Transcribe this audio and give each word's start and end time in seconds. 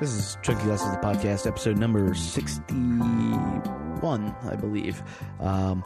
This 0.00 0.14
is 0.14 0.36
Chunky 0.40 0.64
Glasses, 0.64 0.90
the 0.92 0.96
podcast, 0.96 1.46
episode 1.46 1.76
number 1.76 2.14
61, 2.14 4.34
I 4.50 4.56
believe. 4.56 5.02
Um, 5.40 5.84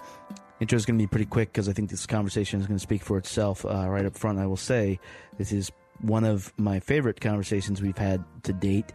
intro 0.61 0.77
is 0.77 0.87
going 0.87 0.97
to 0.97 1.03
be 1.03 1.09
pretty 1.09 1.25
quick 1.25 1.53
because 1.53 1.69
I 1.69 1.73
think 1.73 1.91
this 1.91 2.07
conversation 2.07 2.61
is 2.61 2.69
going 2.69 2.77
to 2.77 2.83
speak 2.83 3.03
for 3.03 3.19
itself. 3.19 3.65
Uh, 3.65 3.89
right 3.89 4.07
up 4.07 4.17
front, 4.17 4.39
I 4.39 4.47
will 4.47 4.57
say 4.57 5.01
this 5.37 5.51
is 5.51 5.73
one 6.01 6.23
of 6.23 6.53
my 6.57 6.79
favorite 6.79 7.21
conversations 7.21 7.83
we've 7.83 7.99
had 7.99 8.23
to 8.45 8.53
date. 8.53 8.93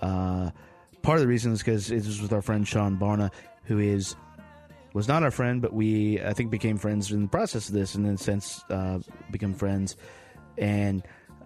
Uh, 0.00 0.52
part 1.02 1.18
of 1.18 1.20
the 1.20 1.28
reason 1.28 1.52
is 1.52 1.58
because 1.58 1.90
it 1.90 2.06
was 2.06 2.22
with 2.22 2.32
our 2.32 2.40
friend 2.40 2.66
Sean 2.66 2.96
Barna, 2.96 3.30
who 3.64 3.78
is 3.78 4.16
was 4.94 5.06
not 5.06 5.22
our 5.22 5.30
friend, 5.30 5.60
but 5.60 5.74
we 5.74 6.18
I 6.22 6.32
think 6.32 6.50
became 6.50 6.78
friends 6.78 7.12
in 7.12 7.20
the 7.20 7.28
process 7.28 7.68
of 7.68 7.74
this, 7.74 7.94
and 7.94 8.06
then 8.06 8.16
since 8.16 8.64
uh, 8.70 9.00
become 9.30 9.52
friends. 9.52 9.98
And 10.56 11.02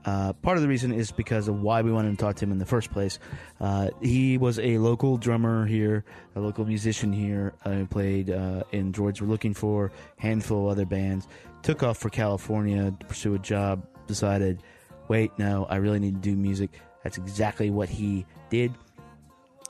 uh, 0.06 0.32
part 0.34 0.56
of 0.56 0.62
the 0.62 0.68
reason 0.68 0.92
is 0.92 1.10
because 1.10 1.48
of 1.48 1.60
why 1.60 1.82
we 1.82 1.90
wanted 1.90 2.12
to 2.12 2.16
talk 2.16 2.36
to 2.36 2.44
him 2.44 2.52
in 2.52 2.58
the 2.58 2.64
first 2.64 2.90
place. 2.92 3.18
Uh, 3.60 3.90
he 4.00 4.38
was 4.38 4.58
a 4.60 4.78
local 4.78 5.16
drummer 5.16 5.66
here, 5.66 6.04
a 6.36 6.40
local 6.40 6.64
musician 6.64 7.12
here. 7.12 7.54
Uh, 7.64 7.84
played 7.90 8.30
uh, 8.30 8.62
in 8.70 8.92
Droids 8.92 9.20
We're 9.20 9.26
Looking 9.26 9.52
For, 9.52 9.90
handful 10.16 10.66
of 10.66 10.72
other 10.72 10.86
bands. 10.86 11.26
Took 11.62 11.82
off 11.82 11.98
for 11.98 12.08
California 12.08 12.94
to 12.98 13.06
pursue 13.06 13.34
a 13.34 13.38
job. 13.38 13.84
Decided, 14.06 14.62
wait, 15.08 15.32
no, 15.38 15.66
I 15.68 15.76
really 15.76 15.98
need 15.98 16.14
to 16.14 16.20
do 16.20 16.36
music. 16.36 16.70
That's 17.02 17.18
exactly 17.18 17.70
what 17.70 17.88
he 17.88 18.24
did. 18.48 18.72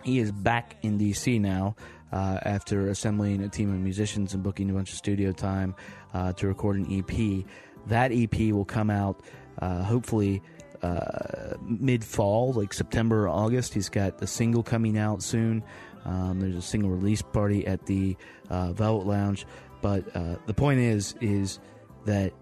He 0.05 0.19
is 0.19 0.30
back 0.30 0.77
in 0.83 0.99
DC 0.99 1.41
now 1.41 1.75
uh, 2.13 2.39
after 2.43 2.89
assembling 2.89 3.43
a 3.43 3.49
team 3.49 3.73
of 3.73 3.80
musicians 3.80 4.35
and 4.35 4.43
booking 4.43 4.69
a 4.69 4.75
bunch 4.75 4.93
of 4.93 4.99
studio 4.99 5.33
time 5.33 5.75
uh, 6.13 6.33
to 6.35 6.47
record 6.47 6.77
an 6.77 6.87
EP. 6.93 7.45
That 7.87 8.13
EP 8.13 8.53
will 8.53 8.65
come 8.65 8.91
out 8.91 9.23
uh, 9.60 9.83
hopefully 9.83 10.43
uh, 10.82 11.54
mid 11.62 12.04
fall, 12.04 12.52
like 12.52 12.73
September 12.73 13.24
or 13.24 13.29
August. 13.29 13.74
He's 13.74 13.88
got 13.88 14.23
a 14.23 14.26
single 14.26 14.63
coming 14.63 14.98
out 14.98 15.23
soon. 15.23 15.63
Um, 16.04 16.40
there's 16.40 16.57
a 16.57 16.63
single 16.63 16.90
release 16.90 17.23
party 17.23 17.66
at 17.66 17.87
the 17.87 18.16
uh, 18.51 18.73
Velvet 18.73 19.07
Lounge. 19.07 19.46
But 19.82 20.04
uh, 20.16 20.37
the 20.46 20.54
point 20.54 20.80
is, 20.80 21.15
is 21.21 21.59
that 22.04 22.32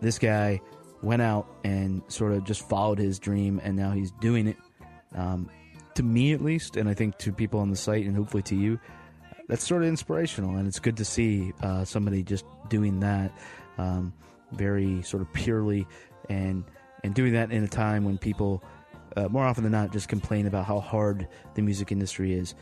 this 0.00 0.18
guy 0.18 0.60
went 1.02 1.22
out 1.22 1.46
and 1.64 2.02
sort 2.08 2.32
of 2.32 2.44
just 2.44 2.68
followed 2.68 2.98
his 2.98 3.18
dream, 3.18 3.60
and 3.62 3.76
now 3.76 3.90
he's 3.92 4.10
doing 4.20 4.48
it. 4.48 4.56
Um, 5.14 5.48
to 5.94 6.02
me, 6.02 6.32
at 6.32 6.42
least, 6.42 6.76
and 6.76 6.88
I 6.88 6.94
think 6.94 7.18
to 7.18 7.32
people 7.32 7.60
on 7.60 7.70
the 7.70 7.76
site, 7.76 8.06
and 8.06 8.14
hopefully 8.14 8.42
to 8.44 8.56
you, 8.56 8.78
that's 9.48 9.66
sort 9.66 9.82
of 9.82 9.88
inspirational, 9.88 10.56
and 10.56 10.68
it's 10.68 10.78
good 10.78 10.96
to 10.98 11.04
see 11.04 11.52
uh, 11.62 11.84
somebody 11.84 12.22
just 12.22 12.44
doing 12.68 13.00
that 13.00 13.32
um, 13.78 14.12
very 14.52 15.02
sort 15.02 15.22
of 15.22 15.32
purely 15.32 15.86
and 16.30 16.64
and 17.04 17.14
doing 17.14 17.32
that 17.34 17.50
in 17.50 17.64
a 17.64 17.68
time 17.68 18.04
when 18.04 18.16
people 18.16 18.62
uh, 19.16 19.28
more 19.28 19.44
often 19.44 19.64
than 19.64 19.72
not 19.72 19.92
just 19.92 20.08
complain 20.08 20.46
about 20.46 20.64
how 20.64 20.80
hard 20.80 21.28
the 21.54 21.62
music 21.62 21.92
industry 21.92 22.32
is. 22.32 22.54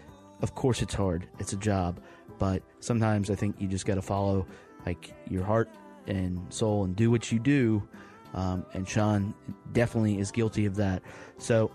Of 0.43 0.55
course, 0.55 0.83
it's 0.83 0.95
hard. 0.95 1.29
It's 1.39 1.53
a 1.53 1.57
job, 1.57 2.01
but 2.39 2.63
sometimes 2.81 3.31
I 3.31 3.35
think 3.35 3.61
you 3.61 3.69
just 3.69 3.87
got 3.87 3.97
to 3.97 4.03
follow 4.03 4.47
like 4.87 5.13
your 5.29 5.45
heart 5.45 5.69
and 6.07 6.41
soul 6.53 6.85
and 6.85 6.97
do 6.97 7.11
what 7.11 7.31
you 7.31 7.39
do. 7.39 7.87
Um, 8.35 8.65
and 8.73 8.89
Sean 8.89 9.35
definitely 9.73 10.19
is 10.19 10.31
guilty 10.31 10.65
of 10.67 10.77
that. 10.77 11.03
So 11.39 11.71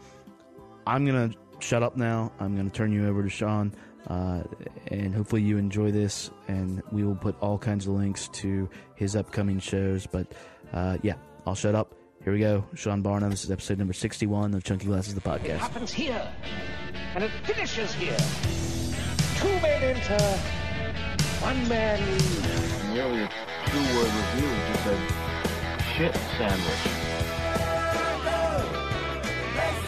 I'm 0.88 1.06
gonna 1.06 1.32
shut 1.60 1.84
up 1.84 1.98
now. 1.98 2.32
I'm 2.40 2.56
gonna 2.56 2.70
turn 2.70 2.92
you 2.92 3.08
over 3.08 3.24
to 3.24 3.30
Sean. 3.30 3.74
Uh, 4.08 4.44
and 4.88 5.16
hopefully 5.16 5.42
you 5.42 5.58
enjoy 5.58 5.90
this 5.90 6.30
and 6.50 6.84
we 6.92 7.06
will 7.06 7.16
put 7.16 7.40
all 7.40 7.58
kinds 7.58 7.88
of 7.88 7.94
links 7.94 8.28
to 8.30 8.70
his 8.96 9.16
upcoming 9.16 9.60
shows 9.60 10.06
but 10.06 10.28
uh, 10.74 10.98
yeah 11.04 11.14
I'll 11.46 11.56
shut 11.56 11.76
up. 11.76 11.94
Here 12.24 12.32
we 12.32 12.40
go. 12.40 12.64
Sean 12.74 13.04
Barna. 13.04 13.30
This 13.30 13.44
is 13.44 13.52
episode 13.52 13.78
number 13.80 13.94
61 13.94 14.54
of 14.54 14.64
Chunky 14.64 14.86
Glasses, 14.86 15.14
the 15.14 15.22
podcast. 15.22 15.46
It 15.46 15.58
happens 15.58 15.92
here, 15.92 16.32
and 17.16 17.24
it 17.24 17.32
finishes 17.44 17.94
here. 17.96 18.18
Two 19.38 19.50
men 19.62 19.84
enter, 19.84 20.24
one 21.44 21.68
man 21.68 22.00
leaves. 22.12 22.84
Nearly 22.94 23.24
a 23.24 23.30
two-word 23.68 24.08
review 24.08 24.50
just 24.72 24.84
said, 24.84 25.00
shit 25.98 26.16
sandwich. 26.38 26.84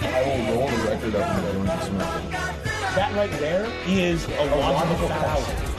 I 0.01 0.21
will 0.25 0.55
roll 0.55 0.67
the 0.67 0.89
record 0.89 1.15
up 1.15 1.37
and 1.37 1.45
everyone 1.45 1.67
can 1.67 1.81
smell 1.81 2.17
it. 2.17 2.31
That 2.95 3.15
right 3.15 3.31
there 3.39 3.71
is 3.87 4.25
a 4.25 4.45
logical 4.45 5.07
fallacy. 5.07 5.74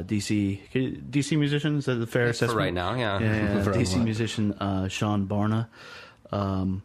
Uh, 0.00 0.02
DC 0.02 0.60
DC 1.10 1.38
musician. 1.38 1.76
Is 1.78 1.84
that 1.86 1.94
the 1.96 2.06
fair 2.06 2.26
For 2.26 2.30
assessment? 2.30 2.58
right 2.58 2.74
now, 2.74 2.94
yeah. 2.94 3.18
Yeah, 3.20 3.54
yeah, 3.56 3.62
For 3.66 3.72
DC 3.72 4.02
musician 4.02 4.52
uh, 4.54 4.88
Sean 4.88 5.26
Barna. 5.26 5.68
Um, 6.32 6.82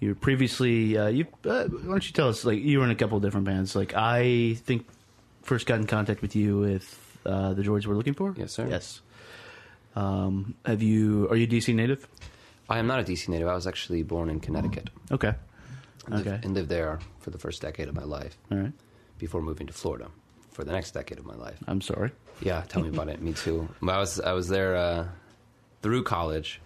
you 0.00 0.08
were 0.10 0.14
previously 0.14 0.96
uh, 0.98 1.06
you. 1.08 1.26
Uh, 1.44 1.64
why 1.64 1.82
don't 1.92 2.06
you 2.06 2.12
tell 2.12 2.28
us? 2.28 2.44
Like 2.44 2.58
you 2.60 2.78
were 2.78 2.84
in 2.84 2.90
a 2.90 2.94
couple 2.96 3.16
of 3.16 3.22
different 3.22 3.46
bands. 3.46 3.74
Like 3.76 3.94
I 3.94 4.54
think 4.64 4.86
first 5.42 5.66
got 5.66 5.78
in 5.80 5.86
contact 5.86 6.22
with 6.22 6.34
you 6.36 6.58
with 6.58 7.18
uh, 7.24 7.54
the 7.54 7.62
Droids 7.62 7.86
we're 7.86 7.94
looking 7.94 8.14
for. 8.14 8.34
Yes, 8.36 8.52
sir. 8.52 8.66
Yes. 8.68 9.00
Um, 9.94 10.54
have 10.64 10.82
you? 10.82 11.28
Are 11.30 11.36
you 11.36 11.46
DC 11.46 11.74
native? 11.74 12.06
I 12.68 12.78
am 12.78 12.86
not 12.86 13.00
a 13.00 13.04
DC 13.04 13.28
native. 13.28 13.48
I 13.48 13.54
was 13.54 13.66
actually 13.66 14.02
born 14.02 14.30
in 14.30 14.40
Connecticut. 14.40 14.88
Okay. 15.10 15.34
And 16.06 16.14
lived- 16.16 16.26
Okay. 16.28 16.40
And 16.42 16.54
lived 16.54 16.68
there 16.68 16.98
for 17.20 17.30
the 17.30 17.38
first 17.38 17.60
decade 17.62 17.88
of 17.88 17.94
my 17.94 18.04
life 18.04 18.36
All 18.50 18.58
right. 18.58 18.72
before 19.18 19.42
moving 19.42 19.66
to 19.66 19.72
Florida 19.72 20.08
for 20.50 20.64
the 20.64 20.72
next 20.72 20.92
decade 20.92 21.18
of 21.18 21.26
my 21.26 21.34
life. 21.34 21.58
I'm 21.68 21.80
sorry. 21.80 22.10
Yeah, 22.42 22.62
tell 22.68 22.82
me 22.82 22.88
about 22.88 23.08
it. 23.08 23.22
Me 23.22 23.32
too. 23.32 23.68
I 23.82 23.98
was 23.98 24.20
I 24.20 24.32
was 24.32 24.48
there 24.48 24.76
uh, 24.76 25.06
through 25.80 26.02
college, 26.04 26.60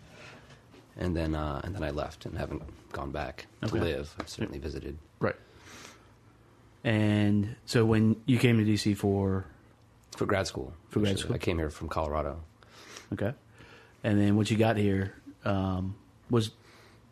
and 0.96 1.16
then 1.16 1.34
uh, 1.34 1.60
and 1.64 1.74
then 1.74 1.82
I 1.84 1.90
left 1.90 2.26
and 2.26 2.36
haven't 2.36 2.62
gone 2.92 3.10
back 3.10 3.46
to 3.66 3.74
live. 3.74 4.14
I've 4.18 4.28
certainly 4.28 4.58
visited. 4.58 4.98
Right. 5.20 5.36
And 6.84 7.56
so 7.66 7.84
when 7.84 8.16
you 8.26 8.38
came 8.38 8.58
to 8.58 8.64
DC 8.64 8.96
for 8.96 9.44
For 10.16 10.26
grad 10.26 10.46
school. 10.46 10.72
For 10.88 11.00
grad 11.00 11.18
school. 11.18 11.34
I 11.34 11.38
came 11.38 11.58
here 11.58 11.70
from 11.70 11.88
Colorado. 11.88 12.40
Okay. 13.12 13.32
And 14.04 14.20
then 14.20 14.36
once 14.36 14.50
you 14.50 14.56
got 14.56 14.76
here, 14.76 15.14
um, 15.44 15.96
was 16.30 16.50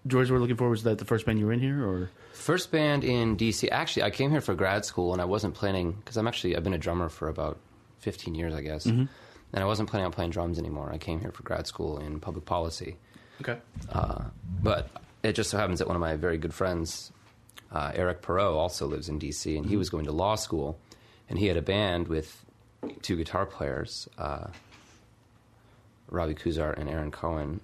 Droids 0.07 0.31
we're 0.31 0.39
looking 0.39 0.57
for? 0.57 0.69
Was 0.69 0.83
that 0.85 0.99
the 0.99 1.05
first 1.05 1.27
band 1.27 1.39
you 1.39 1.47
were 1.47 1.53
in 1.53 1.61
here, 1.61 1.85
or 1.87 2.11
First 2.33 2.71
band 2.71 3.05
in 3.05 3.37
DC. 3.37 3.69
Actually, 3.73 4.03
I 4.03 4.11
came 4.11 4.31
here 4.31 4.41
for 4.41 4.55
grad 4.55 4.85
school, 4.85 5.13
and 5.13 5.23
I 5.23 5.25
wasn't 5.25 5.55
planning 5.55 5.93
because 5.93 6.17
I'm 6.17 6.29
actually 6.29 6.57
I've 6.57 6.65
been 6.65 6.75
a 6.75 6.79
drummer 6.79 7.09
for 7.09 7.29
about 7.29 7.59
15 8.05 8.35
years, 8.35 8.55
I 8.55 8.61
guess, 8.63 8.87
and 8.87 9.09
I 9.53 9.65
wasn't 9.65 9.89
planning 9.91 10.07
on 10.07 10.13
playing 10.13 10.31
drums 10.31 10.59
anymore. 10.59 10.91
I 10.93 10.99
came 10.99 11.21
here 11.21 11.33
for 11.33 11.43
grad 11.43 11.67
school 11.67 11.99
in 11.99 12.21
public 12.21 12.45
policy, 12.45 12.97
okay? 13.41 13.59
uh, 13.91 14.25
but 14.63 14.89
it 15.23 15.33
just 15.35 15.51
so 15.51 15.59
happens 15.59 15.79
that 15.81 15.89
one 15.89 15.97
of 15.97 16.01
my 16.01 16.17
very 16.17 16.39
good 16.39 16.55
friends, 16.55 17.11
uh, 17.73 17.91
Eric 17.95 18.23
Perot, 18.23 18.55
also 18.55 18.87
lives 18.87 19.09
in 19.09 19.19
DC, 19.19 19.57
and 19.57 19.67
he 19.67 19.77
was 19.77 19.91
going 19.91 20.05
to 20.05 20.13
law 20.13 20.35
school, 20.37 20.79
and 21.29 21.39
he 21.39 21.47
had 21.47 21.57
a 21.57 21.63
band 21.63 22.09
with 22.09 22.45
two 23.03 23.17
guitar 23.17 23.47
players, 23.47 24.09
uh, 24.19 24.47
Robbie 26.11 26.35
Kuzar 26.35 26.79
and 26.79 26.89
Aaron 26.89 27.11
Cohen, 27.11 27.61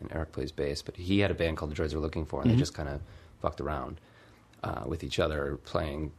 and 0.00 0.10
Eric 0.12 0.32
plays 0.32 0.52
bass. 0.52 0.82
But 0.82 0.96
he 0.96 1.20
had 1.20 1.30
a 1.30 1.34
band 1.34 1.56
called 1.56 1.70
The 1.70 1.76
Droids 1.76 1.94
Were 1.94 2.00
Looking 2.00 2.24
For, 2.24 2.40
and 2.42 2.50
they 2.50 2.56
just 2.56 2.74
kind 2.74 2.88
of 2.88 3.00
fucked 3.40 3.60
around 3.60 4.00
uh, 4.62 4.84
with 4.86 5.04
each 5.04 5.18
other, 5.20 5.58
playing, 5.64 6.12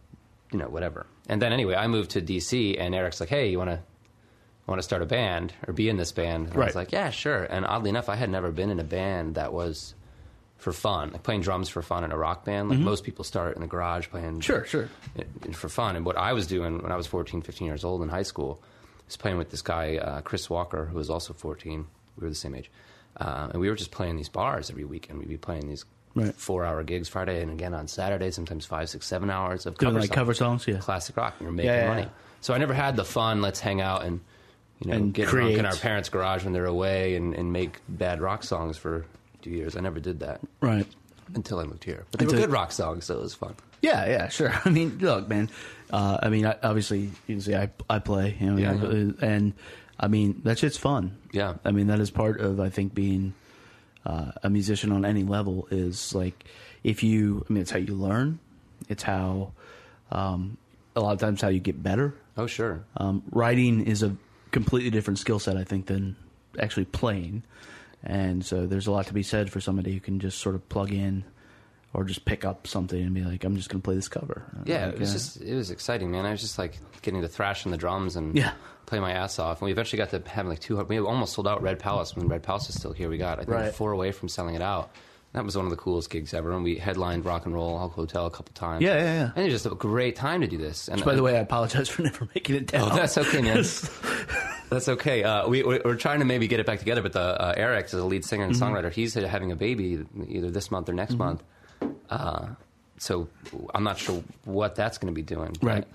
you 0.51 0.59
know, 0.59 0.69
whatever. 0.69 1.07
And 1.27 1.41
then 1.41 1.51
anyway, 1.53 1.75
I 1.75 1.87
moved 1.87 2.11
to 2.11 2.21
DC, 2.21 2.79
and 2.79 2.93
Eric's 2.95 3.19
like, 3.19 3.29
"Hey, 3.29 3.49
you 3.49 3.57
want 3.57 3.69
to?" 3.71 3.79
Want 4.67 4.79
to 4.79 4.83
start 4.83 5.03
a 5.03 5.05
band 5.05 5.53
or 5.67 5.73
be 5.73 5.89
in 5.89 5.97
this 5.97 6.11
band? 6.11 6.47
And 6.47 6.55
I 6.59 6.65
was 6.65 6.73
like, 6.73 6.91
yeah, 6.91 7.11
sure. 7.11 7.43
And 7.43 7.67
oddly 7.67 7.91
enough, 7.91 8.09
I 8.09 8.15
had 8.15 8.31
never 8.31 8.51
been 8.51 8.71
in 8.71 8.79
a 8.79 8.83
band 8.83 9.35
that 9.35 9.53
was 9.53 9.93
for 10.57 10.73
fun, 10.73 11.11
like 11.11 11.21
playing 11.21 11.41
drums 11.41 11.69
for 11.69 11.83
fun 11.83 12.03
in 12.03 12.11
a 12.11 12.17
rock 12.17 12.45
band. 12.45 12.69
Like 12.69 12.79
most 12.79 13.03
people 13.03 13.23
start 13.23 13.53
in 13.55 13.61
the 13.61 13.67
garage 13.67 14.07
playing 14.09 14.39
Sure, 14.39 14.65
sure. 14.65 14.89
for 15.51 15.69
fun. 15.69 15.95
And 15.95 16.03
what 16.03 16.17
I 16.17 16.33
was 16.33 16.47
doing 16.47 16.81
when 16.81 16.91
I 16.91 16.95
was 16.95 17.05
14, 17.05 17.43
15 17.43 17.67
years 17.67 17.83
old 17.83 18.01
in 18.01 18.09
high 18.09 18.23
school 18.23 18.59
was 19.05 19.15
playing 19.17 19.37
with 19.37 19.51
this 19.51 19.61
guy, 19.61 19.97
uh, 19.97 20.21
Chris 20.21 20.49
Walker, 20.49 20.85
who 20.85 20.97
was 20.97 21.11
also 21.11 21.33
14. 21.33 21.85
We 22.17 22.23
were 22.23 22.29
the 22.29 22.33
same 22.33 22.55
age. 22.55 22.71
Uh, 23.17 23.49
and 23.51 23.61
we 23.61 23.69
were 23.69 23.75
just 23.75 23.91
playing 23.91 24.15
these 24.17 24.29
bars 24.29 24.71
every 24.71 24.85
week, 24.85 25.11
and 25.11 25.19
we'd 25.19 25.29
be 25.29 25.37
playing 25.37 25.67
these 25.67 25.85
Right. 26.15 26.33
four 26.35 26.63
hour 26.65 26.81
gigs 26.83 27.09
Friday 27.09 27.41
and 27.41 27.51
again 27.51 27.73
on 27.73 27.87
Saturday, 27.87 28.31
sometimes 28.31 28.65
five, 28.65 28.89
six, 28.89 29.05
seven 29.05 29.29
hours 29.29 29.65
of 29.65 29.77
Doing 29.77 29.89
cover 29.91 29.99
like 29.99 30.07
songs. 30.07 30.15
cover 30.15 30.33
songs, 30.33 30.67
yeah. 30.67 30.77
classic 30.77 31.17
rock, 31.17 31.35
and 31.39 31.45
you're 31.45 31.51
making 31.51 31.71
Yeah, 31.71 31.81
yeah, 31.83 31.87
money. 31.89 32.01
yeah. 32.03 32.07
So 32.41 32.53
I 32.53 32.57
never 32.57 32.73
had 32.73 32.95
the 32.95 33.03
fun. 33.05 33.41
Let's 33.41 33.59
hang 33.59 33.81
out 33.81 34.05
and 34.05 34.21
you 34.79 34.91
know 34.91 34.97
And 34.97 35.13
get 35.13 35.27
drunk 35.29 35.57
in 35.57 35.65
our 35.65 35.75
parents' 35.75 36.09
garage 36.09 36.43
when 36.43 36.53
they're 36.53 36.65
away 36.65 37.15
and, 37.15 37.33
and 37.33 37.51
make 37.51 37.79
bad 37.89 38.21
rock 38.21 38.43
songs 38.43 38.77
for 38.77 39.05
two 39.41 39.49
years. 39.49 39.75
I 39.75 39.81
never 39.81 39.99
did 39.99 40.19
that 40.21 40.41
Right. 40.61 40.85
until 41.33 41.59
I 41.59 41.65
moved 41.65 41.83
here. 41.83 42.05
But 42.11 42.19
they 42.21 42.25
were 42.27 42.33
good 42.33 42.51
rock 42.51 42.71
songs, 42.71 43.05
so 43.05 43.17
it 43.17 43.21
was 43.21 43.33
fun. 43.33 43.55
Yeah, 43.81 44.05
yeah, 44.07 44.27
sure. 44.29 44.53
I 44.65 44.69
mean, 44.69 44.97
look, 44.99 45.27
man. 45.27 45.49
Uh, 45.91 46.17
I 46.23 46.29
mean, 46.29 46.45
I, 46.45 46.55
obviously, 46.63 46.99
you 47.01 47.11
can 47.35 47.41
see 47.41 47.55
I 47.55 47.69
I 47.89 47.99
play, 47.99 48.35
you 48.39 48.51
know, 48.51 48.57
Yeah, 48.57 48.73
know, 48.73 49.13
and 49.21 49.53
I 49.99 50.07
mean 50.07 50.41
that 50.45 50.59
shit's 50.59 50.77
fun. 50.77 51.17
Yeah. 51.31 51.55
I 51.65 51.71
mean 51.71 51.87
that 51.87 51.99
is 51.99 52.09
part 52.09 52.39
of 52.41 52.59
I 52.59 52.69
think 52.69 52.93
being 52.93 53.33
uh, 54.05 54.31
a 54.43 54.49
musician 54.49 54.91
on 54.91 55.05
any 55.05 55.23
level 55.23 55.67
is 55.71 56.13
like 56.13 56.45
if 56.83 57.03
you. 57.03 57.45
I 57.49 57.53
mean, 57.53 57.61
it's 57.61 57.71
how 57.71 57.79
you 57.79 57.93
learn. 57.95 58.39
It's 58.89 59.03
how 59.03 59.51
um, 60.11 60.57
a 60.95 61.01
lot 61.01 61.13
of 61.13 61.19
times 61.19 61.41
how 61.41 61.47
you 61.49 61.59
get 61.59 61.81
better. 61.81 62.13
Oh 62.37 62.47
sure, 62.47 62.83
Um, 62.97 63.23
writing 63.31 63.85
is 63.85 64.03
a 64.03 64.15
completely 64.51 64.89
different 64.89 65.19
skill 65.19 65.39
set, 65.39 65.57
I 65.57 65.63
think, 65.63 65.87
than 65.87 66.15
actually 66.59 66.85
playing. 66.85 67.43
And 68.03 68.45
so 68.45 68.67
there's 68.67 68.87
a 68.87 68.91
lot 68.91 69.07
to 69.07 69.13
be 69.13 69.23
said 69.23 69.51
for 69.51 69.59
somebody 69.59 69.93
who 69.93 69.99
can 69.99 70.19
just 70.19 70.39
sort 70.39 70.55
of 70.55 70.67
plug 70.69 70.91
in 70.91 71.23
or 71.95 72.03
just 72.03 72.25
pick 72.25 72.45
up 72.45 72.67
something 72.67 73.01
and 73.01 73.13
be 73.13 73.23
like, 73.23 73.43
I'm 73.43 73.55
just 73.55 73.69
going 73.69 73.81
to 73.81 73.85
play 73.85 73.95
this 73.95 74.07
cover. 74.07 74.43
Yeah, 74.65 74.85
Like, 74.87 74.95
it 74.95 74.99
was 74.99 75.09
uh, 75.09 75.13
just 75.13 75.41
it 75.41 75.55
was 75.55 75.71
exciting, 75.71 76.11
man. 76.11 76.25
I 76.25 76.31
was 76.31 76.41
just 76.41 76.59
like 76.59 76.77
getting 77.01 77.21
to 77.21 77.27
thrash 77.27 77.65
on 77.65 77.71
the 77.71 77.77
drums 77.77 78.15
and 78.15 78.35
Yeah. 78.35 78.51
play 78.85 78.99
my 78.99 79.13
ass 79.13 79.39
off. 79.39 79.61
And 79.61 79.65
we 79.65 79.71
eventually 79.71 79.97
got 79.97 80.09
to 80.11 80.21
having 80.29 80.49
like 80.49 80.59
two. 80.59 80.81
We 80.83 80.99
almost 80.99 81.33
sold 81.33 81.47
out 81.47 81.61
Red 81.63 81.79
Palace 81.79 82.15
when 82.15 82.27
Red 82.27 82.43
Palace 82.43 82.67
was 82.67 82.75
still 82.77 82.93
here. 82.93 83.09
We 83.09 83.17
got 83.17 83.39
I 83.39 83.43
think 83.45 83.49
Right. 83.55 83.73
four 83.73 83.91
away 83.93 84.11
from 84.11 84.29
selling 84.29 84.55
it 84.55 84.61
out. 84.61 84.91
That 85.33 85.43
was 85.43 85.57
one 85.57 85.65
of 85.65 85.71
the 85.71 85.75
coolest 85.77 86.09
gigs 86.09 86.33
ever. 86.33 86.51
And 86.53 86.63
we 86.63 86.77
headlined 86.77 87.25
Rock 87.25 87.45
and 87.45 87.53
Roll 87.53 87.77
Hotel 87.89 88.25
a 88.25 88.31
couple 88.31 88.53
times. 88.53 88.81
Yeah, 88.83 88.95
yeah, 88.95 89.03
yeah. 89.13 89.31
And 89.35 89.39
it 89.39 89.51
was 89.51 89.63
just 89.63 89.65
a 89.65 89.75
great 89.75 90.15
time 90.15 90.39
to 90.41 90.47
do 90.47 90.57
this. 90.57 90.87
And 90.87 91.03
By 91.03 91.15
the 91.15 91.23
way, 91.23 91.35
I 91.35 91.39
apologize 91.41 91.89
for 91.93 92.03
never 92.03 92.27
making 92.33 92.55
it 92.55 92.67
down. 92.67 92.89
Oh, 92.91 92.95
that's 92.95 93.17
okay, 93.17 93.41
man. 93.41 93.63
That's 94.69 94.89
okay. 94.89 95.23
Uh, 95.23 95.47
we, 95.47 95.61
we're 95.63 95.95
trying 95.95 96.19
to 96.19 96.25
maybe 96.25 96.47
get 96.47 96.59
it 96.59 96.65
back 96.65 96.79
together, 96.79 97.03
but 97.03 97.13
the 97.13 97.19
uh, 97.21 97.53
Eric 97.55 97.85
is 97.85 97.93
a 97.93 98.03
lead 98.03 98.25
singer 98.25 98.45
and 98.45 98.55
Mm-hmm. 98.55 98.63
songwriter. 98.75 98.91
He's 98.91 99.13
having 99.13 99.51
a 99.51 99.55
baby 99.55 100.03
either 100.27 100.49
this 100.49 100.71
month 100.71 100.89
or 100.89 100.93
next 100.93 101.13
month. 101.17 101.43
Uh, 102.09 102.47
so 102.97 103.27
I'm 103.73 103.83
not 103.83 103.97
sure 103.97 104.23
what 104.45 104.75
that's 104.75 104.97
going 104.97 105.13
to 105.13 105.15
be 105.15 105.21
doing. 105.23 105.55
But- 105.59 105.67
Right. 105.67 105.87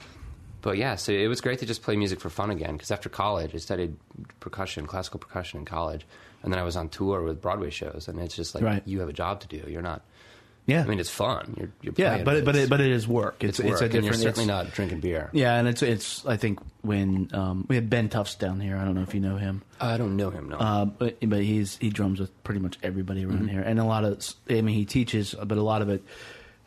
But 0.62 0.76
yeah, 0.76 0.96
so 0.96 1.10
it 1.12 1.26
was 1.26 1.40
great 1.40 1.58
to 1.60 1.66
just 1.66 1.82
play 1.82 1.96
music 1.96 2.20
for 2.20 2.28
fun 2.28 2.50
again. 2.50 2.72
Because 2.74 2.90
after 2.90 3.08
college, 3.08 3.54
I 3.54 3.58
studied 3.58 3.96
percussion, 4.40 4.86
classical 4.86 5.18
percussion 5.18 5.60
in 5.60 5.64
college, 5.64 6.04
and 6.42 6.52
then 6.52 6.60
I 6.60 6.64
was 6.64 6.76
on 6.76 6.90
tour 6.90 7.22
with 7.22 7.40
Broadway 7.40 7.70
shows. 7.70 8.08
And 8.08 8.18
it's 8.20 8.36
just 8.36 8.54
like 8.54 8.62
Right. 8.62 8.82
you 8.84 9.00
have 9.00 9.08
a 9.08 9.12
job 9.14 9.40
to 9.40 9.48
do. 9.48 9.64
You're 9.70 9.80
not. 9.80 10.02
Yeah. 10.66 10.82
I 10.82 10.86
mean, 10.86 11.00
it's 11.00 11.10
fun. 11.10 11.54
You're, 11.58 11.70
you're 11.82 11.94
yeah, 11.96 12.22
but 12.22 12.36
it, 12.36 12.44
but 12.44 12.54
it, 12.56 12.70
but 12.70 12.80
it 12.80 12.90
is 12.92 13.06
work. 13.08 13.42
it's, 13.42 13.58
It's 13.58 13.68
work, 13.68 13.82
it's 13.82 13.94
a 13.94 13.96
and 13.98 14.04
you're 14.04 14.14
certainly 14.14 14.46
not 14.46 14.72
drinking 14.72 15.00
beer. 15.00 15.30
Yeah, 15.32 15.54
and 15.56 15.66
it's 15.68 15.82
it's. 15.82 16.24
I 16.26 16.36
think 16.36 16.60
when 16.82 17.28
um, 17.32 17.66
we 17.68 17.74
had 17.74 17.90
Ben 17.90 18.08
Tufts 18.08 18.34
down 18.36 18.60
here. 18.60 18.76
I 18.76 18.84
don't 18.84 18.94
know 18.94 19.02
if 19.02 19.14
you 19.14 19.20
know 19.20 19.36
him. 19.36 19.62
I 19.80 19.96
don't 19.96 20.16
know 20.16 20.30
him. 20.30 20.50
No. 20.50 20.56
Uh, 20.56 20.84
but 20.84 21.18
but 21.28 21.42
he's 21.42 21.76
he 21.78 21.90
drums 21.90 22.20
with 22.20 22.44
pretty 22.44 22.60
much 22.60 22.78
everybody 22.82 23.24
around 23.24 23.48
here, 23.48 23.62
and 23.62 23.78
a 23.80 23.84
lot 23.84 24.04
of 24.04 24.24
I 24.48 24.60
mean 24.60 24.76
he 24.76 24.84
teaches, 24.84 25.34
but 25.34 25.58
a 25.58 25.62
lot 25.62 25.82
of 25.82 25.88
it 25.88 26.02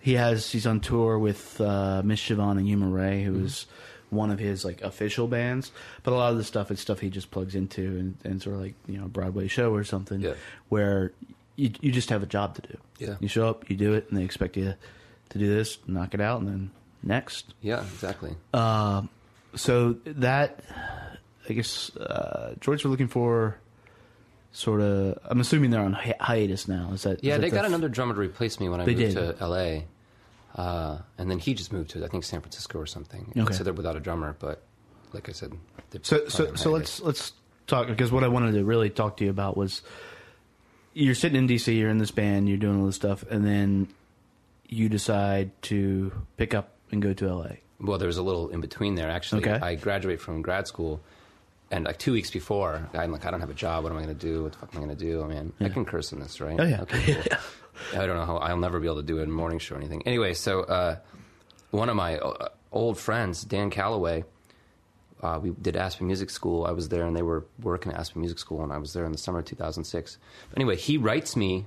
he 0.01 0.13
has 0.15 0.51
he's 0.51 0.67
on 0.67 0.79
tour 0.81 1.17
with 1.17 1.61
uh, 1.61 2.01
Miss 2.03 2.19
Siobhan 2.21 2.57
and 2.57 2.67
Yuma 2.67 2.87
Ray, 2.87 3.23
who 3.23 3.39
is 3.43 3.65
one 4.09 4.29
of 4.29 4.37
his 4.37 4.63
like 4.65 4.81
official 4.81 5.27
bands. 5.27 5.71
But 6.03 6.11
a 6.13 6.15
lot 6.17 6.31
of 6.31 6.37
the 6.37 6.43
stuff 6.43 6.69
is 6.71 6.79
stuff 6.79 6.99
he 6.99 7.09
just 7.09 7.31
plugs 7.31 7.55
into 7.55 7.81
and, 7.81 8.17
and 8.23 8.41
sort 8.41 8.55
of 8.57 8.61
like 8.61 8.73
you 8.87 8.97
know 8.97 9.05
a 9.05 9.09
Broadway 9.09 9.47
show 9.47 9.73
or 9.73 9.83
something, 9.85 10.19
Yeah. 10.21 10.33
where 10.69 11.13
you 11.55 11.71
you 11.81 11.91
just 11.91 12.09
have 12.09 12.23
a 12.23 12.25
job 12.27 12.55
to 12.55 12.61
do. 12.61 12.77
Yeah. 12.99 13.15
you 13.19 13.27
show 13.27 13.47
up, 13.49 13.69
you 13.69 13.75
do 13.75 13.93
it, 13.93 14.07
and 14.09 14.17
they 14.17 14.23
expect 14.23 14.55
you 14.57 14.73
to 15.29 15.37
do 15.37 15.47
this, 15.53 15.77
knock 15.87 16.13
it 16.13 16.21
out, 16.21 16.39
and 16.41 16.47
then 16.47 16.71
next. 17.01 17.53
yeah, 17.61 17.81
exactly. 17.93 18.35
So 19.55 19.93
that, 20.05 20.63
I 21.47 21.53
guess, 21.53 21.95
uh, 21.97 22.55
Droids 22.59 22.83
were 22.83 22.89
looking 22.89 23.07
for 23.07 23.57
sort 24.51 24.81
of. 24.81 25.19
I'm 25.25 25.39
assuming 25.39 25.69
they're 25.69 25.81
on 25.81 25.93
hi- 25.93 26.15
hiatus 26.19 26.67
now. 26.67 26.89
Is 26.93 27.03
that? 27.03 27.23
Yeah, 27.23 27.33
is 27.33 27.37
that 27.37 27.41
they 27.41 27.49
the 27.49 27.55
got 27.57 27.65
f- 27.65 27.69
another 27.69 27.89
drummer 27.89 28.13
to 28.15 28.19
replace 28.19 28.59
me 28.59 28.67
when 28.69 28.81
I 28.81 28.85
They 28.85 28.95
moved 28.95 29.15
did. 29.15 29.37
to 29.37 29.45
LA. 29.47 29.81
Uh, 30.55 30.99
and 31.17 31.29
then 31.31 31.39
he 31.39 31.53
just 31.55 31.73
moved 31.73 31.89
to 31.91 32.05
I 32.05 32.07
think 32.07 32.23
San 32.23 32.39
Francisco 32.41 32.77
or 32.79 32.85
something. 32.85 33.31
Okay. 33.35 33.53
So 33.53 33.63
they're 33.63 33.73
without 33.73 33.95
a 33.95 33.99
drummer, 33.99 34.35
but 34.39 34.63
like 35.11 35.27
I 35.29 35.31
said, 35.31 35.51
So 36.03 36.27
so 36.27 36.53
so 36.55 36.71
let's 36.71 36.99
let's 37.01 37.33
talk 37.67 37.87
because 37.87 38.11
what 38.11 38.23
I 38.23 38.27
wanted 38.27 38.53
to 38.53 38.63
really 38.63 38.89
talk 38.91 39.17
to 39.17 39.23
you 39.23 39.29
about 39.31 39.55
was 39.57 39.81
you're 40.93 41.15
sitting 41.15 41.37
in 41.37 41.47
DC, 41.47 41.75
you're 41.77 41.89
in 41.89 41.97
this 41.97 42.11
band, 42.11 42.47
you're 42.47 42.57
doing 42.57 42.79
all 42.79 42.85
this 42.85 42.95
stuff, 42.95 43.23
and 43.29 43.45
then 43.45 43.87
you 44.67 44.89
decide 44.89 45.51
to 45.63 46.11
pick 46.37 46.53
up 46.53 46.71
and 46.91 47.01
go 47.01 47.13
to 47.13 47.33
LA. 47.33 47.47
Well, 47.79 47.97
there 47.97 48.07
was 48.07 48.17
a 48.17 48.23
little 48.23 48.49
in 48.49 48.61
between 48.61 48.95
there. 48.95 49.09
Actually, 49.09 49.41
Okay. 49.49 49.59
I 49.65 49.75
graduate 49.75 50.21
from 50.21 50.41
grad 50.41 50.67
school, 50.67 51.01
and 51.71 51.85
like 51.85 51.97
two 51.97 52.13
weeks 52.13 52.31
before, 52.31 52.87
I'm 52.93 53.11
like, 53.11 53.25
I 53.25 53.31
don't 53.31 53.39
have 53.41 53.49
a 53.49 53.53
job. 53.55 53.83
What 53.83 53.91
am 53.91 53.97
I 53.97 54.03
going 54.03 54.15
to 54.17 54.25
do? 54.27 54.43
What 54.43 54.51
the 54.53 54.57
fuck 54.59 54.69
am 54.75 54.81
I 54.81 54.85
going 54.85 54.97
to 54.97 55.03
do? 55.05 55.23
I 55.23 55.27
mean, 55.27 55.53
I 55.59 55.69
can 55.69 55.83
curse 55.85 56.11
in 56.11 56.19
this, 56.19 56.39
right? 56.39 56.59
Oh, 56.59 56.63
yeah. 56.63 56.81
Okay, 56.81 57.15
cool. 57.15 57.37
I 58.01 58.05
don't 58.05 58.15
know 58.15 58.25
how 58.25 58.37
I'll 58.37 58.57
never 58.57 58.79
be 58.79 58.85
able 58.87 58.97
to 58.97 59.03
do 59.03 59.17
it 59.19 59.23
in 59.23 59.29
a 59.29 59.33
morning 59.33 59.57
show 59.59 59.75
or 59.75 59.79
anything. 59.79 60.03
Anyway, 60.05 60.33
so 60.35 60.61
uh, 60.61 60.97
one 61.71 61.89
of 61.89 61.95
my 61.95 62.17
uh, 62.19 62.49
old 62.71 62.99
friends, 62.99 63.43
Dan 63.43 63.69
Callaway, 63.71 64.23
uh, 65.23 65.39
we 65.41 65.51
did 65.61 65.75
Aspen 65.75 66.05
Music 66.07 66.29
School. 66.29 66.65
I 66.65 66.71
was 66.71 66.89
there, 66.89 67.05
and 67.05 67.15
they 67.15 67.21
were 67.21 67.45
working 67.61 67.91
at 67.91 67.99
Aspen 67.99 68.21
Music 68.21 68.37
School, 68.39 68.63
and 68.63 68.71
I 68.73 68.77
was 68.77 68.93
there 68.93 69.05
in 69.05 69.11
the 69.11 69.17
summer 69.17 69.39
of 69.39 69.45
2006. 69.45 70.17
But 70.49 70.57
Anyway, 70.57 70.75
he 70.75 70.97
writes 70.97 71.35
me 71.35 71.65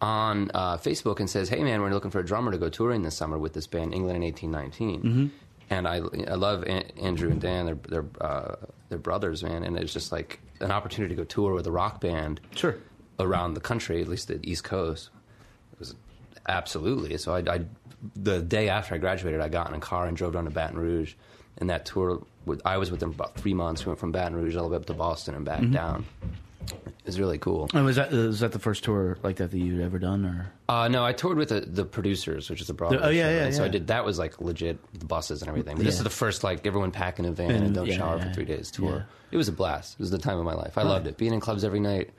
on 0.00 0.50
uh, 0.52 0.76
Facebook 0.76 1.20
and 1.20 1.28
says, 1.30 1.48
"Hey 1.48 1.62
man, 1.62 1.80
we're 1.80 1.90
looking 1.90 2.10
for 2.10 2.20
a 2.20 2.24
drummer 2.24 2.52
to 2.52 2.58
go 2.58 2.68
touring 2.68 3.02
this 3.02 3.16
summer 3.16 3.38
with 3.38 3.52
this 3.54 3.66
band, 3.66 3.94
England 3.94 4.16
in 4.16 4.22
1819." 4.22 5.00
Mm-hmm. 5.02 5.26
And 5.68 5.88
I, 5.88 5.96
I 5.96 6.34
love 6.34 6.62
An- 6.64 6.90
Andrew 7.00 7.30
and 7.30 7.40
Dan. 7.40 7.66
They're 7.66 7.78
they're 7.88 8.04
uh, 8.20 8.56
they're 8.88 8.98
brothers, 8.98 9.42
man. 9.42 9.64
And 9.64 9.76
it's 9.78 9.92
just 9.92 10.12
like 10.12 10.40
an 10.60 10.70
opportunity 10.70 11.14
to 11.14 11.20
go 11.20 11.24
tour 11.24 11.54
with 11.54 11.66
a 11.66 11.72
rock 11.72 12.00
band, 12.00 12.40
Sure. 12.54 12.76
around 13.18 13.54
the 13.54 13.60
country, 13.60 14.00
at 14.00 14.08
least 14.08 14.28
the 14.28 14.38
East 14.48 14.64
Coast. 14.64 15.10
It 15.72 15.78
was 15.78 15.94
absolutely. 16.48 17.16
So 17.18 17.34
I, 17.34 17.38
I 17.54 17.60
the 18.14 18.40
day 18.42 18.68
after 18.68 18.94
I 18.94 18.98
graduated, 18.98 19.40
I 19.40 19.48
got 19.48 19.68
in 19.68 19.74
a 19.74 19.80
car 19.80 20.06
and 20.06 20.16
drove 20.16 20.34
down 20.34 20.44
to 20.44 20.50
Baton 20.50 20.78
Rouge, 20.78 21.14
and 21.58 21.70
that 21.70 21.86
tour. 21.86 22.22
With, 22.46 22.62
I 22.64 22.78
was 22.78 22.90
with 22.90 23.00
them 23.00 23.10
about 23.10 23.34
three 23.36 23.52
months. 23.54 23.84
We 23.84 23.90
went 23.90 23.98
from 24.00 24.12
Baton 24.12 24.34
Rouge 24.36 24.56
all 24.56 24.64
the 24.64 24.70
way 24.70 24.76
up 24.76 24.86
to 24.86 24.94
Boston 24.94 25.34
and 25.34 25.46
Mm-hmm. 25.46 25.72
back 25.72 25.72
down. 25.72 26.06
It 26.68 27.06
was 27.10 27.20
really 27.20 27.38
cool. 27.38 27.68
And 27.74 27.84
was 27.84 27.94
that 27.96 28.10
was 28.10 28.40
that 28.40 28.50
the 28.52 28.58
first 28.58 28.82
tour 28.82 29.18
like 29.22 29.36
that 29.36 29.52
that 29.52 29.58
you'd 29.58 29.80
ever 29.80 29.98
done, 30.00 30.24
or 30.24 30.52
Uh, 30.68 30.88
no, 30.88 31.04
I 31.04 31.12
toured 31.12 31.36
with 31.38 31.50
the, 31.50 31.60
the 31.60 31.84
producers, 31.84 32.50
which 32.50 32.60
is 32.60 32.68
a 32.70 32.74
Broadway 32.74 32.98
The- 32.98 33.06
oh, 33.06 33.10
yeah, 33.10 33.22
show, 33.28 33.30
yeah, 33.36 33.44
and 33.44 33.54
So 33.54 33.64
I 33.64 33.68
did 33.68 33.86
that 33.88 34.04
was 34.04 34.18
like 34.18 34.40
legit 34.40 34.78
the 34.98 35.04
buses 35.04 35.42
and 35.42 35.48
everything. 35.48 35.76
But 35.76 35.84
this 35.84 35.98
is 35.98 36.02
the 36.02 36.10
first 36.10 36.42
like 36.42 36.66
everyone 36.66 36.90
pack 36.90 37.20
in 37.20 37.24
a 37.24 37.30
van 37.30 37.50
And- 37.52 37.74
don't 37.74 37.86
yeah, 37.86 37.96
shower 37.98 38.16
yeah, 38.16 38.28
for 38.28 38.34
three 38.34 38.44
days 38.44 38.70
tour. 38.72 38.90
yeah. 38.96 39.02
It 39.30 39.36
was 39.36 39.46
a 39.48 39.52
blast. 39.52 39.94
It 39.94 40.00
was 40.00 40.10
the 40.10 40.18
time 40.18 40.38
of 40.38 40.44
my 40.44 40.54
life. 40.54 40.76
I 40.78 40.82
loved 40.82 41.06
it. 41.06 41.16
Being 41.16 41.32
in 41.34 41.40
clubs 41.40 41.62
every 41.64 41.80
night. 41.80 42.10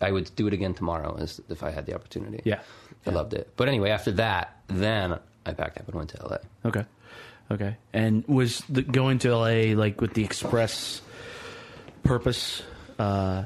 I 0.00 0.10
would 0.10 0.28
do 0.34 0.48
it 0.48 0.52
again 0.52 0.74
tomorrow 0.74 1.16
if 1.48 1.62
I 1.62 1.70
had 1.70 1.86
the 1.86 1.94
opportunity. 1.94 2.40
Yeah. 2.44 2.60
I 3.06 3.10
loved 3.10 3.32
it. 3.34 3.50
But 3.56 3.68
anyway, 3.68 3.90
after 3.90 4.10
that, 4.12 4.56
then 4.66 5.18
I 5.46 5.52
packed 5.52 5.78
up 5.78 5.86
and 5.86 5.94
went 5.94 6.10
to 6.10 6.26
LA. 6.26 6.38
Okay. 6.66 6.84
Okay. 7.50 7.76
And 7.92 8.26
was 8.26 8.60
the, 8.68 8.82
going 8.82 9.18
to 9.20 9.36
LA 9.36 9.74
like 9.78 10.00
with 10.00 10.14
the 10.14 10.24
express 10.24 11.02
purpose? 12.02 12.62
Uh, 12.98 13.44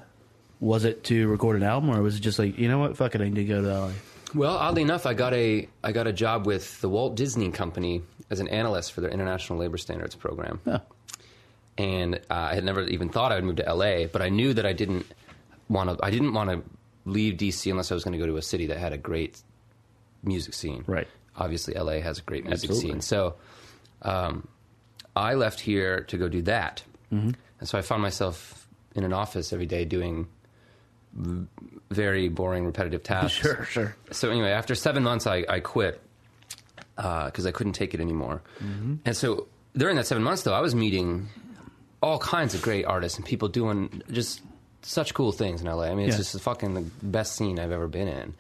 was 0.60 0.84
it 0.84 1.04
to 1.04 1.28
record 1.28 1.56
an 1.56 1.62
album, 1.62 1.90
or 1.90 2.02
was 2.02 2.16
it 2.16 2.20
just 2.20 2.38
like 2.38 2.58
you 2.58 2.68
know 2.68 2.78
what, 2.78 2.96
fuck 2.96 3.14
it, 3.14 3.20
I 3.20 3.24
need 3.24 3.34
to 3.36 3.44
go 3.44 3.62
to 3.62 3.80
LA? 3.80 3.90
Well, 4.34 4.56
oddly 4.56 4.82
enough, 4.82 5.06
I 5.06 5.14
got 5.14 5.32
a 5.34 5.68
I 5.82 5.92
got 5.92 6.06
a 6.06 6.12
job 6.12 6.46
with 6.46 6.80
the 6.80 6.88
Walt 6.88 7.16
Disney 7.16 7.50
Company 7.50 8.02
as 8.30 8.40
an 8.40 8.48
analyst 8.48 8.92
for 8.92 9.00
their 9.00 9.10
International 9.10 9.58
Labor 9.58 9.78
Standards 9.78 10.14
Program. 10.14 10.60
Yeah. 10.66 10.80
and 11.78 12.16
uh, 12.16 12.34
I 12.34 12.54
had 12.54 12.64
never 12.64 12.82
even 12.82 13.08
thought 13.08 13.32
I 13.32 13.36
would 13.36 13.44
move 13.44 13.56
to 13.56 13.72
LA. 13.72 14.06
But 14.06 14.20
I 14.22 14.28
knew 14.28 14.52
that 14.54 14.66
I 14.66 14.72
didn't 14.72 15.06
want 15.68 15.90
to. 15.98 16.04
I 16.04 16.10
didn't 16.10 16.34
want 16.34 16.50
to 16.50 16.62
leave 17.04 17.34
DC 17.34 17.70
unless 17.70 17.90
I 17.90 17.94
was 17.94 18.04
going 18.04 18.12
to 18.12 18.18
go 18.18 18.26
to 18.26 18.36
a 18.36 18.42
city 18.42 18.66
that 18.66 18.76
had 18.78 18.92
a 18.92 18.98
great 18.98 19.40
music 20.22 20.52
scene. 20.54 20.84
Right. 20.86 21.08
Obviously, 21.36 21.74
LA 21.74 22.00
has 22.00 22.18
a 22.18 22.22
great 22.22 22.44
music 22.44 22.68
Absolutely. 22.70 22.90
scene. 22.94 23.00
So, 23.00 23.36
um, 24.02 24.46
I 25.16 25.34
left 25.34 25.60
here 25.60 26.02
to 26.04 26.16
go 26.18 26.28
do 26.28 26.42
that, 26.42 26.82
Mm-hmm. 27.12 27.30
and 27.60 27.68
so 27.68 27.78
I 27.78 27.82
found 27.82 28.02
myself 28.02 28.68
in 28.94 29.02
an 29.04 29.12
office 29.14 29.52
every 29.52 29.64
day 29.66 29.84
doing 29.86 30.26
v- 31.14 31.46
very 31.90 32.28
boring, 32.28 32.66
repetitive 32.66 33.02
tasks. 33.12 33.32
Sure, 33.38 33.64
sure. 33.64 33.96
So 34.10 34.30
anyway, 34.30 34.50
after 34.50 34.74
seven 34.74 35.02
months, 35.02 35.26
I, 35.26 35.44
I 35.48 35.60
quit 35.60 36.00
because 36.96 37.46
I 37.46 37.50
couldn't 37.52 37.72
take 37.74 37.94
it 37.94 38.00
anymore. 38.00 38.42
And 38.60 39.16
so 39.16 39.46
during 39.76 39.96
that 39.96 40.06
seven 40.06 40.22
months, 40.22 40.42
though, 40.42 40.52
I 40.54 40.60
was 40.60 40.74
meeting 40.74 41.28
all 42.02 42.18
kinds 42.18 42.54
of 42.54 42.62
great 42.62 42.84
artists 42.84 43.16
and 43.18 43.26
people 43.26 43.48
doing 43.48 44.02
just 44.10 44.40
such 44.82 45.14
cool 45.14 45.32
things 45.32 45.60
in 45.60 45.66
LA. 45.66 45.84
I 45.84 45.94
mean, 45.94 46.06
it's 46.08 46.14
Yeah. 46.14 46.18
just 46.18 46.32
the 46.32 46.38
fucking 46.40 46.74
the 46.74 46.82
best 47.02 47.36
scene 47.36 47.58
I've 47.58 47.72
ever 47.72 47.88
been 47.88 48.08
in. 48.08 48.34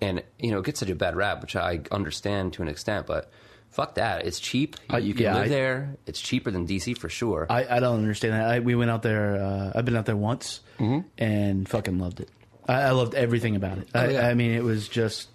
And 0.00 0.22
you 0.38 0.50
know, 0.52 0.60
it 0.60 0.64
gets 0.64 0.80
such 0.80 0.90
a 0.90 0.94
bad 0.94 1.16
rap, 1.16 1.42
which 1.42 1.56
I 1.56 1.80
understand 1.92 2.52
to 2.54 2.62
an 2.62 2.68
extent, 2.68 3.06
but. 3.06 3.30
Fuck 3.70 3.94
that! 3.94 4.26
It's 4.26 4.40
cheap. 4.40 4.76
I- 4.90 4.98
you 4.98 5.14
can 5.14 5.24
yeah, 5.24 5.34
live 5.34 5.44
I- 5.44 5.48
there. 5.48 5.96
It's 6.06 6.20
cheaper 6.20 6.50
than 6.50 6.66
DC 6.66 6.96
for 6.98 7.08
sure. 7.08 7.46
I, 7.48 7.76
I 7.76 7.80
don't 7.80 7.96
understand 7.98 8.34
that. 8.34 8.48
I, 8.48 8.58
we 8.60 8.74
went 8.74 8.90
out 8.90 9.02
there. 9.02 9.36
Uh, 9.42 9.72
I've 9.74 9.84
been 9.84 9.96
out 9.96 10.06
there 10.06 10.16
once 10.16 10.60
Mm-hmm. 10.78 11.08
and 11.18 11.68
fucking 11.68 11.98
loved 11.98 12.20
it. 12.20 12.28
I, 12.68 12.74
I 12.82 12.90
loved 12.92 13.14
everything 13.14 13.56
about 13.56 13.78
it. 13.78 13.88
I, 13.94 14.06
Oh, 14.06 14.10
yeah. 14.10 14.28
I 14.28 14.34
mean, 14.34 14.52
it 14.52 14.62
was 14.62 14.88
just 14.88 15.28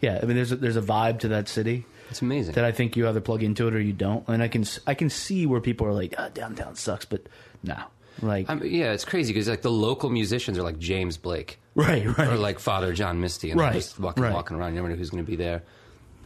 Yeah, 0.00 0.20
I 0.22 0.26
mean, 0.26 0.36
there's 0.36 0.52
a, 0.52 0.56
there's 0.56 0.76
a 0.76 0.82
vibe 0.82 1.20
to 1.20 1.28
that 1.28 1.48
city 1.48 1.84
It's 2.10 2.22
amazing. 2.22 2.54
that 2.54 2.64
I 2.64 2.70
think 2.72 2.96
you 2.96 3.08
either 3.08 3.20
plug 3.20 3.42
into 3.42 3.66
it 3.68 3.74
or 3.74 3.80
you 3.80 3.92
don't. 3.92 4.26
And 4.28 4.42
I 4.42 4.48
can 4.48 4.62
s- 4.62 4.78
I 4.86 4.94
can 4.94 5.10
see 5.10 5.46
where 5.46 5.60
people 5.60 5.86
are 5.86 5.92
like, 5.92 6.14
oh, 6.18 6.28
downtown 6.30 6.76
sucks, 6.76 7.04
but 7.06 7.22
no, 7.64 7.76
like 8.22 8.48
I 8.50 8.54
mean, 8.54 8.72
yeah, 8.72 8.92
it's 8.92 9.04
crazy 9.04 9.32
because 9.32 9.48
like 9.48 9.62
the 9.62 9.70
local 9.70 10.10
musicians 10.10 10.58
are 10.58 10.62
like 10.62 10.78
James 10.78 11.16
Blake 11.16 11.58
right, 11.74 12.06
right, 12.18 12.28
or 12.28 12.36
like 12.36 12.58
Father 12.60 12.92
John 12.92 13.20
Misty, 13.20 13.50
and 13.50 13.58
Right, 13.60 13.72
just 13.72 13.98
walking, 13.98 14.22
right. 14.22 14.32
walking 14.32 14.56
around. 14.56 14.70
You 14.70 14.76
never 14.76 14.88
know 14.90 14.94
who's 14.96 15.10
going 15.10 15.24
to 15.24 15.30
be 15.30 15.36
there. 15.36 15.62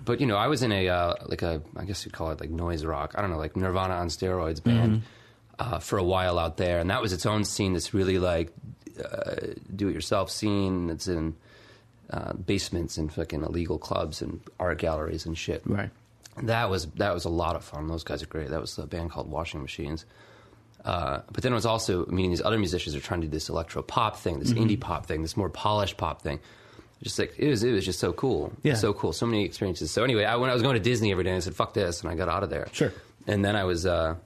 But 0.08 0.20
you 0.20 0.26
know, 0.26 0.36
I 0.36 0.46
was 0.48 0.62
in 0.62 0.72
a 0.72 0.88
uh, 0.88 1.14
like 1.26 1.42
a 1.42 1.60
I 1.76 1.84
guess 1.84 2.04
you'd 2.04 2.14
call 2.14 2.30
it 2.32 2.40
like 2.40 2.50
noise 2.50 2.84
rock. 2.84 3.14
I 3.16 3.20
don't 3.20 3.30
know, 3.30 3.38
like 3.38 3.56
Nirvana 3.56 3.94
on 3.94 4.08
steroids 4.08 4.62
band 4.62 5.02
Mm-hmm. 5.60 5.74
uh, 5.74 5.78
for 5.80 5.98
a 5.98 6.02
while 6.04 6.38
out 6.38 6.56
there, 6.56 6.78
and 6.80 6.88
that 6.90 7.02
was 7.02 7.12
its 7.12 7.26
own 7.26 7.44
scene. 7.44 7.72
This 7.74 7.92
really 7.94 8.18
like 8.18 8.50
uh, 9.04 9.34
do-it-yourself 9.76 10.30
scene. 10.30 10.86
that's 10.88 11.08
in 11.08 11.34
uh, 12.10 12.32
basements 12.32 12.96
and 12.98 13.12
fucking 13.12 13.42
illegal 13.42 13.78
clubs 13.78 14.22
and 14.22 14.40
art 14.58 14.78
galleries 14.78 15.26
and 15.26 15.36
shit. 15.36 15.62
right. 15.66 15.90
That 16.42 16.70
was 16.70 16.86
that 16.96 17.12
was 17.12 17.24
a 17.24 17.28
lot 17.28 17.56
of 17.56 17.64
fun. 17.64 17.88
Those 17.88 18.04
guys 18.04 18.22
are 18.22 18.26
great. 18.26 18.48
That 18.50 18.60
was 18.60 18.78
a 18.78 18.86
band 18.86 19.10
called 19.10 19.30
Washing 19.30 19.60
Machines. 19.60 20.04
Uh, 20.84 21.20
but 21.32 21.42
then 21.42 21.52
it 21.52 21.56
was 21.56 21.66
also 21.66 22.06
meeting 22.06 22.30
these 22.30 22.40
other 22.42 22.58
musicians 22.58 22.94
are 22.96 23.00
trying 23.00 23.20
to 23.20 23.26
do 23.26 23.30
this 23.32 23.48
electro 23.50 23.82
pop 23.82 24.16
thing, 24.16 24.38
this 24.38 24.52
Mm-hmm. 24.52 24.62
indie 24.70 24.80
pop 24.80 25.04
thing, 25.06 25.20
this 25.22 25.36
more 25.36 25.50
polished 25.50 25.96
pop 25.96 26.22
thing. 26.22 26.38
Just 27.02 27.18
like 27.18 27.34
it 27.38 27.48
was, 27.48 27.62
it 27.62 27.72
was 27.72 27.84
just 27.84 28.00
so 28.00 28.12
cool. 28.12 28.52
Yeah. 28.62 28.74
so 28.74 28.92
cool. 28.92 29.12
So 29.12 29.24
many 29.26 29.44
experiences. 29.44 29.90
So 29.90 30.02
anyway, 30.02 30.24
I, 30.24 30.36
when 30.36 30.50
I 30.50 30.52
was 30.52 30.62
going 30.62 30.74
to 30.74 30.80
Disney 30.80 31.12
every 31.12 31.22
day, 31.24 31.30
and 31.30 31.36
I 31.36 31.40
said 31.40 31.54
"fuck 31.54 31.72
this," 31.74 32.00
and 32.02 32.10
I 32.10 32.14
got 32.16 32.28
out 32.28 32.42
of 32.42 32.50
there. 32.50 32.66
Sure. 32.72 32.92
And 33.26 33.44
then 33.44 33.54
I 33.56 33.64
was 33.64 33.86
uh, 33.86 34.16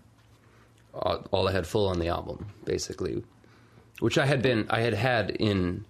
all, 0.95 1.27
all 1.31 1.49
I 1.49 1.53
had 1.53 1.67
full 1.67 1.89
on 1.89 1.99
the 1.99 2.09
album, 2.09 2.47
basically, 2.65 3.23
which 4.01 4.17
I 4.19 4.27
had 4.27 4.43
been, 4.43 4.67
I 4.71 4.81
had 4.81 4.95
had 4.95 5.31
in. 5.31 5.85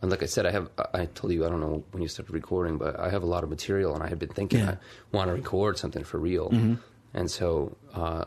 And 0.00 0.10
like 0.10 0.22
I 0.22 0.26
said, 0.26 0.46
I 0.46 0.50
have. 0.50 0.68
I 0.94 1.04
told 1.06 1.32
you 1.32 1.44
I 1.46 1.48
don't 1.48 1.60
know 1.60 1.84
when 1.92 2.02
you 2.02 2.08
started 2.08 2.32
recording, 2.32 2.76
but 2.78 2.98
I 2.98 3.10
have 3.10 3.22
a 3.22 3.26
lot 3.26 3.44
of 3.44 3.50
material, 3.50 3.94
and 3.94 4.02
I 4.02 4.08
had 4.08 4.18
been 4.18 4.30
thinking 4.30 4.60
Yeah. 4.60 4.70
I 5.12 5.16
want 5.16 5.28
to 5.28 5.34
record 5.34 5.78
something 5.78 6.02
for 6.02 6.18
real, 6.18 6.50
Mm-hmm. 6.50 6.74
and 7.14 7.30
so 7.30 7.76
uh, 7.94 8.24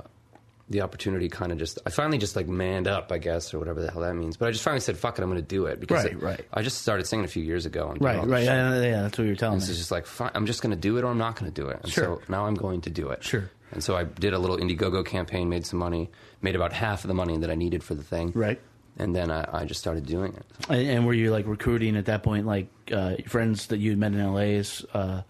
the 0.69 0.81
opportunity 0.81 1.29
kind 1.29 1.51
of 1.51 1.57
just. 1.60 1.77
I 1.86 1.89
finally 1.91 2.17
just 2.17 2.36
like 2.36 2.48
manned 2.48 2.88
up, 2.88 3.12
I 3.12 3.17
guess, 3.19 3.53
or 3.53 3.60
whatever 3.60 3.81
the 3.81 3.91
hell 3.91 4.01
that 4.01 4.15
means. 4.15 4.36
But 4.38 4.48
I 4.48 4.51
just 4.51 4.63
finally 4.63 4.79
said, 4.79 4.98
"Fuck 4.98 5.19
it, 5.19 5.22
I'm 5.22 5.29
going 5.29 5.41
to 5.41 5.48
do 5.48 5.67
it." 5.67 5.79
Because 5.79 6.03
Right, 6.03 6.13
it- 6.13 6.22
right. 6.22 6.45
I 6.53 6.62
just 6.63 6.81
started 6.81 7.05
singing 7.05 7.25
a 7.25 7.27
few 7.27 7.43
years 7.43 7.65
ago, 7.65 7.89
and 7.91 8.01
Right, 8.01 8.25
right. 8.25 8.43
Yeah, 8.43 8.81
yeah, 8.81 9.01
that's 9.03 9.17
what 9.17 9.27
you're 9.27 9.36
telling 9.36 9.57
And 9.60 9.63
me. 9.63 9.69
it's 9.69 9.77
just 9.77 9.91
like, 9.91 10.05
fine, 10.07 10.31
I'm 10.34 10.45
just 10.48 10.62
going 10.63 10.74
to 10.74 10.79
do 10.79 10.98
it 10.98 11.03
or 11.03 11.07
I'm 11.12 11.17
not 11.19 11.36
going 11.39 11.51
to 11.51 11.62
do 11.62 11.67
it. 11.69 11.79
And 11.84 11.91
Sure. 11.91 12.19
so 12.19 12.22
now 12.31 12.48
I'm 12.48 12.55
going 12.55 12.81
to 12.81 12.89
do 12.89 13.10
it. 13.10 13.24
Sure. 13.24 13.50
And 13.72 13.84
so 13.84 13.95
I 13.95 14.05
did 14.05 14.34
a 14.34 14.39
little 14.39 14.57
Indiegogo 14.57 15.05
campaign, 15.05 15.50
made 15.50 15.65
some 15.65 15.79
money, 15.79 16.10
made 16.41 16.55
about 16.55 16.72
half 16.74 17.03
of 17.03 17.10
the 17.10 17.13
money 17.13 17.38
that 17.38 17.50
I 17.51 17.55
needed 17.55 17.84
for 17.84 17.93
the 17.93 18.03
thing. 18.03 18.31
Right. 18.34 18.60
And 18.98 19.13
then 19.15 19.29
I, 19.29 19.45
I 19.51 19.65
just 19.65 19.81
started 19.81 20.05
doing 20.05 20.34
it. 20.34 20.45
And, 20.69 20.88
and 20.89 21.05
were 21.05 21.13
you 21.13 21.29
like 21.31 21.45
recruiting 21.48 21.98
at 21.98 22.05
that 22.05 22.24
point, 22.24 22.45
like 22.45 22.69
uh, 22.91 23.15
friends 23.27 23.67
that 23.67 23.77
you 23.79 23.89
had 23.91 24.00
met 24.00 24.13
in 24.13 24.24
LA, 24.25 24.57
as, 24.57 24.86
uh, 24.93 25.22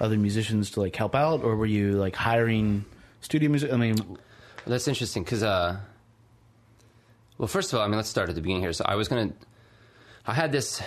other 0.00 0.16
musicians 0.16 0.70
to 0.72 0.80
like 0.80 0.94
help 0.96 1.14
out, 1.16 1.42
or 1.42 1.56
were 1.56 1.66
you 1.66 1.92
like 1.92 2.14
hiring 2.14 2.84
studio 3.20 3.50
music? 3.50 3.72
I 3.72 3.76
mean, 3.76 3.96
that's 4.68 4.88
interesting 4.88 5.22
because, 5.24 5.42
uh, 5.42 5.78
well, 7.38 7.48
first 7.48 7.72
of 7.72 7.78
all, 7.78 7.84
I 7.84 7.88
mean, 7.88 7.96
let's 7.96 8.08
start 8.08 8.28
at 8.28 8.34
the 8.34 8.40
beginning 8.40 8.62
here. 8.62 8.72
So 8.72 8.84
I 8.86 8.94
was 8.94 9.08
going 9.08 9.30
to, 9.30 9.34
I 10.26 10.34
had 10.34 10.52
this, 10.52 10.82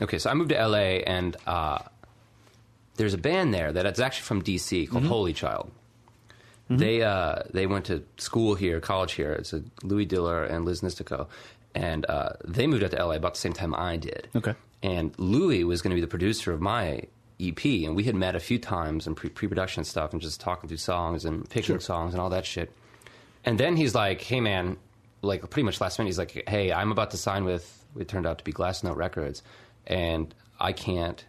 okay, 0.00 0.18
so 0.18 0.30
I 0.30 0.34
moved 0.34 0.50
to 0.50 0.66
LA 0.66 1.02
and 1.06 1.36
uh, 1.46 1.78
there's 2.96 3.14
a 3.14 3.18
band 3.18 3.52
there 3.52 3.72
that 3.72 3.86
it's 3.86 4.00
actually 4.00 4.24
from 4.24 4.42
DC 4.42 4.88
called 4.88 5.04
Holy 5.04 5.32
Child. 5.32 5.70
They 6.76 7.02
uh, 7.02 7.42
they 7.50 7.66
went 7.66 7.86
to 7.86 8.04
school 8.16 8.54
here, 8.54 8.80
college 8.80 9.12
here. 9.12 9.32
It's 9.32 9.52
a 9.52 9.62
Louis 9.82 10.04
Diller 10.04 10.44
and 10.44 10.64
Liz 10.64 10.80
Nistico, 10.80 11.28
and 11.74 12.06
uh, 12.08 12.30
they 12.44 12.66
moved 12.66 12.82
out 12.82 12.92
to 12.92 13.04
LA 13.04 13.14
about 13.14 13.34
the 13.34 13.40
same 13.40 13.52
time 13.52 13.74
I 13.74 13.96
did. 13.96 14.28
Okay. 14.34 14.54
And 14.82 15.12
Louis 15.18 15.64
was 15.64 15.82
going 15.82 15.90
to 15.90 15.94
be 15.94 16.00
the 16.00 16.06
producer 16.06 16.52
of 16.52 16.60
my 16.60 17.02
EP, 17.40 17.64
and 17.64 17.94
we 17.94 18.04
had 18.04 18.14
met 18.14 18.34
a 18.34 18.40
few 18.40 18.58
times 18.58 19.06
and 19.06 19.16
pre 19.16 19.28
production 19.30 19.84
stuff, 19.84 20.12
and 20.12 20.20
just 20.20 20.40
talking 20.40 20.68
through 20.68 20.78
songs 20.78 21.24
and 21.24 21.48
picking 21.48 21.80
songs 21.80 22.14
and 22.14 22.20
all 22.20 22.30
that 22.30 22.46
shit. 22.46 22.72
And 23.44 23.58
then 23.58 23.76
he's 23.76 23.94
like, 23.94 24.20
"Hey, 24.20 24.40
man," 24.40 24.76
like 25.20 25.48
pretty 25.50 25.64
much 25.64 25.80
last 25.80 25.98
minute, 25.98 26.08
he's 26.08 26.18
like, 26.18 26.44
"Hey, 26.48 26.72
I'm 26.72 26.92
about 26.92 27.10
to 27.12 27.16
sign 27.16 27.44
with." 27.44 27.78
It 27.98 28.08
turned 28.08 28.26
out 28.26 28.38
to 28.38 28.44
be 28.44 28.52
Glassnote 28.52 28.96
Records, 28.96 29.42
and 29.86 30.34
I 30.58 30.72
can't, 30.72 31.22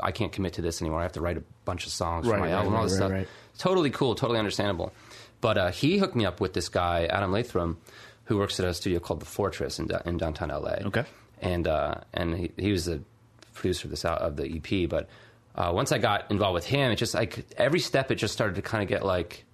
I 0.00 0.12
can't 0.12 0.32
commit 0.32 0.54
to 0.54 0.62
this 0.62 0.82
anymore. 0.82 1.00
I 1.00 1.04
have 1.04 1.12
to 1.12 1.20
write 1.22 1.38
a 1.38 1.42
bunch 1.64 1.86
of 1.86 1.92
songs 1.92 2.26
Right, 2.26 2.34
for 2.34 2.40
my 2.40 2.46
right, 2.46 2.52
album, 2.52 2.74
all 2.74 2.82
this 2.82 2.98
right, 3.00 3.26
stuff. 3.26 3.34
Totally 3.58 3.90
cool, 3.90 4.14
totally 4.14 4.38
understandable. 4.38 4.92
But 5.40 5.58
uh, 5.58 5.70
he 5.70 5.98
hooked 5.98 6.16
me 6.16 6.26
up 6.26 6.40
with 6.40 6.52
this 6.52 6.68
guy, 6.68 7.06
Adam 7.06 7.30
Lathram, 7.30 7.76
who 8.24 8.36
works 8.38 8.58
at 8.60 8.66
a 8.66 8.74
studio 8.74 8.98
called 8.98 9.20
The 9.20 9.26
Fortress 9.26 9.78
in, 9.78 9.88
in 10.04 10.18
downtown 10.18 10.48
LA. 10.48 10.78
Okay. 10.86 11.04
And 11.40 11.66
uh, 11.66 11.94
and 12.12 12.34
he, 12.36 12.52
he 12.56 12.72
was 12.72 12.86
the 12.86 13.00
producer 13.54 13.86
of 13.86 13.90
this 13.90 14.04
of 14.04 14.36
the 14.36 14.44
EP. 14.56 14.88
But 14.88 15.08
uh, 15.54 15.72
once 15.74 15.92
I 15.92 15.98
got 15.98 16.30
involved 16.30 16.54
with 16.54 16.66
him, 16.66 16.92
it 16.92 16.96
just 16.96 17.14
like 17.14 17.46
every 17.56 17.80
step, 17.80 18.10
it 18.10 18.16
just 18.16 18.34
started 18.34 18.56
to 18.56 18.62
kind 18.62 18.82
of 18.82 18.88
get 18.88 19.04
like 19.04 19.44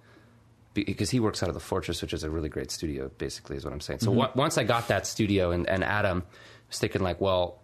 because 0.73 1.09
he 1.09 1.19
works 1.19 1.43
out 1.43 1.49
of 1.49 1.53
the 1.55 1.59
Fortress, 1.61 2.01
which 2.01 2.13
is 2.13 2.23
a 2.23 2.29
really 2.29 2.49
great 2.49 2.71
studio. 2.71 3.09
Basically, 3.17 3.55
is 3.57 3.63
what 3.65 3.73
I'm 3.73 3.81
saying. 3.81 3.99
So 3.99 4.19
on- 4.21 4.31
once 4.35 4.57
I 4.57 4.63
got 4.63 4.87
that 4.87 5.05
studio, 5.07 5.51
and, 5.51 5.67
and 5.69 5.83
Adam 5.83 6.23
was 6.67 6.79
thinking 6.79 7.01
like, 7.01 7.21
well, 7.21 7.61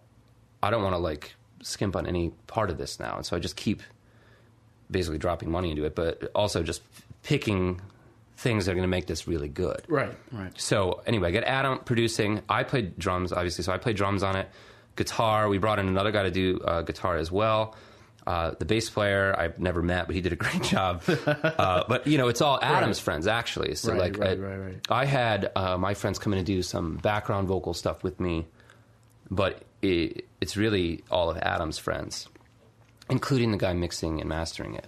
I 0.62 0.70
don't 0.70 0.82
want 0.82 0.94
to 0.94 0.98
like 0.98 1.34
skimp 1.62 1.96
on 1.96 2.06
any 2.06 2.30
part 2.46 2.70
of 2.70 2.78
this 2.78 3.00
now, 3.00 3.16
and 3.16 3.26
so 3.26 3.36
I 3.36 3.40
just 3.40 3.56
keep 3.56 3.82
basically 4.90 5.18
dropping 5.18 5.50
money 5.50 5.70
into 5.70 5.84
it, 5.84 5.94
but 5.94 6.30
also 6.34 6.62
just 6.62 6.82
picking 7.22 7.80
things 8.36 8.64
that 8.64 8.72
are 8.72 8.74
going 8.74 8.82
to 8.82 8.88
make 8.88 9.06
this 9.06 9.28
really 9.28 9.48
good. 9.48 9.82
right, 9.88 10.12
right. 10.32 10.58
So 10.58 11.02
anyway, 11.06 11.28
I 11.28 11.30
got 11.32 11.44
Adam 11.44 11.78
producing. 11.84 12.40
I 12.48 12.62
played 12.64 12.98
drums, 12.98 13.32
obviously, 13.32 13.64
so 13.64 13.72
I 13.72 13.78
played 13.78 13.96
drums 13.96 14.22
on 14.22 14.34
it. 14.36 14.48
Guitar. 14.96 15.48
We 15.48 15.58
brought 15.58 15.78
in 15.78 15.88
another 15.88 16.10
guy 16.10 16.22
to 16.24 16.30
do 16.30 16.58
uh, 16.64 16.82
guitar 16.82 17.16
as 17.16 17.30
well. 17.30 17.76
Uh, 18.26 18.52
the 18.58 18.64
bass 18.66 18.90
player 18.90 19.34
I've 19.36 19.58
never 19.58 19.82
met, 19.82 20.06
but 20.06 20.14
he 20.14 20.20
did 20.20 20.32
a 20.32 20.36
great 20.44 20.62
job. 20.62 21.02
uh, 21.08 21.84
but 21.88 22.06
you 22.06 22.18
know, 22.18 22.28
it's 22.28 22.40
all 22.40 22.58
Adam's 22.62 22.98
friends 22.98 23.26
actually. 23.26 23.74
So 23.74 23.92
Right, 23.92 24.00
like, 24.12 24.18
right, 24.18 24.38
I, 24.38 24.40
right, 24.40 24.56
right. 24.56 24.86
I 24.90 25.04
had 25.06 25.50
uh, 25.56 25.76
my 25.78 25.94
friends 25.94 26.18
come 26.18 26.32
in 26.32 26.38
and 26.38 26.46
do 26.46 26.62
some 26.62 26.96
background 26.96 27.48
vocal 27.48 27.72
stuff 27.74 28.02
with 28.04 28.20
me, 28.20 28.46
but 29.30 29.62
it, 29.82 30.26
it's 30.40 30.56
really 30.56 31.02
all 31.10 31.30
of 31.30 31.38
Adam's 31.38 31.78
friends, 31.78 32.28
including 33.08 33.52
the 33.52 33.58
guy 33.58 33.72
mixing 33.72 34.20
and 34.20 34.28
mastering 34.28 34.74
it. 34.74 34.86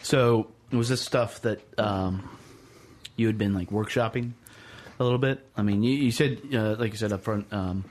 So 0.00 0.48
was 0.70 0.88
this 0.88 1.02
stuff 1.02 1.42
that 1.42 1.60
um, 1.78 2.28
you 3.16 3.26
had 3.26 3.38
been 3.38 3.54
like 3.54 3.70
workshopping 3.70 4.32
a 5.00 5.04
little 5.04 5.18
bit? 5.18 5.44
I 5.56 5.62
mean, 5.62 5.82
you, 5.82 5.96
you 5.96 6.10
said, 6.12 6.40
uh, 6.54 6.76
like 6.78 6.92
you 6.92 6.98
said 6.98 7.12
up 7.12 7.24
front, 7.24 7.52
um, 7.52 7.84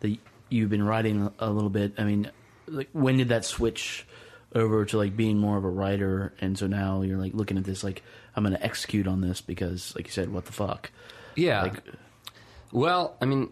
that 0.00 0.16
you've 0.50 0.70
been 0.70 0.82
writing 0.84 1.30
a, 1.38 1.50
little 1.50 1.70
bit. 1.70 1.94
I 1.98 2.04
mean, 2.04 2.30
like 2.66 2.88
when 2.92 3.16
did 3.16 3.28
that 3.30 3.44
switch 3.44 4.06
over 4.54 4.84
to 4.84 4.98
like 4.98 5.16
being 5.16 5.38
more 5.38 5.56
of 5.56 5.64
a 5.64 5.70
writer? 5.70 6.34
And 6.40 6.58
so 6.58 6.66
now 6.66 7.02
you're 7.02 7.18
like 7.18 7.34
looking 7.34 7.56
at 7.56 7.64
this 7.64 7.82
like 7.82 8.02
I'm 8.36 8.44
going 8.44 8.54
to 8.56 8.62
execute 8.64 9.06
on 9.08 9.20
this 9.20 9.40
because, 9.40 9.94
like 9.96 10.06
you 10.06 10.12
said, 10.12 10.32
what 10.32 10.44
the 10.44 10.52
fuck? 10.52 10.90
Yeah. 11.36 11.62
Like, 11.62 11.82
Well, 12.72 13.16
I 13.20 13.24
mean, 13.24 13.50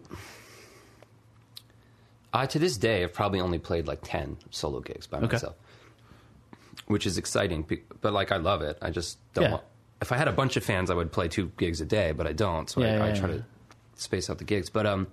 I 2.33 2.45
to 2.45 2.59
this 2.59 2.77
day 2.77 3.01
have 3.01 3.13
probably 3.13 3.41
only 3.41 3.59
played 3.59 3.87
like 3.87 3.99
ten 4.03 4.37
solo 4.51 4.79
gigs 4.81 5.07
by 5.07 5.17
Okay. 5.17 5.33
myself, 5.33 5.55
which 6.87 7.05
is 7.07 7.17
exciting. 7.17 7.65
But 8.01 8.13
like, 8.13 8.31
I 8.31 8.37
love 8.37 8.61
it. 8.61 8.77
I 8.81 8.91
just 8.91 9.17
don't. 9.33 9.45
Yeah. 9.45 9.51
Want, 9.51 9.63
if 10.01 10.11
I 10.11 10.17
had 10.17 10.27
a 10.27 10.31
bunch 10.31 10.55
of 10.55 10.63
fans, 10.63 10.89
I 10.89 10.93
would 10.93 11.11
play 11.11 11.27
two 11.27 11.51
gigs 11.57 11.81
a 11.81 11.85
day, 11.85 12.11
but 12.13 12.25
I 12.27 12.33
don't. 12.33 12.69
So 12.69 12.81
Yeah, 12.81 13.03
I, 13.03 13.07
yeah, 13.09 13.13
I 13.13 13.19
try 13.19 13.27
to 13.29 13.43
space 13.95 14.29
out 14.29 14.37
the 14.37 14.43
gigs. 14.45 14.69
But 14.69 14.85
um, 14.85 15.07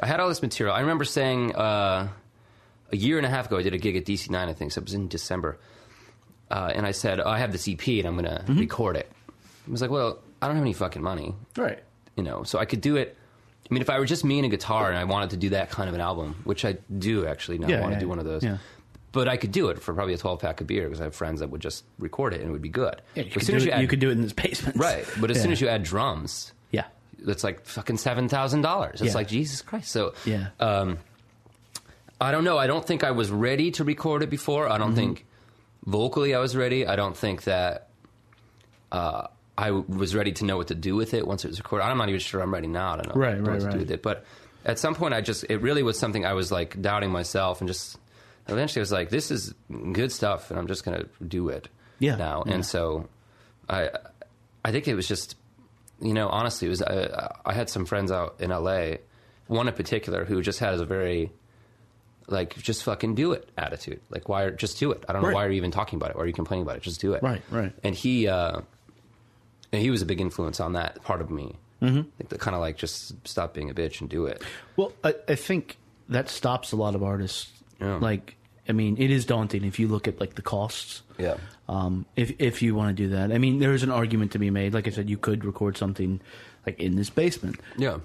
I 0.00 0.06
had 0.06 0.20
all 0.20 0.28
this 0.28 0.42
material. 0.42 0.74
I 0.74 0.80
remember 0.80 1.04
saying 1.04 1.54
uh, 1.56 2.08
a 2.92 2.96
year 2.96 3.16
and 3.16 3.26
a 3.26 3.30
half 3.30 3.46
ago, 3.46 3.58
I 3.58 3.62
did 3.62 3.74
a 3.74 3.78
gig 3.78 3.96
at 3.96 4.04
DC 4.04 4.30
Nine. 4.30 4.48
I 4.48 4.52
think 4.52 4.72
so. 4.72 4.80
It 4.80 4.84
was 4.84 4.94
in 4.94 5.08
December, 5.08 5.58
uh, 6.50 6.72
and 6.74 6.86
I 6.86 6.92
said, 6.92 7.20
oh, 7.20 7.28
I 7.28 7.38
have 7.38 7.52
this 7.52 7.66
EP 7.68 7.86
and 7.88 8.06
I'm 8.06 8.14
going 8.16 8.24
to 8.26 8.42
Mm-hmm. 8.44 8.58
record 8.60 8.96
it. 8.96 9.10
I 9.66 9.70
was 9.70 9.80
like, 9.82 9.90
well, 9.90 10.18
I 10.40 10.46
don't 10.46 10.56
have 10.56 10.64
any 10.64 10.74
fucking 10.74 11.02
money 11.02 11.34
right. 11.56 11.82
you 12.16 12.22
know, 12.22 12.42
so 12.44 12.58
I 12.58 12.66
could 12.66 12.80
do 12.80 12.96
it. 12.96 13.16
I 13.68 13.74
mean, 13.74 13.82
if 13.82 13.90
I 13.90 13.98
were 13.98 14.06
just 14.06 14.24
me 14.24 14.38
and 14.38 14.46
a 14.46 14.48
guitar 14.48 14.88
and 14.90 14.96
I 14.96 15.02
wanted 15.04 15.30
to 15.30 15.36
do 15.36 15.48
that 15.50 15.70
kind 15.70 15.88
of 15.88 15.94
an 15.96 16.00
album, 16.00 16.36
which 16.44 16.64
I 16.64 16.76
do 16.98 17.26
actually 17.26 17.58
now, 17.58 17.66
Yeah, 17.68 17.78
I 17.78 17.80
want 17.80 17.92
yeah, 17.94 17.98
to 17.98 18.04
do 18.04 18.08
one 18.08 18.18
of 18.20 18.24
those. 18.24 18.44
yeah. 18.44 18.58
But 19.10 19.26
I 19.28 19.36
could 19.38 19.50
do 19.50 19.70
it 19.70 19.80
for 19.82 19.92
probably 19.94 20.12
a 20.14 20.18
12 20.18 20.38
pack 20.40 20.60
of 20.60 20.66
beer 20.68 20.84
because 20.84 21.00
I 21.00 21.04
have 21.04 21.14
friends 21.16 21.40
that 21.40 21.48
would 21.50 21.62
just 21.62 21.84
record 21.98 22.32
it 22.34 22.42
and 22.42 22.50
it 22.50 22.52
would 22.52 22.62
be 22.62 22.68
good. 22.68 23.00
Yeah, 23.16 23.24
you, 23.24 23.30
could 23.30 23.42
as 23.42 23.46
do 23.46 23.52
soon 23.52 23.56
as 23.56 23.62
it, 23.62 23.66
you, 23.66 23.72
add, 23.72 23.80
you 23.82 23.88
could 23.88 23.98
do 23.98 24.10
it 24.10 24.12
in 24.12 24.22
this 24.22 24.32
basement. 24.44 24.76
right. 24.76 25.04
But 25.20 25.30
as 25.32 25.40
soon 25.42 25.50
as 25.50 25.60
you 25.60 25.66
add 25.68 25.82
drums, 25.82 26.52
Yeah. 26.52 26.55
That's 27.18 27.42
like 27.44 27.64
fucking 27.66 27.96
seven 27.98 28.28
thousand 28.28 28.62
dollars. 28.62 29.00
It's 29.00 29.10
Yeah. 29.12 29.14
like 29.14 29.28
Jesus 29.28 29.62
Christ. 29.62 29.90
So 29.90 30.14
Yeah. 30.24 30.48
um, 30.60 30.98
I 32.20 32.30
don't 32.32 32.44
know. 32.44 32.56
I 32.58 32.66
don't 32.66 32.86
think 32.86 33.04
I 33.04 33.10
was 33.10 33.30
ready 33.30 33.70
to 33.72 33.84
record 33.84 34.22
it 34.22 34.30
before. 34.30 34.68
I 34.68 34.78
don't 34.78 34.88
Mm-hmm. 34.88 34.96
think 34.96 35.26
vocally 35.84 36.34
I 36.34 36.38
was 36.38 36.56
ready. 36.56 36.86
I 36.86 36.96
don't 36.96 37.16
think 37.16 37.44
that 37.44 37.88
uh, 38.92 39.26
I 39.58 39.66
w- 39.68 39.84
was 39.88 40.14
ready 40.14 40.32
to 40.32 40.44
know 40.44 40.56
what 40.56 40.68
to 40.68 40.74
do 40.74 40.94
with 40.96 41.14
it 41.14 41.26
once 41.26 41.44
it 41.44 41.48
was 41.48 41.58
recorded. 41.58 41.84
I'm 41.84 41.98
not 41.98 42.08
even 42.08 42.20
sure 42.20 42.40
I'm 42.40 42.52
ready 42.52 42.68
now. 42.68 42.92
I 42.92 42.96
don't 42.96 43.14
know 43.14 43.20
Right, 43.20 43.40
what 43.40 43.48
right, 43.50 43.60
to 43.60 43.66
right. 43.66 43.72
do 43.72 43.78
with 43.80 43.90
it. 43.90 44.02
But 44.02 44.24
at 44.64 44.78
some 44.78 44.94
point, 44.94 45.14
I 45.14 45.20
just 45.20 45.44
it 45.48 45.58
really 45.58 45.82
was 45.82 45.98
something 45.98 46.24
I 46.24 46.32
was 46.34 46.50
like 46.52 46.80
doubting 46.80 47.10
myself, 47.10 47.60
and 47.60 47.68
just 47.68 47.98
eventually 48.48 48.80
I 48.80 48.84
was 48.84 48.92
like, 48.92 49.10
this 49.10 49.30
is 49.30 49.54
good 49.92 50.12
stuff, 50.12 50.50
and 50.50 50.58
I'm 50.58 50.66
just 50.66 50.84
gonna 50.84 51.04
do 51.26 51.48
it 51.48 51.68
Yeah, 51.98 52.16
now. 52.16 52.44
yeah. 52.46 52.54
And 52.54 52.66
so 52.66 53.08
I 53.68 53.90
I 54.64 54.72
think 54.72 54.88
it 54.88 54.94
was 54.94 55.06
just 55.08 55.36
you 56.00 56.12
know 56.14 56.28
honestly 56.28 56.66
it 56.66 56.70
was 56.70 56.82
I, 56.82 57.34
I 57.44 57.52
had 57.52 57.68
some 57.70 57.86
friends 57.86 58.10
out 58.12 58.36
in 58.40 58.50
LA, 58.50 58.96
one 59.46 59.68
in 59.68 59.74
particular 59.74 60.24
who 60.24 60.42
just 60.42 60.58
has 60.60 60.80
a 60.80 60.84
very 60.84 61.32
like 62.28 62.56
just 62.56 62.82
fucking 62.84 63.14
do 63.14 63.32
it 63.32 63.48
attitude. 63.56 64.00
Like 64.10 64.28
why? 64.28 64.42
Are, 64.44 64.50
just 64.50 64.78
do 64.78 64.90
it. 64.92 65.04
I 65.08 65.12
don't 65.12 65.22
know 65.22 65.28
Right. 65.28 65.34
why 65.34 65.44
are 65.46 65.50
you 65.50 65.56
even 65.56 65.70
talking 65.70 65.96
about 65.96 66.10
it. 66.10 66.16
Why 66.16 66.22
are 66.22 66.26
you 66.26 66.32
complaining 66.32 66.62
about 66.66 66.76
it? 66.76 66.82
Just 66.82 67.00
do 67.00 67.12
it. 67.14 67.22
Right, 67.22 67.42
right. 67.50 67.72
And 67.84 67.94
he, 67.94 68.26
uh, 68.26 68.60
and 69.72 69.82
he 69.82 69.90
was 69.90 70.02
a 70.02 70.06
big 70.06 70.20
influence 70.20 70.58
on 70.60 70.72
that 70.74 71.02
part 71.02 71.20
of 71.20 71.30
me. 71.30 71.54
Mm-hmm. 71.82 72.08
Like 72.18 72.28
the 72.28 72.38
kind 72.38 72.54
of 72.54 72.60
like 72.60 72.76
just 72.78 73.14
stop 73.28 73.52
being 73.54 73.70
a 73.70 73.74
bitch 73.74 74.00
and 74.00 74.08
do 74.10 74.26
it. 74.26 74.42
Well, 74.76 74.92
I, 75.04 75.14
I 75.28 75.34
think 75.34 75.76
that 76.08 76.28
stops 76.28 76.72
a 76.72 76.76
lot 76.76 76.94
of 76.94 77.02
artists. 77.02 77.50
Yeah. 77.80 77.96
Like, 77.96 78.35
I 78.68 78.72
mean, 78.72 78.96
it 78.98 79.10
is 79.10 79.24
daunting 79.24 79.64
if 79.64 79.78
you 79.78 79.88
look 79.88 80.08
at 80.08 80.18
like 80.20 80.34
the 80.34 80.42
costs. 80.42 81.02
Yeah. 81.18 81.36
Um, 81.68 82.06
if 82.16 82.32
if 82.40 82.62
you 82.62 82.74
want 82.74 82.96
to 82.96 83.02
do 83.02 83.10
that, 83.10 83.32
I 83.32 83.38
mean, 83.38 83.58
there 83.58 83.72
is 83.74 83.82
an 83.82 83.90
argument 83.90 84.32
to 84.32 84.38
be 84.38 84.50
made. 84.50 84.74
Like 84.74 84.86
I 84.86 84.90
said, 84.90 85.08
you 85.10 85.16
could 85.18 85.44
record 85.44 85.76
something 85.76 86.20
like 86.64 86.78
in 86.80 86.96
this 86.96 87.10
basement. 87.10 87.60
Yeah. 87.76 87.98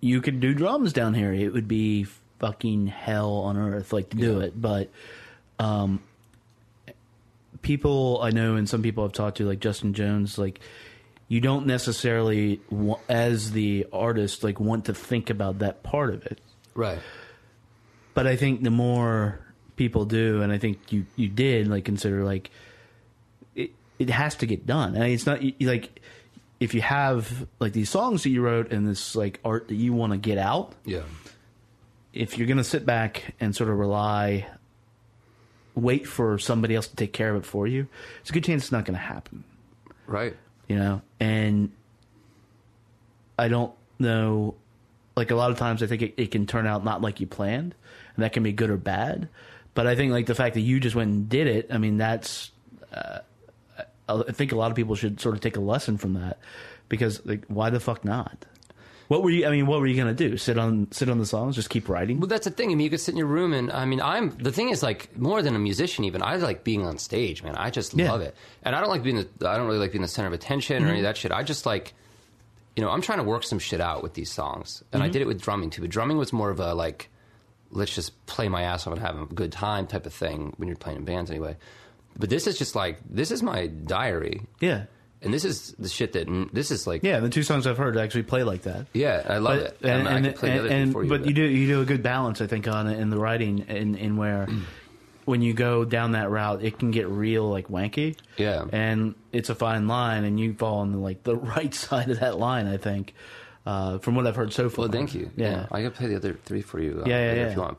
You 0.00 0.20
could 0.20 0.40
do 0.40 0.54
drums 0.54 0.92
down 0.92 1.14
here. 1.14 1.32
It 1.32 1.52
would 1.52 1.68
be 1.68 2.04
fucking 2.38 2.86
hell 2.86 3.32
on 3.38 3.56
earth, 3.56 3.92
like 3.92 4.10
to 4.10 4.16
do 4.16 4.38
Yeah. 4.38 4.44
it. 4.46 4.60
But 4.60 4.90
um, 5.58 6.00
people 7.62 8.20
I 8.22 8.30
know, 8.30 8.56
and 8.56 8.68
some 8.68 8.82
people 8.82 9.04
I've 9.04 9.12
talked 9.12 9.38
to, 9.38 9.46
like 9.46 9.60
Justin 9.60 9.94
Jones, 9.94 10.38
like 10.38 10.60
you 11.28 11.40
don't 11.40 11.66
necessarily, 11.66 12.60
as 13.08 13.52
the 13.52 13.86
artist, 13.92 14.42
like 14.44 14.60
want 14.60 14.86
to 14.86 14.94
think 14.94 15.28
about 15.30 15.58
that 15.58 15.82
part 15.82 16.14
of 16.14 16.24
it 16.24 16.40
Right. 16.74 17.00
but 18.14 18.26
I 18.26 18.36
think 18.36 18.62
the 18.62 18.70
more 18.70 19.40
people 19.78 20.04
do, 20.04 20.42
and 20.42 20.52
I 20.52 20.58
think 20.58 20.92
you 20.92 21.06
you 21.16 21.28
did 21.28 21.68
like 21.68 21.84
consider 21.86 22.24
like 22.24 22.50
it 23.54 23.70
it 23.98 24.10
has 24.10 24.34
to 24.36 24.46
get 24.46 24.66
done. 24.66 24.94
And 24.94 25.04
it's 25.04 25.24
not 25.24 25.40
you- 25.42 25.54
like 25.68 26.00
if 26.60 26.74
you 26.74 26.80
have 26.82 27.46
like 27.60 27.72
these 27.72 27.88
songs 27.88 28.24
that 28.24 28.30
you 28.30 28.42
wrote 28.42 28.72
and 28.72 28.86
this 28.86 29.14
like 29.16 29.40
art 29.44 29.68
that 29.68 29.76
you 29.76 29.92
want 29.94 30.12
to 30.12 30.18
get 30.18 30.36
out. 30.38 30.74
Yeah. 30.84 31.02
If 32.12 32.36
you're 32.36 32.48
gonna 32.48 32.64
sit 32.64 32.84
back 32.84 33.34
and 33.38 33.54
sort 33.54 33.70
of 33.70 33.78
rely, 33.78 34.48
wait 35.74 36.06
for 36.08 36.38
somebody 36.38 36.74
else 36.74 36.88
to 36.88 36.96
take 36.96 37.12
care 37.12 37.30
of 37.34 37.42
it 37.42 37.46
for 37.46 37.66
you, 37.66 37.86
it's 38.20 38.30
a 38.30 38.32
good 38.32 38.42
chance 38.44 38.64
it's 38.64 38.72
not 38.72 38.84
gonna 38.84 38.98
happen 38.98 39.44
Right. 40.06 40.34
you 40.66 40.76
know 40.76 41.02
and 41.20 41.70
i 43.38 43.46
don't 43.46 43.72
know 44.00 44.54
like 45.16 45.30
a 45.30 45.36
lot 45.36 45.50
of 45.52 45.58
times 45.58 45.82
i 45.82 45.86
think 45.86 46.02
it, 46.02 46.14
it 46.16 46.30
can 46.32 46.46
turn 46.46 46.66
out 46.66 46.82
not 46.84 47.00
like 47.02 47.20
you 47.20 47.26
planned 47.28 47.74
and 48.16 48.24
that 48.24 48.32
can 48.32 48.42
be 48.42 48.52
good 48.52 48.70
or 48.70 48.76
bad 48.76 49.28
but 49.78 49.86
i 49.86 49.94
think 49.94 50.10
like 50.12 50.26
the 50.26 50.34
fact 50.34 50.54
that 50.54 50.60
you 50.70 50.80
just 50.80 50.96
went 50.96 51.08
and 51.10 51.28
did 51.28 51.46
it 51.46 51.68
i 51.70 51.78
mean 51.78 51.96
that's 51.98 52.50
uh, 52.92 53.18
i 54.08 54.32
think 54.32 54.50
a 54.52 54.56
lot 54.56 54.70
of 54.72 54.76
people 54.76 54.94
should 54.96 55.20
sort 55.20 55.34
of 55.36 55.40
take 55.40 55.56
a 55.56 55.60
lesson 55.60 55.96
from 55.96 56.14
that 56.14 56.38
because 56.88 57.24
like 57.24 57.44
why 57.46 57.70
the 57.70 57.78
fuck 57.80 58.04
not 58.04 58.44
what 59.06 59.22
were 59.22 59.30
you 59.30 59.46
i 59.46 59.50
mean 59.50 59.66
what 59.66 59.78
were 59.80 59.86
you 59.86 59.96
gonna 59.96 60.12
do 60.26 60.36
sit 60.36 60.58
on 60.58 60.90
sit 60.90 61.08
on 61.08 61.18
the 61.18 61.26
songs 61.26 61.54
just 61.54 61.70
keep 61.70 61.88
writing 61.88 62.18
Well, 62.20 62.26
that's 62.28 62.44
the 62.44 62.50
thing. 62.50 62.70
I 62.70 62.74
mean, 62.74 62.84
you 62.84 62.90
could 62.90 63.00
sit 63.00 63.12
in 63.12 63.18
your 63.22 63.26
room, 63.38 63.52
and 63.54 63.70
I 63.72 63.84
mean, 63.86 64.00
I'm 64.02 64.30
the 64.36 64.52
thing 64.52 64.68
is 64.68 64.82
like 64.82 65.16
more 65.16 65.40
than 65.40 65.54
a 65.56 65.58
musician. 65.58 66.04
Even 66.04 66.22
I 66.22 66.36
like 66.36 66.62
being 66.62 66.84
on 66.84 66.98
stage, 66.98 67.42
man. 67.42 67.54
I 67.56 67.70
just 67.70 67.94
Yeah. 67.94 68.10
love 68.12 68.20
it, 68.20 68.34
and 68.64 68.76
I 68.76 68.80
don't 68.82 68.90
like 68.90 69.02
being 69.02 69.16
the. 69.16 69.48
I 69.48 69.56
don't 69.56 69.66
really 69.66 69.78
like 69.84 69.92
being 69.92 70.02
the 70.02 70.08
center 70.16 70.28
of 70.28 70.34
attention 70.34 70.84
or 70.84 70.88
any 70.88 70.98
of 70.98 71.04
that 71.04 71.16
shit. 71.16 71.32
I 71.32 71.42
just 71.42 71.64
like, 71.64 71.94
you 72.76 72.82
know, 72.82 72.90
I'm 72.90 73.00
trying 73.00 73.16
to 73.18 73.24
work 73.24 73.44
some 73.44 73.58
shit 73.58 73.80
out 73.80 74.02
with 74.02 74.12
these 74.12 74.30
songs, 74.30 74.84
and 74.92 75.02
I 75.02 75.08
did 75.08 75.22
it 75.22 75.26
with 75.26 75.40
drumming 75.40 75.70
too. 75.70 75.80
But 75.80 75.90
drumming 75.90 76.18
was 76.18 76.30
more 76.34 76.50
of 76.50 76.60
a 76.60 76.74
like, 76.74 77.08
let's 77.70 77.94
just 77.94 78.24
play 78.26 78.48
my 78.48 78.62
ass 78.62 78.86
off 78.86 78.94
and 78.94 79.02
have 79.02 79.20
a 79.20 79.26
good 79.26 79.52
time 79.52 79.86
type 79.86 80.06
of 80.06 80.12
thing 80.12 80.52
when 80.56 80.68
you're 80.68 80.76
playing 80.76 80.98
in 80.98 81.04
bands 81.04 81.30
anyway. 81.30 81.56
But 82.18 82.30
this 82.30 82.46
is 82.46 82.58
just 82.58 82.74
like 82.74 82.98
this 83.08 83.30
is 83.30 83.42
my 83.42 83.66
diary, 83.68 84.42
yeah 84.60 84.84
and 85.20 85.34
this 85.34 85.44
is 85.44 85.74
the 85.80 85.88
shit 85.88 86.12
that 86.12 86.28
this 86.52 86.70
is 86.70 86.86
like. 86.86 87.02
yeah 87.02 87.18
the 87.18 87.28
two 87.28 87.42
songs 87.42 87.66
i've 87.66 87.76
heard 87.76 87.96
actually 87.96 88.22
play 88.22 88.44
like 88.44 88.62
that 88.62 88.86
Yeah, 88.92 89.24
I 89.28 89.38
love 89.38 89.58
it. 89.58 89.76
and, 89.82 90.06
I, 90.08 90.14
mean, 90.14 90.26
I 90.26 90.28
can 90.30 90.38
play 90.38 90.50
the 90.50 90.58
others 90.60 90.70
and- 90.70 90.86
before 90.90 91.02
you. 91.02 91.08
but 91.10 91.26
you 91.26 91.32
do 91.34 91.42
you 91.42 91.66
do 91.66 91.80
a 91.80 91.84
good 91.84 92.04
balance, 92.04 92.40
I 92.40 92.46
think, 92.46 92.68
on 92.68 92.86
it 92.86 93.00
in 93.00 93.10
the 93.10 93.18
writing, 93.18 93.58
in 93.68 93.96
in 93.96 94.16
where 94.16 94.46
when 95.24 95.42
you 95.42 95.54
go 95.54 95.84
down 95.84 96.12
that 96.12 96.30
route, 96.30 96.62
it 96.64 96.78
can 96.78 96.90
get 96.92 97.08
real 97.08 97.48
like 97.50 97.66
wanky. 97.68 98.16
Yeah. 98.36 98.64
and 98.72 99.14
it's 99.32 99.50
a 99.50 99.54
fine 99.56 99.88
line, 99.88 100.22
and 100.24 100.38
you 100.38 100.54
fall 100.54 100.78
on 100.78 100.92
the 100.92 100.98
like 100.98 101.24
the 101.24 101.36
right 101.56 101.74
side 101.74 102.10
of 102.10 102.20
that 102.20 102.38
line. 102.38 102.66
I 102.68 102.76
think, 102.76 103.12
uh, 103.68 103.98
from 103.98 104.14
what 104.16 104.26
I've 104.26 104.36
heard 104.36 104.52
so 104.52 104.68
far. 104.70 104.84
Well, 104.84 104.92
thank 104.92 105.14
you. 105.14 105.30
Yeah, 105.36 105.66
I 105.70 105.82
can 105.82 105.90
play 105.92 106.06
the 106.08 106.16
other 106.16 106.32
three 106.48 106.62
for 106.62 106.80
you. 106.80 107.02
uh, 107.04 107.08
Yeah, 107.08 107.18
yeah, 107.20 107.34
yeah. 107.34 107.46
If 107.48 107.54
you 107.56 107.60
want. 107.62 107.78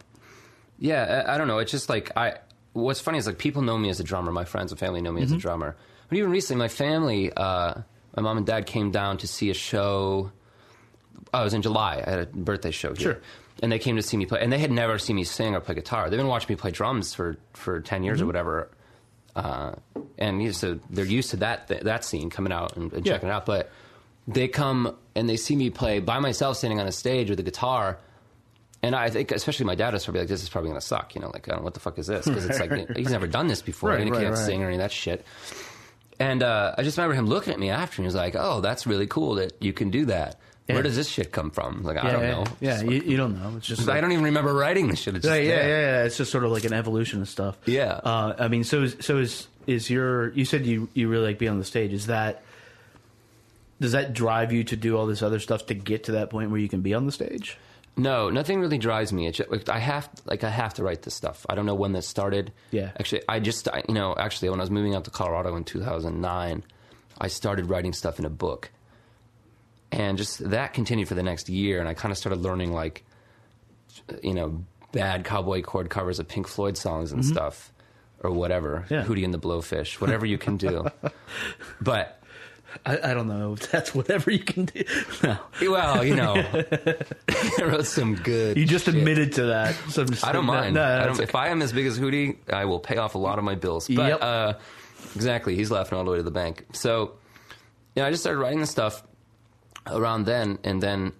Yeah, 0.78 1.23
I, 1.28 1.34
I 1.34 1.38
don't 1.38 1.47
know. 1.47 1.58
It's 1.60 1.71
just 1.71 1.89
like 1.89 2.12
I. 2.15 2.36
What's 2.73 2.99
funny 2.99 3.17
is 3.17 3.25
like 3.28 3.38
people 3.39 3.62
know 3.63 3.78
me 3.78 3.89
as 3.89 3.99
a 3.99 4.04
drummer. 4.04 4.32
My 4.32 4.45
friends 4.45 4.71
and 4.71 4.80
family 4.80 5.02
know 5.02 5.12
me 5.12 5.21
Mm-hmm. 5.21 5.34
as 5.34 5.39
a 5.39 5.41
drummer. 5.47 5.75
But 6.08 6.17
even 6.17 6.30
recently, 6.32 6.60
my 6.60 6.67
family, 6.69 7.32
uh, 7.36 7.73
my 8.15 8.21
mom 8.21 8.38
and 8.38 8.45
dad 8.45 8.65
came 8.67 8.91
down 8.91 9.17
to 9.19 9.28
see 9.28 9.49
a 9.49 9.54
show. 9.54 10.32
Oh, 11.34 11.41
it 11.41 11.43
was 11.43 11.54
in 11.54 11.62
July. 11.63 12.04
I 12.06 12.10
had 12.10 12.19
a 12.19 12.25
birthday 12.28 12.71
show 12.71 12.89
here. 12.93 13.13
Sure. 13.13 13.17
And 13.62 13.71
they 13.71 13.80
came 13.80 13.95
to 13.97 14.02
see 14.02 14.15
me 14.17 14.25
play, 14.25 14.39
and 14.41 14.54
they 14.54 14.58
had 14.60 14.71
never 14.71 14.97
seen 14.97 15.15
me 15.17 15.23
sing 15.25 15.54
or 15.56 15.60
play 15.60 15.75
guitar. 15.75 16.10
They've 16.10 16.17
been 16.17 16.28
watching 16.28 16.49
me 16.49 16.56
play 16.56 16.71
drums 16.71 17.13
for, 17.13 17.36
for 17.54 17.82
ten 17.82 18.04
years 18.04 18.21
or 18.21 18.23
Mm-hmm. 18.23 18.28
whatever, 18.28 18.69
uh, 19.36 19.71
and 20.17 20.41
you 20.41 20.47
know, 20.49 20.54
so 20.54 20.80
they're 20.89 21.04
used 21.06 21.32
to 21.32 21.38
that 21.38 21.67
that 21.67 22.04
scene 22.06 22.30
coming 22.30 22.54
out 22.54 22.78
and, 22.78 22.93
and 22.93 23.06
Yeah. 23.06 23.13
checking 23.13 23.30
it 23.30 23.32
out. 23.34 23.45
But 23.45 23.69
they 24.34 24.48
come 24.48 24.96
and 25.15 25.28
they 25.30 25.38
see 25.38 25.56
me 25.56 25.70
play 25.70 26.00
by 26.00 26.20
myself, 26.20 26.58
standing 26.58 26.80
on 26.80 26.88
a 26.88 26.92
stage 26.92 27.30
with 27.30 27.39
a 27.39 27.44
guitar, 27.44 27.98
and 28.82 28.96
I 28.96 29.10
think 29.10 29.32
especially 29.32 29.65
my 29.65 29.76
dad 29.76 29.94
was 29.94 30.06
probably 30.06 30.22
like, 30.22 30.30
"This 30.30 30.44
is 30.44 30.50
probably 30.50 30.70
going 30.70 30.80
to 30.80 30.86
suck," 30.86 31.15
you 31.15 31.22
know, 31.22 31.30
like, 31.30 31.48
"What 31.48 31.74
the 31.74 31.80
fuck 31.80 31.98
is 32.00 32.08
this?" 32.08 32.26
Because 32.26 32.46
it's 32.46 32.60
like 32.60 32.72
he's 32.96 33.12
never 33.12 33.28
done 33.28 33.48
this 33.48 33.62
before, 33.62 33.89
Right, 33.89 34.00
and 34.00 34.06
he 34.08 34.12
right, 34.12 34.22
can't 34.24 34.36
right. 34.36 34.46
sing 34.46 34.63
or 34.63 34.68
any 34.68 34.76
of 34.76 34.80
that 34.82 34.92
shit. 34.92 35.26
And 36.20 36.44
uh, 36.44 36.76
I 36.78 36.84
just 36.84 36.98
remember 36.98 37.15
him 37.15 37.28
looking 37.28 37.54
at 37.54 37.60
me 37.60 37.70
after, 37.70 38.02
and 38.02 38.06
he 38.06 38.08
was 38.08 38.15
like, 38.15 38.36
"Oh, 38.38 38.62
that's 38.62 38.86
really 38.86 39.08
cool 39.08 39.36
that 39.36 39.54
you 39.62 39.74
can 39.74 39.89
do 39.89 40.06
that. 40.06 40.39
Yeah. 40.68 40.76
Where 40.76 40.84
does 40.84 40.96
this 40.96 41.08
shit 41.10 41.32
come 41.32 41.50
from?" 41.50 41.84
Like, 41.84 41.98
I 41.98 42.12
don't 42.12 42.22
yeah, 42.22 42.32
know. 42.32 42.44
Yeah, 42.60 42.82
you, 42.82 43.02
you 43.02 43.18
don't 43.18 43.42
know. 43.42 43.56
It's 43.58 43.68
just 43.68 43.89
I 43.89 44.00
don't 44.02 44.12
even 44.12 44.26
remember 44.26 44.54
writing 44.54 44.88
this 44.89 45.00
shit. 45.00 45.15
It's 45.15 45.26
Yeah, 45.26 45.38
just 45.38 45.48
yeah, 45.48 45.56
yeah, 45.62 45.68
yeah. 45.68 46.04
It's 46.04 46.18
just 46.18 46.32
sort 46.32 46.44
of 46.44 46.52
like 46.52 46.65
an 46.65 46.74
evolution 46.74 47.22
of 47.22 47.30
stuff. 47.30 47.58
Yeah. 47.65 47.94
Uh, 48.04 48.36
I 48.38 48.48
mean, 48.50 48.63
so 48.63 48.84
is, 48.84 48.96
so 49.00 49.18
is 49.18 49.48
is 49.65 49.89
your? 49.89 50.32
You 50.34 50.46
said 50.46 50.65
you 50.65 50.88
you 50.94 51.08
really 51.10 51.28
like 51.28 51.38
being 51.39 51.52
on 51.52 51.58
the 51.60 51.65
stage. 51.65 51.94
Is 51.94 52.08
that 52.08 52.44
does 53.80 53.94
that 53.94 54.13
drive 54.13 54.52
you 54.52 54.63
to 54.65 54.76
do 54.76 54.98
all 54.98 55.06
this 55.06 55.22
other 55.22 55.39
stuff 55.39 55.65
to 55.68 55.74
get 55.74 56.06
to 56.06 56.13
that 56.13 56.30
point 56.30 56.52
where 56.52 56.60
you 56.60 56.70
can 56.70 56.82
be 56.82 56.94
on 56.94 57.06
the 57.06 57.12
stage? 57.12 57.58
No, 58.00 58.30
nothing 58.30 58.62
really 58.62 58.78
drives 58.78 59.12
me. 59.12 59.28
It's 59.28 59.38
just, 59.38 59.50
like, 59.50 59.68
I 59.68 59.80
have 59.80 60.10
like 60.26 60.44
I 60.44 60.50
have 60.50 60.74
to 60.76 60.84
write 60.84 61.02
this 61.02 61.13
stuff. 61.13 61.46
I 61.50 61.56
don't 61.56 61.65
know 61.65 61.76
when 61.76 61.92
this 61.92 62.08
started. 62.08 62.54
Yeah. 62.72 62.92
Actually, 62.98 63.24
I 63.28 63.39
just 63.39 63.68
I, 63.68 63.84
you 63.88 63.94
know 63.94 64.15
actually 64.18 64.50
when 64.50 64.60
I 64.60 64.63
was 64.63 64.72
moving 64.72 64.96
out 64.96 65.06
to 65.06 65.12
Colorado 65.12 65.56
in 65.56 65.63
2009, 65.65 66.63
I 67.20 67.28
started 67.28 67.70
writing 67.70 67.94
stuff 67.94 68.18
in 68.20 68.26
a 68.26 68.30
book, 68.30 68.72
and 69.92 70.18
just 70.18 70.50
that 70.50 70.74
continued 70.74 71.08
for 71.08 71.15
the 71.15 71.24
next 71.24 71.50
year. 71.50 71.80
And 71.80 71.89
I 71.89 71.94
kind 71.94 72.12
of 72.12 72.18
started 72.18 72.42
learning 72.42 72.72
like, 72.74 73.04
you 74.24 74.34
know, 74.34 74.63
bad 74.92 75.26
cowboy 75.26 75.62
chord 75.62 75.89
covers 75.89 76.20
of 76.20 76.28
Pink 76.28 76.48
Floyd 76.48 76.78
songs 76.78 77.12
and 77.12 77.26
stuff, 77.26 77.74
or 78.22 78.32
whatever. 78.32 78.86
Mm-hmm. 78.86 78.94
Yeah. 78.94 79.04
Hootie 79.04 79.26
and 79.26 79.34
the 79.34 79.39
Blowfish, 79.39 80.00
whatever 80.00 80.26
you 80.26 80.38
can 80.38 80.56
do. 80.56 80.86
but 81.82 82.19
I, 82.86 83.12
I 83.12 83.14
don't 83.14 83.28
know 83.28 83.54
if 83.54 83.70
that's 83.72 83.94
whatever 83.96 84.32
you 84.32 84.40
can 84.40 84.66
do. 84.66 84.84
No, 85.24 85.38
well, 85.72 86.04
you 86.04 86.16
know, 86.16 86.36
I 87.30 87.64
wrote 87.64 87.86
some 87.86 88.16
good. 88.16 88.58
you 88.58 88.66
just 88.66 88.86
shit. 88.86 88.96
admitted 88.96 89.34
to 89.34 89.44
that. 89.48 89.76
So 89.90 90.06
I 90.24 90.32
don't 90.32 90.46
mind. 90.46 90.76
No, 90.76 90.84
I 90.84 91.06
don't, 91.06 91.20
if 91.20 91.36
I 91.36 91.48
am 91.50 91.62
as 91.62 91.74
big 91.74 91.86
as 91.88 92.00
Hootie, 92.00 92.38
I 92.52 92.66
will 92.66 92.80
pay 92.80 92.98
off 92.98 93.16
a 93.16 93.18
lot 93.18 93.38
of 93.38 93.44
my 93.44 93.56
bills. 93.56 93.88
But 93.88 94.08
Yep. 94.10 94.20
uh, 94.22 94.54
exactly, 95.16 95.56
he's 95.56 95.72
laughing 95.72 95.98
all 95.98 96.04
the 96.06 96.12
way 96.12 96.18
to 96.18 96.24
the 96.24 96.32
bank. 96.32 96.66
So, 96.74 97.14
yeah, 97.96 98.06
I 98.06 98.12
just 98.12 98.22
started 98.24 98.40
writing 98.40 98.60
this 98.60 98.70
stuff 98.70 99.04
around 99.88 100.26
then, 100.26 100.60
and 100.64 100.82
then, 100.82 101.14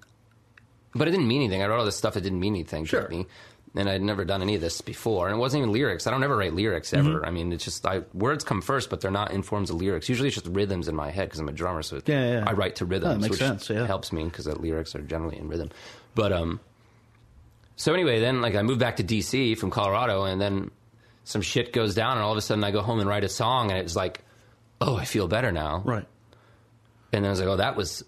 but 0.94 1.08
it 1.08 1.12
didn't 1.12 1.28
mean 1.28 1.42
anything. 1.42 1.62
I 1.64 1.68
wrote 1.68 1.80
all 1.80 1.86
this 1.86 1.96
stuff 1.98 2.14
that 2.14 2.22
didn't 2.22 2.40
mean 2.40 2.54
anything 2.56 2.86
Sure. 2.86 3.04
to 3.04 3.10
me, 3.10 3.26
and 3.75 3.89
I'd 3.89 4.01
never 4.01 4.25
done 4.25 4.41
any 4.41 4.55
of 4.55 4.62
this 4.62 4.82
before, 4.82 5.27
and 5.27 5.38
it 5.38 5.39
wasn't 5.39 5.62
even 5.62 5.73
lyrics. 5.73 6.08
I 6.08 6.12
don't 6.12 6.23
ever 6.23 6.36
write 6.36 6.53
lyrics 6.53 6.93
ever. 6.93 7.10
Mm-hmm. 7.17 7.25
I 7.25 7.32
mean, 7.32 7.53
it's 7.53 7.63
just 7.63 7.86
I, 7.86 7.99
words 8.13 8.43
come 8.43 8.62
first, 8.62 8.89
but 8.89 9.01
they're 9.01 9.12
not 9.12 9.32
in 9.32 9.43
forms 9.43 9.69
of 9.69 9.75
lyrics. 9.77 10.10
Usually, 10.10 10.27
it's 10.29 10.36
just 10.36 10.47
rhythms 10.47 10.88
in 10.88 10.95
my 10.95 11.12
head 11.12 11.27
because 11.29 11.39
I'm 11.39 11.49
a 11.49 11.51
drummer, 11.53 11.84
so 11.84 11.97
it- 11.97 12.10
Yeah, 12.10 12.39
yeah. 12.39 12.43
I 12.47 12.53
write 12.53 12.77
to 12.77 12.86
rhythms, 12.86 13.21
makes 13.21 13.32
which 13.32 13.39
sense, 13.39 13.69
yeah. 13.69 13.86
helps 13.86 14.12
me 14.12 14.23
because 14.23 14.45
the 14.45 14.58
lyrics 14.60 14.95
are 14.95 15.01
generally 15.01 15.38
in 15.38 15.47
rhythm. 15.47 15.69
But 16.15 16.32
um, 16.34 16.60
so 17.75 17.93
anyway, 17.93 18.19
then 18.19 18.41
like 18.41 18.55
I 18.55 18.62
moved 18.62 18.79
back 18.79 18.97
to 18.97 19.03
DC 19.03 19.58
from 19.58 19.69
Colorado, 19.69 20.23
and 20.23 20.41
then 20.41 20.71
some 21.23 21.41
shit 21.41 21.71
goes 21.71 21.93
down, 21.95 22.13
and 22.17 22.21
all 22.21 22.32
of 22.32 22.38
a 22.38 22.41
sudden 22.41 22.63
I 22.63 22.71
go 22.71 22.82
home 22.82 22.99
and 22.99 23.08
write 23.08 23.23
a 23.23 23.29
song, 23.29 23.69
and 23.71 23.79
it's 23.79 23.95
like, 23.95 24.21
oh, 24.82 24.95
I 24.95 25.05
feel 25.05 25.27
better 25.27 25.51
now. 25.51 25.82
right. 25.86 26.05
And 27.12 27.23
then 27.23 27.29
I 27.29 27.32
was 27.32 27.39
like, 27.39 27.49
oh, 27.49 27.58
that 27.58 27.75
was 27.75 28.03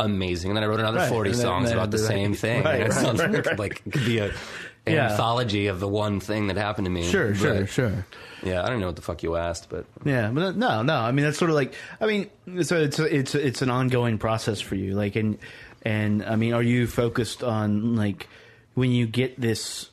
amazing. 0.00 0.50
And 0.50 0.56
then 0.56 0.64
I 0.64 0.66
wrote 0.66 0.80
another 0.80 0.98
Right, 0.98 1.08
forty 1.08 1.30
then- 1.30 1.40
songs 1.40 1.68
then- 1.68 1.78
about 1.78 1.90
the 1.90 1.98
same 1.98 2.34
thing. 2.34 2.62
right, 2.64 2.80
it 2.86 2.92
sounds 2.92 3.20
like, 3.20 3.58
like 3.58 3.82
it 3.86 3.92
could 3.92 4.04
be 4.04 4.18
a 4.18 4.32
an 4.84 4.94
Yeah. 4.94 5.10
anthology 5.12 5.68
of 5.68 5.78
the 5.78 5.86
one 5.86 6.18
thing 6.18 6.48
that 6.48 6.56
happened 6.56 6.86
to 6.86 6.90
me. 6.90 7.08
Sure, 7.08 7.34
sure, 7.36 7.66
sure. 7.68 8.04
Yeah, 8.42 8.64
I 8.64 8.68
don't 8.68 8.80
know 8.80 8.86
what 8.86 8.96
the 8.96 9.02
fuck 9.02 9.22
you 9.22 9.36
asked, 9.36 9.68
but 9.70 9.84
Yeah, 10.04 10.30
but 10.32 10.56
no, 10.56 10.82
no. 10.82 10.96
I 10.96 11.12
mean, 11.12 11.24
that's 11.24 11.38
sort 11.38 11.50
of 11.50 11.54
like. 11.54 11.74
I 12.00 12.06
mean, 12.06 12.28
so 12.64 12.80
it's 12.80 12.98
it's 12.98 13.34
it's 13.36 13.62
an 13.62 13.70
ongoing 13.70 14.18
process 14.18 14.60
for 14.60 14.74
you. 14.74 14.94
Like, 14.94 15.14
and 15.14 15.38
and 15.82 16.24
I 16.24 16.34
mean, 16.34 16.52
are 16.52 16.62
you 16.64 16.88
focused 16.88 17.44
on 17.44 17.94
like 17.94 18.26
when 18.74 18.90
you 18.90 19.06
get 19.06 19.40
this 19.40 19.88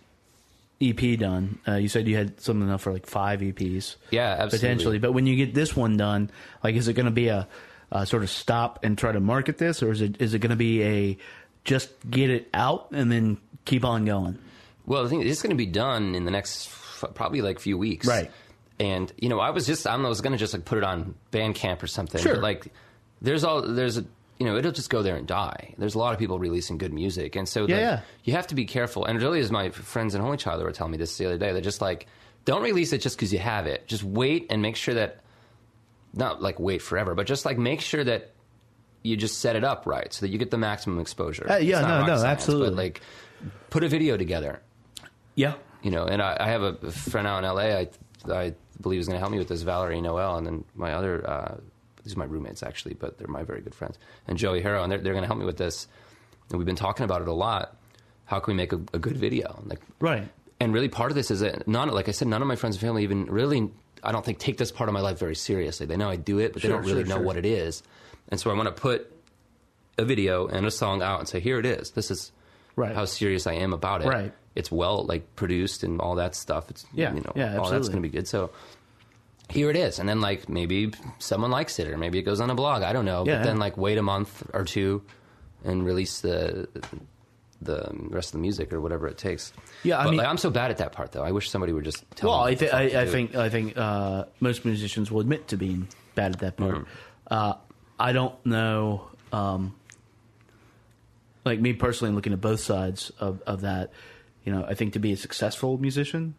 EP 0.81 1.19
done? 1.19 1.59
Uh, 1.67 1.75
you 1.75 1.87
said 1.89 2.07
you 2.07 2.15
had 2.15 2.41
something 2.41 2.67
enough 2.67 2.81
for 2.81 2.91
like 2.91 3.05
five 3.05 3.41
EPs. 3.41 3.95
Yeah, 4.09 4.31
absolutely. 4.31 4.57
potentially. 4.57 4.97
But 4.97 5.11
when 5.11 5.27
you 5.27 5.35
get 5.35 5.53
this 5.53 5.75
one 5.75 5.97
done, 5.97 6.31
like, 6.63 6.73
is 6.73 6.87
it 6.87 6.93
going 6.93 7.05
to 7.05 7.11
be 7.11 7.27
a, 7.27 7.47
a 7.91 8.05
sort 8.05 8.23
of 8.23 8.29
stop 8.29 8.79
and 8.83 8.97
try 8.97 9.11
to 9.11 9.19
market 9.19 9.57
this, 9.57 9.81
or 9.83 9.91
is 9.91 10.01
it 10.01 10.21
is 10.21 10.33
it 10.33 10.39
going 10.39 10.51
to 10.51 10.55
be 10.55 10.83
a 10.83 11.17
just 11.63 11.89
get 12.09 12.29
it 12.29 12.49
out 12.53 12.91
and 12.91 13.11
then 13.11 13.37
keep 13.65 13.83
on 13.85 14.05
going? 14.05 14.37
Well, 14.85 15.03
the 15.03 15.09
thing 15.09 15.21
is, 15.21 15.31
it's 15.31 15.41
going 15.41 15.51
to 15.51 15.55
be 15.57 15.65
done 15.65 16.15
in 16.15 16.25
the 16.25 16.31
next 16.31 16.67
f- 16.67 17.05
probably 17.13 17.41
like 17.41 17.59
few 17.59 17.77
weeks, 17.77 18.07
Right. 18.07 18.31
And 18.79 19.11
you 19.17 19.27
know, 19.29 19.39
I 19.39 19.49
was 19.49 19.67
just 19.67 19.85
I 19.85 19.95
was 19.97 20.21
going 20.21 20.31
to 20.31 20.37
just 20.39 20.53
like 20.53 20.63
put 20.65 20.77
it 20.77 20.83
on 20.85 21.13
Bandcamp 21.31 21.83
or 21.83 21.87
something. 21.87 22.21
Sure. 22.21 22.35
But 22.35 22.43
like, 22.43 22.73
there's 23.21 23.43
all 23.43 23.61
there's 23.61 23.97
a 23.97 24.05
you 24.39 24.45
know 24.45 24.55
it'll 24.55 24.71
just 24.71 24.89
go 24.89 25.01
there 25.03 25.17
and 25.17 25.27
die. 25.27 25.73
There's 25.77 25.95
a 25.95 25.99
lot 25.99 26.13
of 26.13 26.19
people 26.19 26.39
releasing 26.39 26.77
good 26.77 26.93
music, 26.93 27.35
and 27.35 27.47
so 27.47 27.67
Yeah, 27.67 27.75
like, 27.75 27.81
yeah. 27.81 27.99
you 28.23 28.33
have 28.33 28.47
to 28.47 28.55
be 28.55 28.63
careful. 28.63 29.03
And 29.03 29.21
really, 29.21 29.41
as 29.41 29.51
my 29.51 29.69
friends 29.71 30.15
in 30.15 30.21
Holy 30.21 30.37
Child 30.37 30.63
were 30.63 30.71
telling 30.71 30.91
me 30.93 30.97
this 30.97 31.17
the 31.17 31.25
other 31.25 31.37
day, 31.37 31.51
they're 31.51 31.61
just 31.61 31.81
like, 31.81 32.07
don't 32.45 32.63
release 32.63 32.93
it 32.93 32.99
just 33.01 33.17
because 33.17 33.33
you 33.33 33.39
have 33.39 33.67
it. 33.67 33.85
Just 33.85 34.03
wait 34.03 34.47
and 34.49 34.61
make 34.61 34.77
sure 34.77 34.93
that 34.93 35.19
not 36.13 36.41
like 36.41 36.59
wait 36.59 36.81
forever, 36.81 37.15
but 37.15 37.27
just 37.27 37.45
like 37.45 37.57
make 37.57 37.81
sure 37.81 38.03
that 38.03 38.31
you 39.03 39.15
just 39.15 39.39
set 39.39 39.55
it 39.55 39.63
up 39.63 39.85
right 39.85 40.11
so 40.13 40.25
that 40.25 40.29
you 40.31 40.37
get 40.37 40.51
the 40.51 40.57
maximum 40.57 40.99
exposure. 40.99 41.49
Uh, 41.49 41.57
yeah, 41.57 41.81
no, 41.81 42.01
no, 42.05 42.17
science, 42.17 42.23
absolutely. 42.23 42.69
But 42.69 42.75
like, 42.77 43.01
put 43.69 43.83
a 43.83 43.87
video 43.87 44.17
together 44.17 44.61
Yeah. 45.35 45.53
you 45.81 45.91
know, 45.91 46.03
and 46.05 46.21
I, 46.21 46.35
I 46.39 46.47
have 46.49 46.61
a 46.61 46.73
friend 46.91 47.25
out 47.27 47.43
in 47.43 47.49
LA. 47.49 47.61
I 47.79 47.87
I 48.29 48.53
believe 48.81 48.99
is 48.99 49.07
going 49.07 49.15
to 49.15 49.19
help 49.19 49.31
me 49.31 49.37
with 49.39 49.47
this, 49.47 49.61
Valerie 49.61 50.01
Noel, 50.01 50.37
and 50.37 50.45
then 50.45 50.65
my 50.75 50.93
other 50.93 51.27
uh, 51.29 51.55
these 52.03 52.15
are 52.15 52.19
my 52.19 52.25
roommates 52.25 52.63
actually, 52.63 52.93
but 52.95 53.17
they're 53.17 53.27
my 53.27 53.43
very 53.43 53.61
good 53.61 53.75
friends, 53.75 53.97
and 54.27 54.37
Joey 54.37 54.61
Harrow, 54.61 54.83
and 54.83 54.91
they're 54.91 54.99
they're 54.99 55.13
going 55.13 55.23
to 55.23 55.27
help 55.27 55.39
me 55.39 55.45
with 55.45 55.57
this. 55.57 55.87
And 56.49 56.57
we've 56.57 56.65
been 56.65 56.75
talking 56.75 57.03
about 57.05 57.21
it 57.21 57.27
a 57.27 57.33
lot. 57.33 57.77
How 58.25 58.39
can 58.39 58.53
we 58.53 58.57
make 58.57 58.73
a, 58.73 58.81
a 58.93 58.99
good 58.99 59.15
video? 59.17 59.61
Like, 59.65 59.79
Right. 59.99 60.27
and 60.59 60.73
really 60.73 60.89
part 60.89 61.11
of 61.11 61.15
this 61.15 61.29
is 61.31 61.39
that 61.41 61.67
none, 61.67 61.89
like 61.89 62.09
I 62.09 62.11
said, 62.11 62.27
none 62.27 62.41
of 62.41 62.47
my 62.47 62.55
friends 62.55 62.75
and 62.75 62.81
family 62.81 63.03
even 63.03 63.25
really, 63.25 63.69
I 64.03 64.11
don't 64.11 64.23
think 64.25 64.39
take 64.39 64.57
this 64.57 64.71
part 64.71 64.89
of 64.89 64.93
my 64.93 65.01
life 65.01 65.19
very 65.19 65.35
seriously. 65.35 65.85
They 65.85 65.97
know 65.97 66.09
I 66.09 66.15
do 66.15 66.39
it, 66.39 66.53
but 66.53 66.61
Sure, 66.61 66.69
they 66.69 66.75
don't 66.75 66.85
really 66.85 67.01
sure, 67.03 67.09
know 67.09 67.15
sure. 67.15 67.25
what 67.25 67.37
it 67.37 67.45
is. 67.45 67.83
And 68.29 68.39
so 68.39 68.49
I 68.51 68.53
want 68.53 68.67
to 68.73 68.81
put 68.81 69.11
a 69.97 70.05
video 70.05 70.47
and 70.47 70.65
a 70.65 70.71
song 70.71 71.01
out 71.01 71.19
and 71.19 71.27
say, 71.27 71.39
here 71.39 71.59
it 71.59 71.65
is. 71.65 71.91
This 71.91 72.09
is 72.11 72.31
Right. 72.75 72.95
how 72.95 73.05
serious 73.05 73.45
I 73.47 73.53
am 73.53 73.73
about 73.73 74.01
it. 74.03 74.07
Right. 74.07 74.33
It's 74.55 74.71
well 74.71 75.03
like 75.05 75.35
produced 75.35 75.83
and 75.83 75.99
all 75.99 76.15
that 76.15 76.35
stuff. 76.35 76.69
It's 76.69 76.85
Yeah, 76.93 77.13
you 77.13 77.21
know, 77.21 77.33
yeah, 77.35 77.57
all 77.57 77.69
that's 77.69 77.87
going 77.89 78.01
to 78.01 78.07
be 78.07 78.13
good. 78.13 78.27
So 78.27 78.51
here 79.49 79.69
it 79.69 79.75
is, 79.75 79.99
and 79.99 80.07
then 80.07 80.21
like 80.21 80.47
maybe 80.47 80.91
someone 81.17 81.51
likes 81.51 81.79
it, 81.79 81.87
or 81.87 81.97
maybe 81.97 82.19
it 82.19 82.23
goes 82.23 82.39
on 82.39 82.49
a 82.49 82.55
blog. 82.55 82.83
I 82.83 82.93
don't 82.93 83.05
know. 83.05 83.25
Yeah, 83.25 83.37
but 83.39 83.43
then 83.45 83.57
like 83.59 83.77
wait 83.77 83.97
a 83.97 84.01
month 84.03 84.43
or 84.53 84.63
two 84.63 85.01
and 85.63 85.85
release 85.85 86.21
the 86.21 86.67
the 87.61 87.89
rest 87.93 88.29
of 88.29 88.33
the 88.33 88.39
music 88.39 88.71
or 88.71 88.79
whatever 88.81 89.07
it 89.07 89.17
takes. 89.17 89.51
Yeah, 89.83 89.99
I 89.99 90.03
But, 90.05 90.09
mean- 90.11 90.17
like, 90.19 90.27
I'm 90.27 90.37
so 90.37 90.49
bad 90.49 90.71
at 90.71 90.77
that 90.77 90.91
part 90.93 91.11
though. 91.11 91.23
I 91.23 91.31
wish 91.31 91.49
somebody 91.49 91.73
would 91.73 91.83
just 91.85 92.03
tell 92.15 92.29
Well, 92.29 92.45
me. 92.45 92.51
I, 92.51 92.55
th- 92.55 92.73
I, 92.73 93.01
I 93.01 93.05
think 93.05 93.35
I 93.35 93.49
think 93.49 93.77
uh, 93.77 94.25
most 94.39 94.63
musicians 94.65 95.11
will 95.11 95.19
admit 95.21 95.49
to 95.49 95.57
being 95.57 95.87
bad 96.15 96.33
at 96.33 96.39
that 96.39 96.57
part. 96.57 96.75
Mm-hmm. 96.75 96.83
Uh, 97.27 97.53
I 97.99 98.11
don't 98.13 98.43
know. 98.45 99.07
Um, 99.33 99.75
like 101.45 101.59
me 101.59 101.73
personally, 101.73 102.13
looking 102.13 102.33
at 102.33 102.41
both 102.41 102.59
sides 102.59 103.11
of, 103.19 103.41
of 103.47 103.61
that, 103.61 103.91
you 104.43 104.51
know, 104.51 104.65
I 104.67 104.73
think 104.73 104.93
to 104.93 104.99
be 104.99 105.11
a 105.13 105.17
successful 105.17 105.77
musician, 105.77 106.35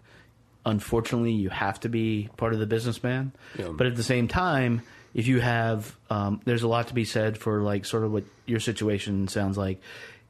unfortunately, 0.64 1.32
you 1.32 1.48
have 1.50 1.80
to 1.80 1.88
be 1.88 2.28
part 2.36 2.52
of 2.52 2.58
the 2.60 2.66
businessman. 2.66 3.32
Yeah. 3.58 3.68
But 3.68 3.86
at 3.86 3.96
the 3.96 4.02
same 4.02 4.28
time, 4.28 4.82
if 5.14 5.26
you 5.26 5.40
have, 5.40 5.96
um, 6.10 6.40
there's 6.44 6.62
a 6.62 6.68
lot 6.68 6.88
to 6.88 6.94
be 6.94 7.04
said 7.04 7.38
for 7.38 7.62
like 7.62 7.84
sort 7.84 8.04
of 8.04 8.12
what 8.12 8.24
your 8.46 8.60
situation 8.60 9.26
sounds 9.28 9.56
like. 9.58 9.80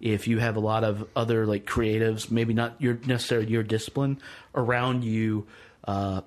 If 0.01 0.27
you 0.29 0.39
have 0.39 0.57
a 0.57 0.61
lot 0.61 0.83
of 0.85 1.07
other 1.15 1.47
like 1.47 1.67
creatives, 1.67 2.31
maybe 2.31 2.55
not 2.55 2.81
your 2.81 2.99
necessarily 3.07 3.49
your 3.51 3.63
discipline 3.63 4.19
around 4.55 5.05
you, 5.05 5.47
uh, 5.85 6.23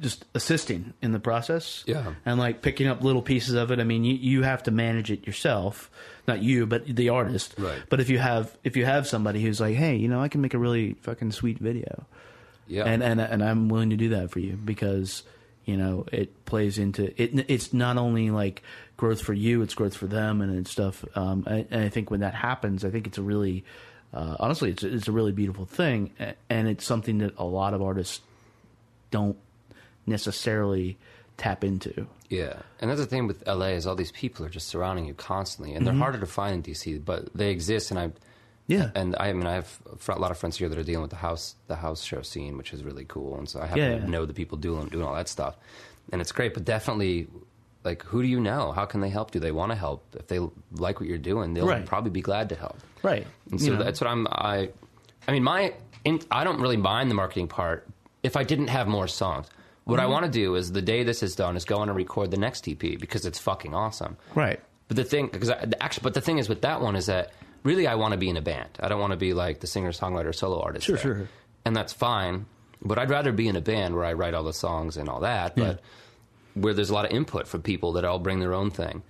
just 0.00 0.26
assisting 0.34 0.92
in 1.00 1.12
the 1.12 1.18
process, 1.18 1.82
Yeah. 1.86 2.12
and 2.26 2.38
like 2.38 2.60
picking 2.60 2.86
up 2.86 3.02
little 3.02 3.22
pieces 3.22 3.54
of 3.54 3.70
it. 3.70 3.80
I 3.80 3.84
mean, 3.84 4.04
you, 4.04 4.14
you 4.14 4.42
have 4.42 4.62
to 4.64 4.70
manage 4.70 5.10
it 5.10 5.26
yourself, 5.26 5.90
not 6.28 6.42
you, 6.42 6.66
but 6.66 6.84
the 6.86 7.08
artist. 7.08 7.54
Right. 7.56 7.80
But 7.88 8.00
if 8.00 8.10
you 8.10 8.18
have 8.18 8.54
if 8.62 8.76
you 8.76 8.84
have 8.84 9.06
somebody 9.06 9.40
who's 9.42 9.60
like, 9.60 9.76
hey, 9.76 9.96
you 9.96 10.08
know, 10.08 10.20
I 10.20 10.28
can 10.28 10.42
make 10.42 10.52
a 10.52 10.58
really 10.58 10.92
fucking 11.00 11.32
sweet 11.32 11.58
video, 11.58 12.04
yeah, 12.68 12.84
and 12.84 13.02
and 13.02 13.20
and 13.20 13.42
I'm 13.42 13.70
willing 13.70 13.88
to 13.90 13.96
do 13.96 14.10
that 14.10 14.30
for 14.30 14.40
you 14.40 14.52
because 14.62 15.22
you 15.66 15.76
know 15.76 16.06
it 16.10 16.46
plays 16.46 16.78
into 16.78 17.04
it. 17.22 17.44
It's 17.50 17.74
not 17.74 17.98
only 17.98 18.30
like 18.30 18.62
growth 18.96 19.20
for 19.20 19.34
you; 19.34 19.60
it's 19.60 19.74
growth 19.74 19.94
for 19.96 20.06
them 20.06 20.40
and 20.40 20.58
it's 20.58 20.70
stuff. 20.70 21.04
Um, 21.14 21.44
and, 21.46 21.66
and 21.70 21.84
I 21.84 21.88
think 21.90 22.10
when 22.10 22.20
that 22.20 22.34
happens, 22.34 22.84
I 22.84 22.90
think 22.90 23.06
it's 23.06 23.18
a 23.18 23.22
really, 23.22 23.64
uh, 24.14 24.36
honestly, 24.40 24.70
it's 24.70 24.82
it's 24.82 25.08
a 25.08 25.12
really 25.12 25.32
beautiful 25.32 25.66
thing, 25.66 26.12
and 26.48 26.66
it's 26.68 26.84
something 26.86 27.18
that 27.18 27.34
a 27.36 27.44
lot 27.44 27.74
of 27.74 27.82
artists 27.82 28.20
don't 29.10 29.36
necessarily 30.06 30.96
tap 31.36 31.64
into. 31.64 32.06
Yeah, 32.28 32.54
and 32.80 32.90
that's 32.90 33.00
the 33.00 33.06
thing 33.06 33.26
with 33.26 33.46
LA 33.46 33.66
is 33.76 33.86
all 33.86 33.94
these 33.94 34.12
people 34.12 34.44
are 34.44 34.48
just 34.48 34.68
surrounding 34.68 35.06
you 35.06 35.14
constantly, 35.14 35.74
and 35.74 35.86
they're 35.86 35.92
Mm-hmm. 35.92 36.02
harder 36.02 36.18
to 36.20 36.26
find 36.26 36.54
in 36.66 36.72
DC, 36.72 37.04
but 37.04 37.32
they 37.34 37.50
exist. 37.50 37.90
And 37.90 38.00
I, 38.00 38.10
Yeah. 38.68 38.90
and 38.94 39.14
I, 39.20 39.32
mean, 39.32 39.46
I 39.46 39.52
have 39.54 39.78
a 40.08 40.18
lot 40.18 40.30
of 40.30 40.38
friends 40.38 40.56
here 40.58 40.68
that 40.68 40.76
are 40.78 40.82
dealing 40.82 41.02
with 41.02 41.10
the 41.10 41.16
house, 41.16 41.54
the 41.68 41.76
house 41.76 42.02
show 42.02 42.22
scene, 42.22 42.56
which 42.56 42.72
is 42.72 42.82
really 42.82 43.04
cool. 43.04 43.38
And 43.38 43.48
so 43.48 43.60
I 43.60 43.66
happen 43.66 43.82
Yeah, 43.82 43.88
to 43.96 44.00
yeah. 44.02 44.06
know 44.06 44.26
the 44.26 44.34
people 44.34 44.58
doing 44.58 44.88
doing 44.88 45.04
all 45.04 45.14
that 45.14 45.28
stuff, 45.28 45.56
and 46.12 46.20
it's 46.20 46.32
great. 46.32 46.52
But 46.54 46.64
definitely, 46.64 47.28
like, 47.84 48.02
who 48.02 48.22
do 48.22 48.28
you 48.28 48.40
know? 48.40 48.72
How 48.72 48.84
can 48.84 49.00
they 49.00 49.08
help? 49.10 49.30
Do 49.30 49.38
they 49.38 49.52
want 49.52 49.70
to 49.72 49.76
help? 49.76 50.04
If 50.18 50.26
they 50.26 50.40
like 50.72 50.98
what 51.00 51.08
you're 51.08 51.18
doing, 51.18 51.54
they'll 51.54 51.66
Right. 51.68 51.86
probably 51.86 52.10
be 52.10 52.22
glad 52.22 52.48
to 52.48 52.54
help. 52.56 52.78
Right. 53.02 53.26
And 53.50 53.60
You 53.60 53.66
so 53.68 53.72
know. 53.76 53.84
that's 53.84 54.00
what 54.00 54.10
I'm. 54.10 54.26
I, 54.30 54.70
I 55.28 55.32
mean, 55.32 55.42
my. 55.44 55.72
In, 56.04 56.20
I 56.30 56.44
don't 56.44 56.60
really 56.60 56.76
mind 56.76 57.10
the 57.10 57.14
marketing 57.14 57.48
part 57.48 57.86
if 58.22 58.36
I 58.36 58.42
didn't 58.44 58.68
have 58.68 58.86
more 58.88 59.06
songs. 59.08 59.46
What 59.84 59.98
Mm-hmm. 60.00 60.02
I 60.02 60.06
want 60.06 60.24
to 60.24 60.30
do 60.30 60.56
is 60.56 60.72
the 60.72 60.82
day 60.82 61.04
this 61.04 61.22
is 61.22 61.36
done 61.36 61.56
is 61.56 61.64
go 61.64 61.76
on 61.78 61.88
and 61.88 61.96
record 61.96 62.32
the 62.32 62.36
next 62.36 62.66
EP 62.68 62.78
because 62.80 63.24
it's 63.26 63.38
fucking 63.38 63.72
awesome. 63.74 64.16
Right. 64.34 64.58
But 64.88 64.96
the 64.96 65.04
thing, 65.04 65.28
because 65.28 65.50
I, 65.50 65.64
actually, 65.80 66.02
but 66.02 66.14
the 66.14 66.20
thing 66.20 66.38
is 66.38 66.48
with 66.48 66.62
that 66.62 66.80
one 66.80 66.96
is 66.96 67.06
that 67.06 67.32
really 67.66 67.86
I 67.86 67.96
want 67.96 68.12
to 68.12 68.18
be 68.18 68.28
in 68.28 68.36
a 68.36 68.42
band. 68.42 68.70
I 68.80 68.88
don't 68.88 69.00
want 69.00 69.10
to 69.12 69.16
be 69.16 69.34
like 69.34 69.60
the 69.60 69.66
singer, 69.66 69.92
songwriter, 69.92 70.34
solo 70.34 70.60
artist. 70.60 70.86
Sure, 70.86 70.96
there. 70.96 71.02
sure. 71.02 71.28
And 71.64 71.74
that's 71.76 71.92
fine. 71.92 72.46
But 72.82 72.98
I'd 72.98 73.10
rather 73.10 73.32
be 73.32 73.48
in 73.48 73.56
a 73.56 73.60
band 73.60 73.94
where 73.94 74.04
I 74.04 74.12
write 74.12 74.34
all 74.34 74.44
the 74.44 74.52
songs 74.52 74.96
and 74.96 75.08
all 75.08 75.20
that. 75.20 75.56
But 75.56 75.80
where 76.54 76.72
there's 76.74 76.90
a 76.90 76.94
lot 76.94 77.04
of 77.04 77.10
input 77.10 77.48
from 77.48 77.62
people 77.62 77.92
that 77.92 78.04
all 78.04 78.18
bring 78.18 78.38
their 78.40 78.54
own 78.54 78.70
thing. 78.70 79.02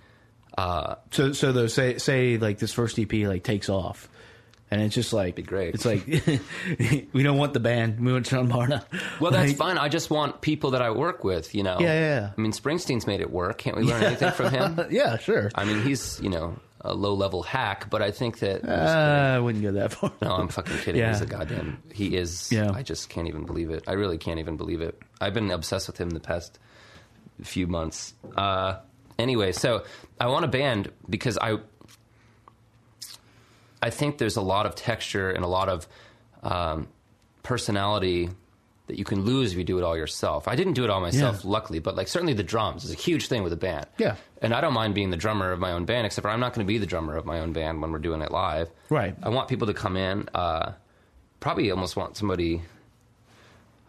Uh, 0.57 0.95
so 1.11 1.33
so 1.33 1.51
though 1.51 1.67
say 1.67 1.97
say 1.99 2.37
like 2.37 2.57
this 2.57 2.73
first 2.73 2.97
EP 2.97 3.11
like 3.13 3.43
takes 3.43 3.69
off. 3.69 4.09
And 4.69 4.81
it's 4.81 4.95
just 4.95 5.13
like 5.13 5.35
Be 5.35 5.43
great. 5.43 5.75
It's 5.75 5.85
like 5.85 6.05
we 7.13 7.23
don't 7.23 7.37
want 7.37 7.53
the 7.53 7.59
band. 7.61 7.99
We 8.05 8.11
want 8.11 8.27
Sean 8.27 8.49
Barna. 8.49 8.83
Well, 9.19 9.31
that's 9.31 9.49
Like, 9.51 9.57
fine. 9.57 9.77
I 9.77 9.87
just 9.87 10.09
want 10.09 10.41
people 10.41 10.71
that 10.71 10.81
I 10.81 10.91
work 10.91 11.23
with. 11.23 11.55
You 11.55 11.63
know. 11.63 11.77
Yeah, 11.79 11.93
yeah, 11.93 12.19
yeah. 12.19 12.29
I 12.37 12.41
mean, 12.41 12.51
Springsteen's 12.51 13.07
made 13.07 13.21
it 13.21 13.31
work. 13.31 13.59
Can't 13.59 13.77
we 13.77 13.83
learn 13.83 14.03
anything 14.03 14.31
from 14.31 14.51
him? 14.51 14.79
Yeah, 14.89 15.17
sure. 15.19 15.51
I 15.55 15.63
mean, 15.63 15.83
he's 15.83 16.19
you 16.21 16.29
know 16.29 16.57
a 16.81 16.93
low 16.93 17.13
level 17.13 17.43
hack, 17.43 17.89
but 17.89 18.01
I 18.01 18.11
think 18.11 18.39
that. 18.39 18.67
Uh, 18.67 19.35
I 19.35 19.39
wouldn't 19.39 19.63
go 19.63 19.71
that 19.73 19.93
far. 19.93 20.11
no, 20.21 20.35
I'm 20.35 20.47
fucking 20.47 20.77
kidding. 20.79 21.01
Yeah. 21.01 21.09
He's 21.09 21.21
a 21.21 21.25
goddamn. 21.25 21.81
He 21.93 22.15
is. 22.15 22.51
Yeah. 22.51 22.71
I 22.71 22.83
just 22.83 23.09
can't 23.09 23.27
even 23.27 23.45
believe 23.45 23.69
it. 23.69 23.83
I 23.87 23.93
really 23.93 24.17
can't 24.17 24.39
even 24.39 24.57
believe 24.57 24.81
it. 24.81 24.99
I've 25.19 25.33
been 25.33 25.51
obsessed 25.51 25.87
with 25.87 25.97
him 25.97 26.09
the 26.11 26.19
past 26.19 26.59
few 27.43 27.67
months. 27.67 28.13
Uh, 28.35 28.77
anyway, 29.17 29.51
so 29.51 29.83
I 30.19 30.27
want 30.27 30.45
a 30.45 30.49
band 30.49 30.91
because 31.09 31.37
I. 31.37 31.57
I 33.79 33.91
think 33.91 34.17
there's 34.17 34.37
a 34.37 34.41
lot 34.41 34.65
of 34.65 34.73
texture 34.73 35.29
and 35.29 35.45
a 35.45 35.47
lot 35.47 35.69
of 35.69 35.87
um, 36.41 36.87
personality 37.43 38.29
that 38.87 38.97
you 38.97 39.03
can 39.05 39.21
lose 39.25 39.51
if 39.51 39.57
you 39.57 39.63
do 39.63 39.77
it 39.77 39.83
all 39.83 39.95
yourself. 39.97 40.47
I 40.47 40.55
didn't 40.55 40.73
do 40.73 40.83
it 40.83 40.89
all 40.89 41.01
myself, 41.01 41.41
Yeah. 41.43 41.49
luckily, 41.51 41.79
but 41.79 41.95
like 41.95 42.07
certainly 42.07 42.33
the 42.33 42.43
drums 42.43 42.83
is 42.85 42.91
a 42.91 42.95
huge 42.95 43.27
thing 43.27 43.43
with 43.43 43.53
a 43.53 43.57
band. 43.57 43.85
Yeah. 43.97 44.15
and 44.41 44.53
I 44.53 44.61
don't 44.61 44.73
mind 44.73 44.93
being 44.95 45.09
the 45.09 45.17
drummer 45.17 45.51
of 45.51 45.59
my 45.59 45.71
own 45.71 45.85
band, 45.85 46.05
except 46.05 46.23
for 46.23 46.29
I'm 46.29 46.39
not 46.39 46.53
going 46.53 46.65
to 46.65 46.67
be 46.71 46.77
the 46.77 46.85
drummer 46.85 47.15
of 47.17 47.25
my 47.25 47.39
own 47.39 47.53
band 47.53 47.81
when 47.81 47.91
we're 47.91 47.99
doing 47.99 48.21
it 48.21 48.31
live. 48.31 48.69
Right. 48.89 49.15
I 49.23 49.29
want 49.29 49.47
people 49.49 49.67
to 49.67 49.73
come 49.73 49.97
in. 49.97 50.29
Uh, 50.33 50.73
probably 51.39 51.69
almost 51.71 51.95
want 51.95 52.15
somebody. 52.17 52.61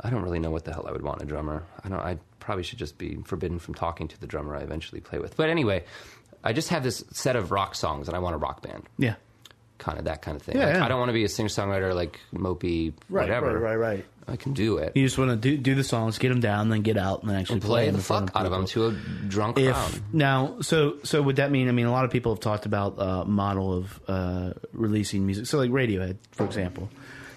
I 0.00 0.10
don't 0.10 0.22
really 0.22 0.38
know 0.38 0.50
what 0.50 0.64
the 0.64 0.72
hell 0.72 0.86
I 0.88 0.92
would 0.92 1.02
want 1.02 1.22
a 1.22 1.24
drummer. 1.26 1.64
I 1.84 1.88
don't. 1.88 2.00
I 2.00 2.18
probably 2.40 2.62
should 2.64 2.78
just 2.78 2.98
be 2.98 3.16
forbidden 3.24 3.58
from 3.58 3.74
talking 3.74 4.08
to 4.08 4.20
the 4.20 4.26
drummer 4.26 4.56
I 4.56 4.60
eventually 4.60 5.00
play 5.00 5.18
with. 5.18 5.36
But 5.36 5.50
anyway, 5.50 5.84
I 6.44 6.52
just 6.52 6.68
have 6.70 6.82
this 6.82 7.04
set 7.12 7.36
of 7.36 7.50
rock 7.50 7.74
songs, 7.74 8.08
and 8.08 8.16
I 8.16 8.20
want 8.20 8.34
a 8.34 8.38
rock 8.38 8.62
band 8.62 8.84
Yeah. 8.96 9.14
Kind 9.88 9.98
of 9.98 10.04
that 10.04 10.22
kind 10.22 10.36
of 10.36 10.42
thing. 10.42 10.56
Yeah, 10.56 10.66
Like, 10.66 10.74
yeah. 10.76 10.84
I 10.84 10.88
don't 10.88 10.98
want 10.98 11.08
to 11.08 11.14
be 11.14 11.24
a 11.24 11.28
singer 11.28 11.48
songwriter 11.48 11.94
like 11.94 12.20
mopey 12.34 12.92
Right, 13.08 13.22
whatever. 13.28 13.58
right, 13.58 13.76
right, 13.76 13.96
right. 13.96 14.04
I 14.30 14.36
can 14.36 14.52
do 14.52 14.76
it 14.76 14.92
You 14.94 15.06
just 15.06 15.16
want 15.16 15.30
to 15.30 15.36
do 15.36 15.56
do 15.56 15.74
the 15.74 15.82
songs, 15.82 16.18
get 16.18 16.28
them 16.28 16.40
down, 16.40 16.68
then 16.68 16.82
get 16.82 16.98
out 16.98 17.22
and 17.22 17.30
then 17.30 17.38
actually 17.38 17.54
and 17.54 17.62
play 17.62 17.86
them 17.86 17.96
the 17.96 18.02
front 18.02 18.26
fuck 18.30 18.36
out 18.40 18.44
of 18.44 18.52
them 18.52 18.66
to 18.66 18.88
a 18.88 18.92
drunk 19.28 19.58
If 19.58 19.72
crowd. 19.74 20.02
now, 20.12 20.60
so 20.60 20.98
so 21.02 21.22
would 21.22 21.36
that 21.36 21.50
mean? 21.50 21.66
I 21.68 21.72
mean, 21.72 21.86
a 21.86 21.90
lot 21.92 22.04
of 22.04 22.10
people 22.10 22.32
have 22.34 22.40
talked 22.40 22.66
about 22.66 22.98
uh, 22.98 23.24
model 23.24 23.72
of 23.78 24.00
uh, 24.06 24.52
releasing 24.74 25.24
music. 25.24 25.46
So, 25.46 25.56
like 25.56 25.70
Radiohead, 25.70 26.18
for 26.32 26.44
example, 26.44 26.90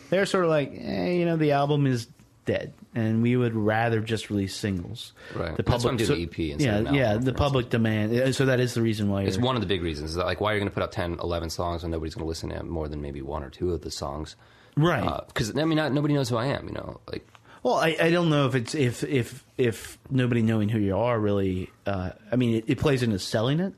they're 0.10 0.26
sort 0.26 0.44
of 0.44 0.50
like, 0.50 0.74
eh, 0.78 1.12
you 1.14 1.24
know, 1.26 1.38
the 1.38 1.54
album 1.54 1.88
is 1.88 2.08
dead, 2.52 2.74
and 2.96 3.22
we 3.22 3.36
would 3.36 3.56
rather 3.56 4.00
just 4.02 4.30
release 4.30 4.56
singles. 4.56 5.14
Right. 5.36 5.56
The 5.56 5.64
That's 5.64 5.84
why 5.84 5.92
I'm 5.92 5.98
public, 5.98 6.08
doing 6.18 6.28
so- 6.30 6.42
EP 6.44 6.52
instead 6.52 6.86
yeah, 6.86 6.92
yeah. 7.14 7.18
The 7.18 7.34
public 7.34 7.70
demand. 7.70 8.14
uh, 8.14 8.32
So 8.34 8.46
that 8.46 8.60
is 8.60 8.74
the 8.74 8.82
reason 8.82 9.10
why 9.10 9.24
It's 9.24 9.38
one 9.38 9.56
of 9.56 9.62
the 9.62 9.68
big 9.68 9.82
reasons. 9.82 10.12
Is 10.12 10.16
that, 10.18 10.26
like, 10.26 10.42
why 10.42 10.52
are 10.52 10.56
you 10.56 10.60
going 10.60 10.70
to 10.70 10.74
put 10.74 10.84
out 10.84 10.92
10, 10.92 11.18
11 11.22 11.50
songs 11.50 11.84
when 11.84 11.92
nobody's 11.92 12.16
going 12.16 12.26
to 12.26 12.28
listen 12.28 12.50
to 12.50 12.64
more 12.64 12.88
than 12.88 13.02
maybe 13.02 13.22
one 13.22 13.44
or 13.44 13.50
two 13.50 13.74
of 13.74 13.82
the 13.82 13.92
songs? 13.92 14.36
right. 14.78 15.22
Because 15.28 15.56
I 15.58 15.66
mean, 15.66 15.78
not, 15.78 15.92
nobody 15.94 16.14
knows 16.14 16.30
who 16.30 16.38
I 16.38 16.48
am. 16.48 16.68
You 16.68 16.74
know, 16.74 17.00
like 17.12 17.28
Well, 17.64 17.76
I, 17.76 17.96
I 18.02 18.10
don't 18.10 18.30
know 18.30 18.46
if 18.48 18.56
it's 18.56 18.74
if 18.76 19.04
if 19.04 19.44
if 19.58 19.98
nobody 20.10 20.42
knowing 20.42 20.70
who 20.70 20.80
you 20.80 20.98
are 20.98 21.20
really. 21.20 21.70
Uh, 21.86 22.12
I 22.32 22.36
mean, 22.38 22.56
it, 22.56 22.66
it 22.68 22.78
plays 22.80 23.04
into 23.04 23.20
selling 23.20 23.60
it. 23.60 23.74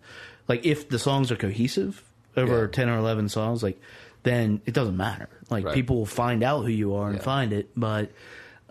Like 0.47 0.65
if 0.65 0.89
the 0.89 0.99
songs 0.99 1.31
are 1.31 1.35
cohesive 1.35 2.03
over 2.37 2.61
Yeah. 2.65 2.67
ten 2.71 2.89
or 2.89 2.97
eleven 2.97 3.27
songs, 3.29 3.61
like 3.63 3.79
then 4.23 4.61
it 4.65 4.73
doesn't 4.73 4.95
matter. 4.95 5.27
Like 5.49 5.65
Right. 5.65 5.73
people 5.75 5.97
will 5.97 6.05
find 6.05 6.43
out 6.43 6.61
who 6.61 6.69
you 6.71 6.95
are 6.95 7.07
and 7.09 7.17
Yeah. 7.17 7.23
find 7.23 7.51
it, 7.53 7.69
but 7.75 8.11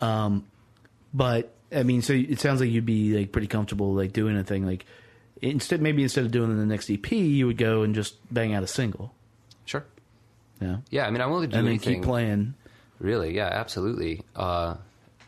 um, 0.02 0.44
but 1.14 1.54
I 1.74 1.82
mean, 1.84 2.02
so 2.02 2.12
it 2.12 2.38
sounds 2.40 2.60
like 2.60 2.68
you'd 2.70 2.84
be 2.84 3.16
like 3.16 3.32
pretty 3.32 3.46
comfortable 3.48 3.94
like 3.94 4.12
doing 4.12 4.36
a 4.36 4.44
thing 4.44 4.66
like 4.66 4.84
instead 5.40 5.80
maybe 5.80 6.02
instead 6.02 6.24
of 6.24 6.30
doing 6.30 6.56
the 6.56 6.66
next 6.66 6.90
EP, 6.90 7.10
you 7.12 7.46
would 7.46 7.56
go 7.56 7.82
and 7.82 7.94
just 7.94 8.16
bang 8.32 8.52
out 8.54 8.62
a 8.62 8.66
single. 8.66 9.14
Sure. 9.64 9.84
Yeah. 10.60 10.76
Yeah, 10.90 11.06
I 11.06 11.10
mean, 11.10 11.20
I'm 11.20 11.30
willing 11.30 11.48
to 11.48 11.52
do 11.54 11.58
And 11.58 11.66
then 11.66 11.72
anything. 11.74 11.94
keep 11.96 12.04
playing. 12.04 12.54
Really, 12.98 13.34
yeah, 13.34 13.48
absolutely. 13.50 14.22
Uh, 14.36 14.76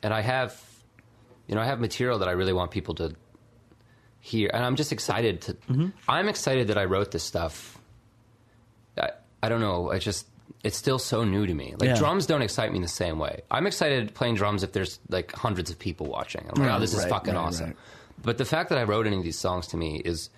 and 0.03 0.13
I 0.15 0.21
have, 0.21 0.61
you 1.49 1.55
know, 1.57 1.61
I 1.61 1.65
have 1.65 1.81
material 1.81 2.19
that 2.21 2.29
I 2.29 2.33
really 2.33 2.53
want 2.53 2.71
people 2.71 2.95
to 2.97 3.15
hear, 4.21 4.51
and 4.55 4.65
I'm 4.65 4.77
just 4.77 4.93
excited 4.93 5.41
to. 5.43 5.55
Mm-hmm. 5.55 5.87
I'm 6.09 6.29
excited 6.29 6.69
that 6.69 6.79
I 6.79 6.85
wrote 6.85 7.11
this 7.11 7.25
stuff. 7.25 7.77
I, 8.97 9.11
I 9.43 9.49
don't 9.49 9.61
know. 9.61 9.91
I 9.91 9.99
just 9.99 10.27
it's 10.63 10.77
still 10.77 10.99
so 10.99 11.25
new 11.25 11.47
to 11.47 11.55
me. 11.55 11.75
Like 11.79 11.91
Yeah. 11.91 11.95
drums 11.99 12.27
don't 12.27 12.43
excite 12.43 12.71
me 12.71 12.77
in 12.77 12.83
the 12.83 12.89
same 12.89 13.19
way. 13.19 13.43
I'm 13.51 13.67
excited 13.67 14.15
playing 14.15 14.37
drums 14.37 14.63
if 14.63 14.73
there's 14.73 14.99
like 15.09 15.33
hundreds 15.33 15.71
of 15.71 15.79
people 15.79 16.07
watching. 16.07 16.43
I'm 16.43 16.61
like, 16.61 16.71
Right, 16.71 16.77
oh, 16.77 16.81
this 16.81 16.95
is 16.95 17.01
right, 17.01 17.11
fucking 17.11 17.35
right, 17.35 17.41
awesome. 17.41 17.75
But 18.23 18.39
the 18.39 18.45
fact 18.47 18.71
that 18.71 18.79
I 18.79 18.85
wrote 18.85 19.07
any 19.07 19.17
of 19.19 19.25
these 19.25 19.39
songs 19.39 19.67
to 19.69 19.77
me 19.77 20.01
is 20.05 20.31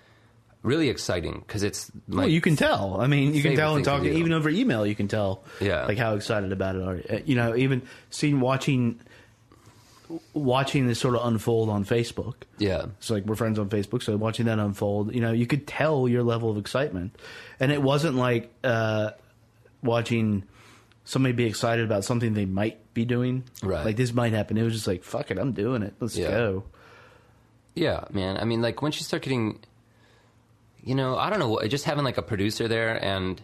really 0.63 0.89
exciting 0.89 1.43
because 1.47 1.63
it's 1.63 1.89
my, 2.07 2.23
well, 2.23 2.29
you 2.29 2.41
can 2.41 2.55
tell. 2.57 2.99
I 2.99 3.07
mean, 3.07 3.33
you 3.33 3.41
can 3.41 3.55
tell 3.55 3.75
and 3.75 3.85
thing 3.85 3.93
to 3.93 3.97
talking, 3.99 4.13
do. 4.13 4.19
even 4.19 4.33
over 4.33 4.49
email, 4.49 4.85
you 4.85 4.95
can 4.95 5.07
tell. 5.07 5.43
Yeah. 5.61 5.85
like 5.85 5.97
how 5.97 6.15
excited 6.15 6.51
about 6.51 6.75
it 6.75 6.81
are. 6.81 7.21
You 7.25 7.35
know, 7.35 7.55
even 7.55 7.83
seeing 8.09 8.41
watching 8.41 8.99
watching 10.33 10.87
this 10.87 10.99
sort 10.99 11.15
of 11.15 11.25
unfold 11.27 11.69
on 11.69 11.83
Facebook. 11.83 12.35
yeah. 12.57 12.85
So 12.99 13.13
like 13.15 13.25
we're 13.25 13.35
friends 13.35 13.59
on 13.59 13.69
Facebook, 13.69 14.01
so 14.01 14.15
watching 14.17 14.45
that 14.45 14.57
unfold, 14.59 15.13
you 15.13 15.21
know, 15.21 15.31
you 15.31 15.45
could 15.47 15.67
tell 15.67 16.07
your 16.07 16.23
level 16.23 16.49
of 16.49 16.57
excitement, 16.57 17.15
and 17.59 17.71
it 17.71 17.81
wasn't 17.81 18.15
like 18.15 18.51
uh, 18.63 19.11
watching 19.87 20.43
somebody 21.05 21.33
be 21.33 21.45
excited 21.45 21.83
about 21.85 22.03
something 22.05 22.33
they 22.35 22.45
might 22.45 22.93
be 22.93 23.05
doing. 23.05 23.43
Right. 23.63 23.83
Like 23.85 23.95
this 23.95 24.13
might 24.13 24.33
happen. 24.33 24.57
It 24.57 24.63
was 24.63 24.73
just 24.73 24.87
like 24.87 25.03
fuck 25.03 25.31
it, 25.31 25.39
I'm 25.39 25.53
doing 25.53 25.81
it. 25.81 25.93
Let's 25.99 26.15
Yeah. 26.15 26.29
go. 26.29 26.63
Yeah, 27.73 28.03
man. 28.11 28.37
I 28.37 28.43
mean, 28.45 28.61
like 28.61 28.81
once 28.81 28.97
you 28.99 29.03
start 29.03 29.21
getting, 29.23 29.59
you 30.83 30.95
know, 30.95 31.15
I 31.17 31.29
don't 31.29 31.39
know, 31.39 31.59
just 31.67 31.85
having 31.85 32.03
like 32.03 32.17
a 32.17 32.21
producer 32.23 32.67
there 32.67 33.01
and 33.03 33.41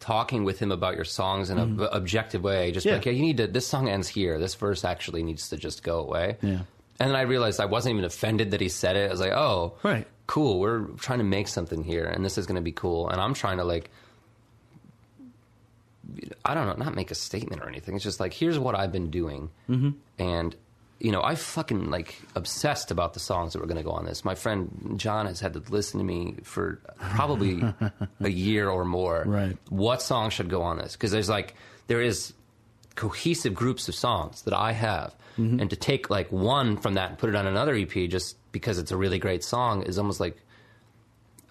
talking 0.00 0.44
with 0.44 0.58
him 0.58 0.72
about 0.72 0.96
your 0.96 1.04
songs 1.04 1.50
in 1.50 1.58
an 1.58 1.80
objective 1.92 2.42
way, 2.42 2.72
just 2.72 2.84
Mm-hmm. 2.86 2.90
Yeah. 2.92 2.96
like, 2.98 3.06
yeah, 3.06 3.12
you 3.12 3.22
need 3.22 3.36
to. 3.38 3.46
This 3.46 3.66
song 3.66 3.88
ends 3.88 4.08
here. 4.08 4.38
This 4.38 4.54
verse 4.54 4.84
actually 4.84 5.22
needs 5.22 5.48
to 5.50 5.56
just 5.56 5.82
go 5.82 6.00
away. 6.00 6.38
Yeah. 6.42 6.60
And 7.00 7.10
then 7.10 7.14
I 7.16 7.22
realized 7.22 7.60
I 7.60 7.64
wasn't 7.66 7.94
even 7.94 8.04
offended 8.04 8.50
that 8.52 8.60
he 8.60 8.68
said 8.68 8.96
it. 8.96 9.08
I 9.08 9.12
was 9.12 9.20
like, 9.20 9.32
oh, 9.32 9.74
Right. 9.82 10.06
cool. 10.26 10.60
We're 10.60 10.82
trying 10.98 11.18
to 11.18 11.24
make 11.24 11.48
something 11.48 11.82
here, 11.84 12.04
and 12.04 12.24
this 12.24 12.36
is 12.38 12.46
going 12.46 12.56
to 12.56 12.60
be 12.62 12.72
cool. 12.72 13.08
And 13.08 13.20
I'm 13.20 13.34
trying 13.34 13.58
to 13.58 13.64
like. 13.64 13.90
I 16.44 16.54
don't 16.54 16.66
know, 16.66 16.84
not 16.84 16.94
make 16.94 17.10
a 17.10 17.14
statement 17.14 17.62
or 17.62 17.68
anything. 17.68 17.94
It's 17.94 18.04
just 18.04 18.20
like, 18.20 18.32
here's 18.32 18.58
what 18.58 18.74
I've 18.74 18.92
been 18.92 19.10
doing. 19.10 19.50
Mm-hmm. 19.68 19.90
And, 20.18 20.56
you 20.98 21.12
know, 21.12 21.22
I 21.22 21.34
fucking 21.34 21.90
like 21.90 22.20
obsessed 22.34 22.90
about 22.90 23.14
the 23.14 23.20
songs 23.20 23.52
that 23.52 23.60
were 23.60 23.66
going 23.66 23.78
to 23.78 23.82
go 23.82 23.90
on 23.90 24.04
this. 24.04 24.24
My 24.24 24.34
friend 24.34 24.94
John 24.96 25.26
has 25.26 25.40
had 25.40 25.52
to 25.54 25.62
listen 25.70 25.98
to 25.98 26.04
me 26.04 26.36
for 26.42 26.80
probably 26.98 27.62
a 28.20 28.28
year 28.28 28.68
or 28.68 28.84
more. 28.84 29.24
Right. 29.26 29.56
What 29.68 30.02
song 30.02 30.30
should 30.30 30.48
go 30.48 30.62
on 30.62 30.78
this? 30.78 30.92
Because 30.92 31.10
there's 31.10 31.28
like, 31.28 31.54
there 31.86 32.00
is 32.00 32.32
cohesive 32.94 33.54
groups 33.54 33.88
of 33.88 33.94
songs 33.94 34.42
that 34.42 34.54
I 34.54 34.72
have. 34.72 35.14
And 35.60 35.70
to 35.70 35.76
take 35.76 36.10
like 36.10 36.30
one 36.30 36.76
from 36.76 36.94
that 36.94 37.08
and 37.08 37.18
put 37.18 37.30
it 37.30 37.34
on 37.34 37.46
another 37.46 37.74
EP 37.74 37.90
just 38.10 38.36
because 38.52 38.78
it's 38.78 38.92
a 38.92 38.96
really 38.98 39.18
great 39.18 39.42
song 39.42 39.82
is 39.82 39.98
almost 39.98 40.20
like, 40.20 40.36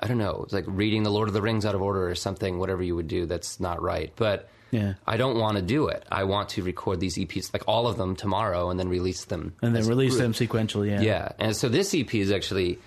I 0.02 0.08
don't 0.08 0.18
know, 0.18 0.42
it's 0.44 0.54
like 0.54 0.66
reading 0.68 1.04
the 1.04 1.12
Lord 1.12 1.28
of 1.28 1.34
the 1.34 1.42
Rings 1.42 1.66
out 1.66 1.76
of 1.76 1.82
order 1.82 2.10
or 2.10 2.16
something, 2.16 2.58
whatever 2.58 2.82
you 2.82 2.96
would 2.96 3.08
do, 3.08 3.26
that's 3.26 3.60
not 3.60 3.82
right. 3.82 4.12
But 4.16 4.50
Yeah. 4.72 4.94
I 5.06 5.18
don't 5.18 5.38
want 5.38 5.58
to 5.58 5.62
do 5.62 5.88
it. 5.88 6.04
I 6.12 6.24
want 6.24 6.50
to 6.50 6.64
record 6.64 7.00
these 7.00 7.18
EPs, 7.18 7.54
like 7.54 7.64
all 7.68 7.88
of 7.88 7.98
them 7.98 8.16
tomorrow, 8.16 8.70
and 8.70 8.80
then 8.80 8.88
release 8.90 9.26
them. 9.26 9.54
And 9.62 9.76
then 9.76 9.86
release 9.88 10.18
them 10.18 10.34
sequentially. 10.34 10.90
Yeah. 10.90 11.02
Yeah. 11.02 11.32
And 11.40 11.56
so 11.56 11.70
this 11.70 11.94
EP 11.94 12.14
is 12.16 12.32
actually 12.32 12.80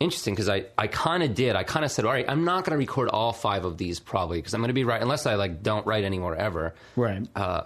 interesting 0.00 0.34
because 0.34 0.48
I, 0.48 0.66
I 0.76 0.86
kind 0.86 1.22
of 1.22 1.34
did. 1.34 1.56
I 1.56 1.62
kind 1.64 1.84
of 1.84 1.90
said, 1.90 2.04
all 2.04 2.12
right, 2.12 2.26
I'm 2.28 2.44
not 2.44 2.64
going 2.64 2.72
to 2.72 2.76
record 2.78 3.08
all 3.08 3.32
five 3.32 3.64
of 3.64 3.78
these 3.78 4.00
probably 4.00 4.38
because 4.38 4.52
I'm 4.52 4.60
going 4.60 4.68
to 4.68 4.74
be 4.74 4.84
right, 4.84 5.00
unless 5.00 5.24
I 5.26 5.34
like 5.36 5.62
don't 5.62 5.86
write 5.86 6.04
anymore 6.04 6.34
ever. 6.36 6.74
Right. 6.94 7.26
Uh, 7.34 7.62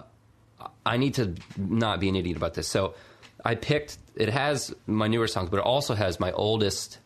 I 0.85 0.97
need 0.97 1.15
to 1.15 1.35
not 1.57 1.99
be 1.99 2.07
an 2.09 2.15
idiot 2.15 2.37
about 2.37 2.53
this. 2.53 2.67
So 2.67 2.93
I 3.43 3.55
picked. 3.55 3.97
It 4.15 4.29
has 4.29 4.73
my 4.87 5.07
newer 5.07 5.27
songs, 5.27 5.49
but 5.49 5.57
it 5.57 5.65
also 5.65 5.95
has 5.95 6.19
my 6.19 6.31
oldest, 6.31 6.97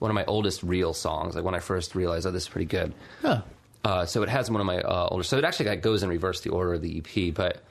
one 0.00 0.10
of 0.10 0.14
my 0.16 0.24
oldest 0.24 0.62
real 0.64 0.92
songs. 0.92 1.36
Like 1.36 1.44
when 1.44 1.54
I 1.54 1.60
first 1.60 1.94
realized, 1.94 2.26
oh, 2.26 2.32
this 2.32 2.42
is 2.44 2.48
pretty 2.48 2.66
good. 2.66 2.92
Huh. 3.22 3.42
Uh, 3.84 4.04
so 4.06 4.22
it 4.22 4.28
has 4.28 4.50
one 4.50 4.60
of 4.60 4.66
my 4.66 4.78
uh, 4.80 5.08
older. 5.10 5.22
So 5.22 5.38
it 5.38 5.44
actually 5.44 5.68
like, 5.68 5.82
goes 5.82 6.02
in 6.02 6.08
reverse 6.08 6.40
the 6.40 6.50
order 6.50 6.74
of 6.74 6.82
the 6.82 6.98
EP, 6.98 7.32
but 7.34 7.62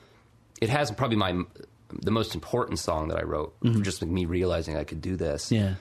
it 0.60 0.70
has 0.70 0.90
probably 0.90 1.16
my 1.16 1.42
the 1.92 2.10
most 2.12 2.34
important 2.36 2.78
song 2.78 3.08
that 3.08 3.18
I 3.18 3.22
wrote. 3.24 3.54
for 3.60 3.80
Just 3.80 4.00
like 4.00 4.10
me 4.10 4.24
realizing 4.24 4.76
I 4.76 4.84
could 4.84 5.00
do 5.02 5.16
this. 5.16 5.50
Yeah. 5.52 5.74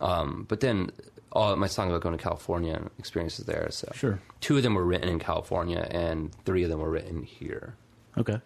Um, 0.00 0.44
but 0.48 0.60
then 0.60 0.90
all 1.32 1.56
my 1.56 1.66
song 1.66 1.88
about 1.88 2.02
going 2.02 2.16
to 2.16 2.22
California 2.22 2.74
and 2.74 2.90
experiences 2.98 3.46
there. 3.46 3.66
So 3.70 3.90
Sure. 3.94 4.20
two 4.40 4.56
of 4.58 4.62
them 4.62 4.74
were 4.74 4.84
written 4.84 5.08
in 5.08 5.18
California, 5.18 5.86
and 5.90 6.30
three 6.44 6.62
of 6.62 6.70
them 6.70 6.80
were 6.80 6.90
written 6.90 7.22
here. 7.22 7.74
Okay. 8.18 8.38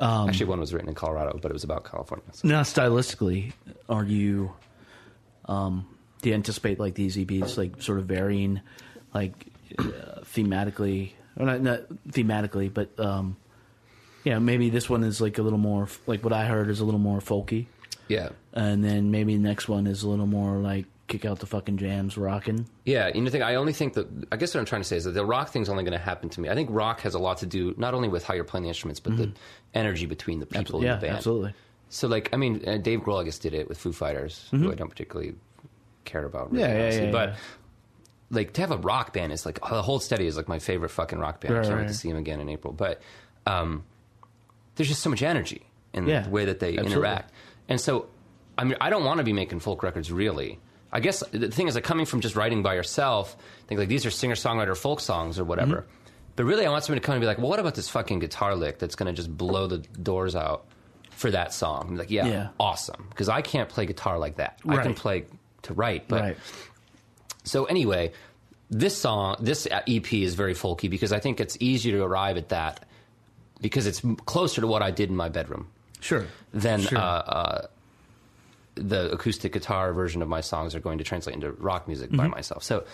Actually, 0.00 0.46
one 0.46 0.60
was 0.60 0.72
written 0.72 0.88
in 0.88 0.94
Colorado, 0.94 1.38
but 1.40 1.50
it 1.50 1.54
was 1.54 1.64
about 1.64 1.84
California. 1.84 2.24
So. 2.32 2.48
Now, 2.48 2.62
stylistically, 2.62 3.52
are 3.88 4.04
you? 4.04 4.52
Um, 5.46 5.86
do 6.22 6.28
you 6.28 6.34
anticipate 6.34 6.78
like 6.78 6.94
these 6.94 7.16
EPs 7.16 7.56
like 7.56 7.80
sort 7.82 7.98
of 7.98 8.06
varying, 8.06 8.60
like 9.14 9.46
uh, 9.78 9.82
thematically, 10.24 11.12
or 11.36 11.46
not, 11.46 11.60
not 11.62 11.80
thematically, 12.08 12.72
but 12.72 12.98
um, 12.98 13.36
yeah, 14.24 14.38
maybe 14.38 14.70
this 14.70 14.88
one 14.90 15.04
is 15.04 15.20
like 15.20 15.38
a 15.38 15.42
little 15.42 15.58
more 15.58 15.88
like 16.06 16.22
what 16.22 16.32
I 16.32 16.46
heard 16.46 16.68
is 16.68 16.80
a 16.80 16.84
little 16.84 17.00
more 17.00 17.20
folky, 17.20 17.66
Yeah. 18.08 18.30
and 18.52 18.84
then 18.84 19.10
maybe 19.10 19.34
the 19.36 19.42
next 19.42 19.68
one 19.68 19.86
is 19.86 20.02
a 20.02 20.08
little 20.08 20.26
more 20.26 20.58
like 20.58 20.86
kick 21.08 21.24
out 21.24 21.40
the 21.40 21.46
fucking 21.46 21.76
jams, 21.78 22.16
rocking. 22.16 22.66
Yeah, 22.84 23.08
you 23.08 23.14
know, 23.20 23.24
the 23.24 23.30
thing 23.32 23.42
I 23.42 23.56
only 23.56 23.72
think 23.72 23.94
that 23.94 24.06
I 24.30 24.36
guess 24.36 24.54
what 24.54 24.60
I'm 24.60 24.66
trying 24.66 24.82
to 24.82 24.86
say 24.88 24.96
is 24.96 25.04
that 25.04 25.10
the 25.12 25.24
rock 25.24 25.48
thing's 25.50 25.68
only 25.68 25.82
going 25.82 25.92
to 25.98 26.04
happen 26.04 26.28
to 26.28 26.40
me. 26.40 26.48
I 26.48 26.54
think 26.54 26.68
rock 26.70 27.00
has 27.00 27.14
a 27.14 27.18
lot 27.18 27.38
to 27.38 27.46
do 27.46 27.74
not 27.78 27.94
only 27.94 28.08
with 28.08 28.24
how 28.24 28.34
you're 28.34 28.44
playing 28.44 28.62
the 28.64 28.68
instruments, 28.68 29.00
but 29.00 29.16
the 29.16 29.32
energy 29.74 30.06
between 30.06 30.38
the 30.38 30.46
people 30.46 30.80
Mm-hmm. 30.80 30.86
yeah, 30.86 30.94
in 30.94 31.00
the 31.00 31.06
band. 31.06 31.16
absolutely. 31.16 31.54
So, 31.92 32.06
like, 32.06 32.28
I 32.32 32.36
mean, 32.36 32.62
uh, 32.68 32.76
Dave 32.76 33.00
Grohl, 33.00 33.20
I 33.20 33.24
guess, 33.24 33.38
did 33.40 33.52
it 33.54 33.68
with 33.68 33.76
Foo 33.76 33.90
Fighters, 33.92 34.46
who 34.52 34.70
I 34.70 34.76
don't 34.76 34.88
particularly 34.88 35.34
care 36.04 36.24
about. 36.24 36.52
Really. 36.52 36.64
Yeah, 36.64 36.74
yeah, 36.76 36.82
honestly. 36.84 37.04
yeah, 37.06 37.12
But 37.12 37.28
yeah. 37.30 37.34
like 38.30 38.52
to 38.54 38.60
have 38.60 38.70
a 38.70 38.76
rock 38.78 39.12
band 39.12 39.32
is 39.32 39.44
like 39.46 39.60
the 39.60 39.82
Hold 39.82 40.02
Steady 40.02 40.26
is 40.26 40.36
like 40.36 40.48
my 40.48 40.58
favorite 40.58 40.90
fucking 40.90 41.18
rock 41.18 41.40
band. 41.40 41.56
I 41.56 41.62
can't 41.62 41.76
wait 41.78 41.88
to 41.88 41.94
see 41.94 42.08
him 42.10 42.16
again 42.16 42.40
in 42.40 42.48
April. 42.48 42.72
But 42.72 43.00
um, 43.46 43.84
there's 44.76 44.88
just 44.88 45.02
so 45.02 45.10
much 45.10 45.22
energy 45.22 45.62
in 45.92 46.06
Yeah, 46.06 46.22
the 46.22 46.30
way 46.30 46.44
that 46.46 46.60
they 46.60 46.70
absolutely. 46.78 46.92
interact, 46.94 47.32
and 47.68 47.80
so 47.80 48.06
I 48.58 48.64
mean, 48.64 48.76
I 48.80 48.90
don't 48.90 49.04
want 49.04 49.18
to 49.18 49.24
be 49.24 49.32
making 49.32 49.60
folk 49.60 49.82
records 49.82 50.10
really. 50.12 50.58
I 50.92 50.98
guess 51.00 51.22
the 51.30 51.50
thing 51.50 51.68
is, 51.68 51.74
like 51.76 51.84
coming 51.84 52.04
from 52.04 52.20
just 52.20 52.34
writing 52.36 52.62
by 52.62 52.74
yourself, 52.74 53.36
think 53.68 53.78
like 53.78 53.88
these 53.88 54.04
are 54.06 54.10
singer 54.10 54.34
songwriter 54.34 54.76
folk 54.76 55.00
songs 55.00 55.38
or 55.38 55.44
whatever. 55.44 55.76
Mm-hmm. 55.82 55.90
But 56.36 56.44
really, 56.44 56.66
I 56.66 56.70
want 56.70 56.84
somebody 56.84 57.00
to 57.00 57.06
come 57.06 57.14
and 57.14 57.20
be 57.20 57.26
like, 57.26 57.38
well, 57.38 57.48
what 57.48 57.58
about 57.60 57.74
this 57.74 57.88
fucking 57.88 58.18
guitar 58.18 58.54
lick 58.56 58.78
that's 58.78 58.94
going 58.96 59.06
to 59.06 59.12
just 59.12 59.36
blow 59.36 59.66
the 59.66 59.78
doors 59.78 60.34
out 60.34 60.64
for 61.10 61.30
that 61.30 61.52
song? 61.52 61.86
I'm 61.90 61.96
like, 61.96 62.10
yeah, 62.10 62.26
Yeah. 62.26 62.48
awesome. 62.58 63.06
Because 63.10 63.28
I 63.28 63.40
can't 63.42 63.68
play 63.68 63.86
guitar 63.86 64.18
like 64.18 64.36
that. 64.36 64.58
I 64.68 64.78
can 64.82 64.94
play 64.94 65.26
to 65.62 65.74
write, 65.74 66.08
but 66.08 66.20
right. 66.20 66.36
so 67.44 67.64
anyway, 67.64 68.12
this 68.70 68.96
song, 68.96 69.36
this 69.40 69.66
EP 69.70 70.12
is 70.12 70.34
very 70.34 70.54
folky 70.54 70.88
because 70.88 71.12
I 71.12 71.18
think 71.20 71.40
it's 71.40 71.56
easier 71.60 71.98
to 71.98 72.04
arrive 72.04 72.36
at 72.36 72.50
that 72.50 72.86
because 73.60 73.86
it's 73.86 74.02
closer 74.26 74.60
to 74.60 74.66
what 74.66 74.82
I 74.82 74.90
did 74.90 75.10
in 75.10 75.16
my 75.16 75.28
bedroom 75.28 75.68
Sure. 76.00 76.26
than 76.52 76.80
Sure. 76.80 76.98
uh, 76.98 77.02
uh, 77.02 77.66
the 78.76 79.10
acoustic 79.12 79.52
guitar 79.52 79.92
version 79.92 80.22
of 80.22 80.28
my 80.28 80.40
songs 80.40 80.74
are 80.74 80.80
going 80.80 80.98
to 80.98 81.04
translate 81.04 81.34
into 81.34 81.50
rock 81.52 81.86
music 81.88 82.10
by 82.10 82.28
myself. 82.28 82.62
So, 82.62 82.84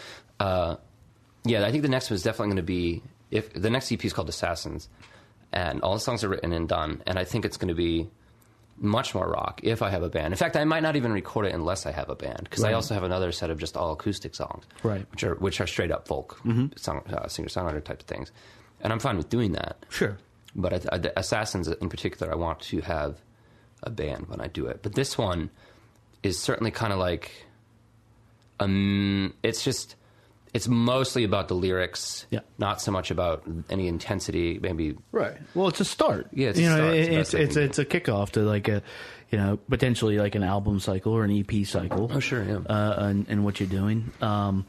uh, 0.40 0.76
yeah, 1.44 1.64
I 1.64 1.70
think 1.70 1.82
the 1.82 1.88
next 1.88 2.10
one 2.10 2.16
is 2.16 2.22
definitely 2.22 2.48
going 2.48 2.56
to 2.56 2.62
be 2.62 3.02
if 3.30 3.52
the 3.52 3.70
next 3.70 3.92
EP 3.92 4.04
is 4.04 4.12
called 4.12 4.28
Assassins, 4.28 4.88
and 5.52 5.82
all 5.82 5.94
the 5.94 6.00
songs 6.00 6.24
are 6.24 6.28
written 6.28 6.52
and 6.52 6.68
done, 6.68 7.02
and 7.06 7.18
I 7.18 7.24
think 7.24 7.44
it's 7.44 7.56
going 7.56 7.68
to 7.68 7.74
be 7.74 8.08
much 8.78 9.14
more 9.14 9.28
rock 9.28 9.60
if 9.62 9.80
I 9.82 9.90
have 9.90 10.02
a 10.02 10.08
band. 10.10 10.34
In 10.34 10.36
fact, 10.38 10.56
I 10.56 10.64
might 10.64 10.82
not 10.82 10.96
even 10.96 11.12
record 11.12 11.46
it 11.46 11.54
unless 11.54 11.86
I 11.86 11.92
have 11.92 12.10
a 12.10 12.14
band 12.14 12.44
because 12.44 12.62
I 12.64 12.74
also 12.74 12.92
have 12.94 13.04
another 13.04 13.32
set 13.32 13.50
of 13.50 13.58
just 13.58 13.76
all 13.76 13.92
acoustic 13.92 14.34
songs, 14.34 14.64
Right. 14.82 15.06
Which 15.10 15.24
are 15.24 15.34
which 15.36 15.60
are 15.60 15.66
straight 15.66 15.90
up 15.90 16.06
folk 16.06 16.38
song, 16.76 17.02
uh, 17.08 17.26
singer 17.28 17.48
songwriter 17.48 17.82
type 17.82 18.00
of 18.00 18.06
things, 18.06 18.32
and 18.82 18.92
I'm 18.92 18.98
fine 19.00 19.16
with 19.16 19.28
doing 19.30 19.52
that. 19.52 19.84
Sure. 19.88 20.18
But 20.54 20.72
I, 20.72 20.94
I, 20.94 20.98
the 20.98 21.18
Assassins 21.18 21.68
in 21.68 21.88
particular, 21.88 22.32
I 22.32 22.36
want 22.36 22.60
to 22.60 22.80
have 22.82 23.16
a 23.82 23.90
band 23.90 24.28
when 24.28 24.40
I 24.40 24.46
do 24.46 24.66
it. 24.66 24.80
But 24.82 24.94
this 24.94 25.16
one 25.18 25.50
is 26.22 26.38
certainly 26.38 26.70
kind 26.70 26.92
of 26.92 26.98
like, 26.98 27.30
um, 28.60 29.34
it's 29.42 29.62
just, 29.62 29.96
it's 30.54 30.68
mostly 30.68 31.24
about 31.24 31.48
the 31.48 31.54
lyrics, 31.54 32.26
Yeah. 32.30 32.40
not 32.58 32.80
so 32.80 32.90
much 32.92 33.10
about 33.10 33.44
any 33.68 33.88
intensity. 33.88 34.58
Maybe 34.62 34.96
Right. 35.12 35.34
Well, 35.54 35.68
it's 35.68 35.80
a 35.80 35.84
start. 35.84 36.28
Yeah, 36.32 36.48
it's 36.48 36.58
a 36.58 36.62
you 36.62 36.68
know, 36.68 36.76
start. 36.76 36.94
It's 36.94 37.08
it- 37.08 37.14
it's 37.14 37.34
it's 37.34 37.56
it's 37.56 37.78
a 37.78 37.84
kickoff 37.84 38.30
to 38.32 38.40
like 38.40 38.68
a, 38.68 38.82
you 39.30 39.38
know, 39.38 39.58
potentially 39.68 40.18
like 40.18 40.34
an 40.34 40.42
album 40.42 40.80
cycle 40.80 41.12
or 41.12 41.24
an 41.24 41.30
EP 41.30 41.66
cycle. 41.66 42.10
Oh, 42.12 42.20
sure, 42.20 42.42
yeah. 42.44 42.56
Uh, 42.58 42.94
and, 42.98 43.26
and 43.28 43.44
what 43.44 43.60
you're 43.60 43.68
doing. 43.68 44.10
Um, 44.22 44.64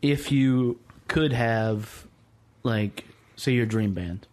if 0.00 0.32
you 0.32 0.78
could 1.08 1.32
have 1.32 2.06
like 2.62 3.04
say 3.36 3.52
your 3.52 3.66
dream 3.66 3.94
band. 3.94 4.26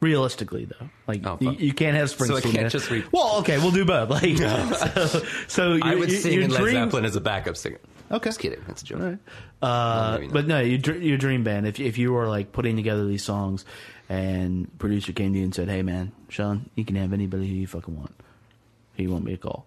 Realistically, 0.00 0.66
though, 0.66 0.90
like 1.08 1.22
Mm. 1.22 1.38
Oh, 1.40 1.50
you, 1.52 1.68
you 1.68 1.72
can't 1.72 1.96
have 1.96 2.08
Springsteen. 2.10 2.26
So 2.26 2.36
I 2.36 2.40
can't 2.52 2.70
just 2.70 2.90
re- 2.90 3.04
well, 3.12 3.38
okay, 3.38 3.56
we'll 3.58 3.70
do 3.70 3.84
both. 3.86 4.10
Like, 4.10 4.36
so, 5.08 5.22
so 5.48 5.78
I 5.82 5.94
would 5.94 6.12
sing 6.12 6.34
your 6.34 6.42
in 6.42 6.50
Led 6.50 6.70
Zeppelin 6.72 7.06
as 7.06 7.16
a 7.16 7.20
backup 7.20 7.56
singer. 7.56 7.78
Okay. 8.10 8.28
Just 8.28 8.40
kidding. 8.40 8.60
That's 8.66 8.82
a 8.82 8.84
joke. 8.84 9.00
All 9.00 9.06
right. 9.06 9.18
Uh, 9.62 10.18
not. 10.18 10.32
but 10.32 10.46
no, 10.46 10.60
your, 10.60 10.78
dr- 10.78 11.02
your 11.02 11.18
dream 11.18 11.44
band. 11.44 11.66
If 11.66 11.80
if 11.80 11.98
you 11.98 12.12
were 12.12 12.28
like 12.28 12.52
putting 12.52 12.76
together 12.76 13.04
these 13.06 13.24
songs, 13.24 13.64
and 14.08 14.78
producer 14.78 15.12
came 15.12 15.32
to 15.32 15.38
you 15.38 15.44
and 15.44 15.54
said, 15.54 15.68
"Hey, 15.68 15.82
man, 15.82 16.12
Sean, 16.28 16.70
you 16.74 16.84
can 16.84 16.96
have 16.96 17.12
anybody 17.12 17.48
who 17.48 17.54
you 17.54 17.66
fucking 17.66 17.96
want. 17.96 18.14
Who 18.96 19.02
you 19.02 19.10
want 19.10 19.24
me 19.24 19.32
to 19.32 19.38
call?" 19.38 19.66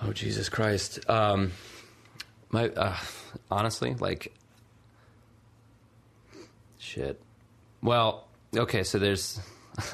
Oh 0.00 0.12
Jesus 0.12 0.48
Christ! 0.48 1.00
Um, 1.10 1.52
my 2.50 2.68
uh, 2.68 2.96
honestly, 3.50 3.94
like, 3.94 4.32
shit. 6.78 7.20
Well, 7.82 8.26
okay, 8.56 8.84
so 8.84 8.98
there's. 8.98 9.40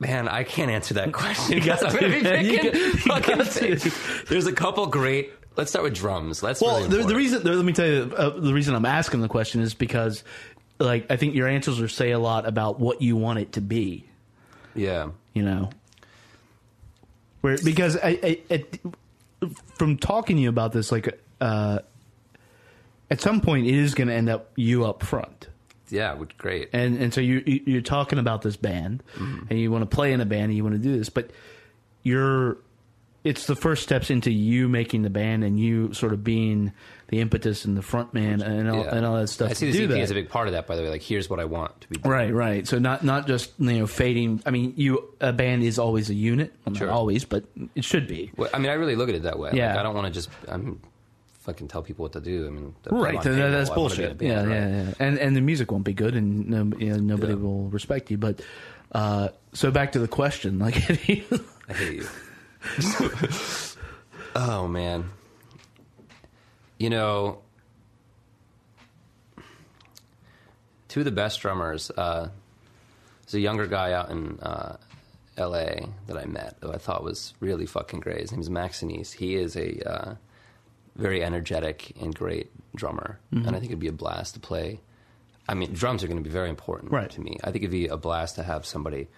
Man, 0.00 0.26
I 0.28 0.42
can't 0.44 0.70
answer 0.70 0.94
that 0.94 1.12
question 1.12 1.58
because 1.58 1.82
I'm 1.84 1.92
gonna 1.94 2.08
be. 2.08 2.16
You 2.16 2.22
picking 2.22 2.56
got- 2.64 2.74
you 2.74 2.92
fucking 2.94 3.36
got 3.36 3.46
things. 3.46 4.24
There's 4.28 4.46
a 4.46 4.52
couple 4.52 4.86
great. 4.86 5.32
Let's 5.56 5.70
start 5.70 5.84
with 5.84 5.94
drums. 5.94 6.40
That's 6.40 6.60
Well, 6.62 6.76
really 6.76 6.82
the, 6.84 6.88
the 6.88 6.96
important. 7.00 7.18
reason 7.18 7.42
let 7.58 7.64
me 7.64 7.72
tell 7.74 7.86
you 7.86 8.14
uh, 8.16 8.30
the 8.30 8.54
reason 8.54 8.74
I'm 8.74 8.86
asking 8.86 9.20
the 9.20 9.28
question 9.28 9.60
is 9.60 9.74
because, 9.74 10.24
like, 10.78 11.10
I 11.10 11.16
think 11.16 11.34
your 11.34 11.46
answers 11.48 11.78
will 11.80 11.88
say 11.88 12.12
a 12.12 12.18
lot 12.18 12.46
about 12.46 12.80
what 12.80 13.02
you 13.02 13.16
want 13.16 13.40
it 13.40 13.52
to 13.52 13.60
be. 13.60 14.06
Yeah, 14.74 15.10
you 15.34 15.42
know 15.42 15.68
where 17.42 17.58
because 17.62 17.96
I, 17.96 18.18
I, 18.22 18.38
it, 18.48 18.80
from 19.74 19.98
talking 19.98 20.36
to 20.36 20.42
you 20.42 20.48
about 20.48 20.72
this 20.72 20.92
like 20.92 21.20
uh 21.40 21.80
at 23.10 23.20
some 23.20 23.40
point 23.40 23.66
it 23.66 23.74
is 23.74 23.94
going 23.94 24.08
to 24.08 24.14
end 24.14 24.28
up 24.28 24.50
you 24.56 24.84
up 24.84 25.02
front 25.02 25.48
yeah, 25.90 26.12
would 26.14 26.36
great. 26.38 26.70
and 26.72 26.96
and 26.98 27.12
so 27.12 27.20
you 27.20 27.42
you- 27.46 27.62
you're 27.66 27.82
talking 27.82 28.18
about 28.18 28.42
this 28.42 28.56
band 28.56 29.02
mm-hmm. 29.16 29.46
and 29.50 29.58
you 29.58 29.70
want 29.70 29.88
to 29.88 29.94
play 29.94 30.12
in 30.12 30.20
a 30.20 30.26
band 30.26 30.44
and 30.44 30.54
you 30.54 30.62
want 30.62 30.74
to 30.74 30.82
do 30.82 30.96
this 30.96 31.08
but 31.08 31.30
you're 32.02 32.58
it's 33.22 33.46
the 33.46 33.56
first 33.56 33.82
steps 33.82 34.10
into 34.10 34.30
you 34.30 34.68
making 34.68 35.02
the 35.02 35.10
band 35.10 35.44
and 35.44 35.60
you 35.60 35.92
sort 35.92 36.12
of 36.12 36.24
being 36.24 36.72
the 37.08 37.20
impetus 37.20 37.64
and 37.64 37.76
the 37.76 37.82
front 37.82 38.14
man 38.14 38.40
and 38.40 38.70
all, 38.70 38.84
yeah. 38.84 38.94
and 38.94 39.04
all 39.04 39.16
that 39.16 39.28
stuff 39.28 39.50
I 39.50 39.52
see 39.52 39.66
this 39.66 39.76
do 39.76 39.92
EP 39.92 39.98
as 39.98 40.10
a 40.10 40.14
big 40.14 40.28
part 40.28 40.46
of 40.46 40.52
that. 40.52 40.66
By 40.66 40.76
the 40.76 40.82
way, 40.82 40.88
like 40.88 41.02
here's 41.02 41.28
what 41.28 41.40
I 41.40 41.44
want 41.44 41.78
to 41.82 41.88
be. 41.88 42.08
Right, 42.08 42.32
right. 42.32 42.66
So 42.66 42.78
not 42.78 43.04
not 43.04 43.26
just 43.26 43.52
you 43.58 43.78
know 43.78 43.86
fading. 43.86 44.42
I 44.46 44.50
mean, 44.50 44.74
you 44.76 45.12
a 45.20 45.32
band 45.32 45.64
is 45.64 45.78
always 45.78 46.08
a 46.08 46.14
unit. 46.14 46.54
Well, 46.64 46.74
Sure. 46.74 46.86
Not 46.86 46.96
always, 46.96 47.24
but 47.24 47.44
it 47.74 47.84
should 47.84 48.06
be. 48.06 48.30
Well, 48.36 48.48
I 48.54 48.58
mean, 48.58 48.70
I 48.70 48.74
really 48.74 48.96
look 48.96 49.08
at 49.08 49.14
it 49.14 49.24
that 49.24 49.38
way. 49.38 49.50
Yeah. 49.52 49.70
Like, 49.70 49.78
I 49.78 49.82
don't 49.82 49.94
want 49.94 50.06
to 50.06 50.12
just 50.12 50.30
I'm 50.48 50.80
fucking 51.40 51.68
tell 51.68 51.82
people 51.82 52.04
what 52.04 52.12
to 52.12 52.20
do. 52.20 52.46
I 52.46 52.50
mean, 52.50 52.74
Right, 52.90 53.20
that- 53.22 53.30
that's 53.50 53.70
I 53.70 53.76
wanna 53.76 53.94
be 53.96 54.02
in 54.02 54.10
a 54.10 54.14
bullshit. 54.14 54.18
band, 54.18 54.30
yeah, 54.30 54.36
right? 54.44 54.48
yeah, 54.48 54.82
yeah. 54.84 54.94
And 55.00 55.18
and 55.18 55.36
the 55.36 55.40
music 55.40 55.70
won't 55.72 55.84
be 55.84 55.92
good, 55.92 56.14
and 56.14 56.48
no, 56.48 56.76
you 56.78 56.90
know, 56.92 56.96
nobody 56.98 57.32
Yeah. 57.32 57.38
will 57.40 57.68
respect 57.68 58.10
you. 58.10 58.18
But 58.18 58.40
uh, 58.92 59.28
so 59.52 59.70
back 59.70 59.92
to 59.92 59.98
the 59.98 60.08
question, 60.08 60.58
like, 60.58 60.76
I 60.90 60.94
hate 60.94 61.24
you. 61.98 62.06
oh 64.36 64.68
man. 64.68 65.10
You 66.78 66.88
know, 66.90 67.40
two 70.88 71.00
of 71.00 71.04
the 71.04 71.10
best 71.12 71.40
drummers. 71.40 71.90
Uh, 71.90 72.30
there's 73.26 73.34
a 73.34 73.40
younger 73.40 73.66
guy 73.66 73.92
out 73.92 74.10
in 74.10 74.38
uh, 74.40 74.76
L.A. 75.36 75.86
that 76.06 76.16
I 76.16 76.24
met 76.24 76.56
who 76.62 76.72
I 76.72 76.78
thought 76.78 77.04
was 77.04 77.34
really 77.40 77.66
fucking 77.66 78.00
great. 78.00 78.20
His 78.22 78.32
name's 78.32 78.50
Max 78.50 78.80
Sinise. 78.82 79.12
He 79.12 79.36
is 79.36 79.56
a 79.56 79.80
uh, 79.88 80.14
very 80.96 81.22
energetic 81.24 81.92
and 82.00 82.14
great 82.14 82.50
drummer, 82.74 83.18
Mm-hmm. 83.32 83.46
and 83.46 83.56
I 83.56 83.60
think 83.60 83.70
it'd 83.70 83.78
be 83.80 83.88
a 83.88 83.92
blast 83.92 84.34
to 84.34 84.40
play. 84.40 84.80
I 85.48 85.54
mean, 85.54 85.72
drums 85.72 86.04
are 86.04 86.06
going 86.06 86.18
to 86.22 86.22
be 86.22 86.30
very 86.30 86.48
important 86.48 86.92
Right. 86.92 87.10
to 87.10 87.20
me. 87.20 87.38
I 87.42 87.50
think 87.50 87.64
it'd 87.64 87.70
be 87.70 87.88
a 87.88 87.96
blast 87.96 88.36
to 88.36 88.42
have 88.42 88.64
somebody 88.66 89.08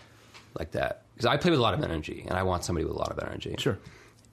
like 0.58 0.72
that 0.72 1.02
because 1.14 1.26
I 1.26 1.36
play 1.36 1.50
with 1.50 1.58
a 1.60 1.62
lot 1.62 1.74
of 1.74 1.82
energy, 1.82 2.24
and 2.26 2.38
I 2.38 2.42
want 2.44 2.64
somebody 2.64 2.84
with 2.86 2.94
a 2.94 2.98
lot 2.98 3.10
of 3.10 3.18
energy. 3.18 3.54
Sure. 3.58 3.78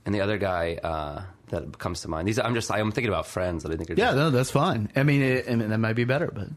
And 0.05 0.15
the 0.15 0.21
other 0.21 0.37
guy 0.37 0.79
uh, 0.81 1.23
that 1.49 1.77
comes 1.77 2.01
to 2.01 2.07
mind, 2.07 2.27
these 2.27 2.39
I'm 2.39 2.53
just 2.55 2.71
I'm 2.71 2.91
thinking 2.91 3.09
about 3.09 3.27
friends 3.27 3.63
that 3.63 3.71
I 3.71 3.75
think 3.75 3.89
are 3.89 3.93
yeah, 3.95 4.05
just- 4.07 4.15
no, 4.17 4.29
that's 4.29 4.51
fine. 4.51 4.89
I 4.95 5.03
mean, 5.03 5.21
it, 5.21 5.49
I 5.49 5.55
mean, 5.55 5.69
that 5.69 5.77
might 5.77 5.93
be 5.93 6.05
better, 6.05 6.31
but 6.33 6.47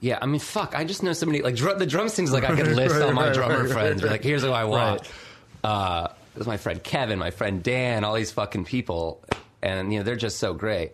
yeah. 0.00 0.18
I 0.20 0.26
mean, 0.26 0.40
fuck. 0.40 0.74
I 0.76 0.84
just 0.84 1.02
know 1.04 1.12
so 1.12 1.26
many 1.26 1.42
like 1.42 1.54
dr- 1.54 1.78
the 1.78 1.86
drum 1.86 2.08
things. 2.08 2.32
Like 2.32 2.42
I 2.44 2.56
could 2.56 2.66
list 2.76 3.00
all 3.00 3.12
my 3.12 3.26
Right, 3.26 3.34
drummer 3.34 3.62
right, 3.64 3.72
friends. 3.72 4.02
right, 4.02 4.12
Like 4.12 4.24
here's 4.24 4.42
who 4.42 4.50
I 4.50 4.64
want. 4.64 5.02
Right. 5.02 5.70
Uh, 5.70 6.08
there's 6.34 6.46
my 6.48 6.56
friend 6.56 6.82
Kevin, 6.82 7.18
my 7.20 7.30
friend 7.30 7.62
Dan, 7.62 8.02
all 8.04 8.14
these 8.14 8.32
fucking 8.32 8.64
people, 8.64 9.22
and 9.62 9.92
you 9.92 9.98
know 9.98 10.04
they're 10.04 10.16
just 10.16 10.38
so 10.38 10.54
great. 10.54 10.92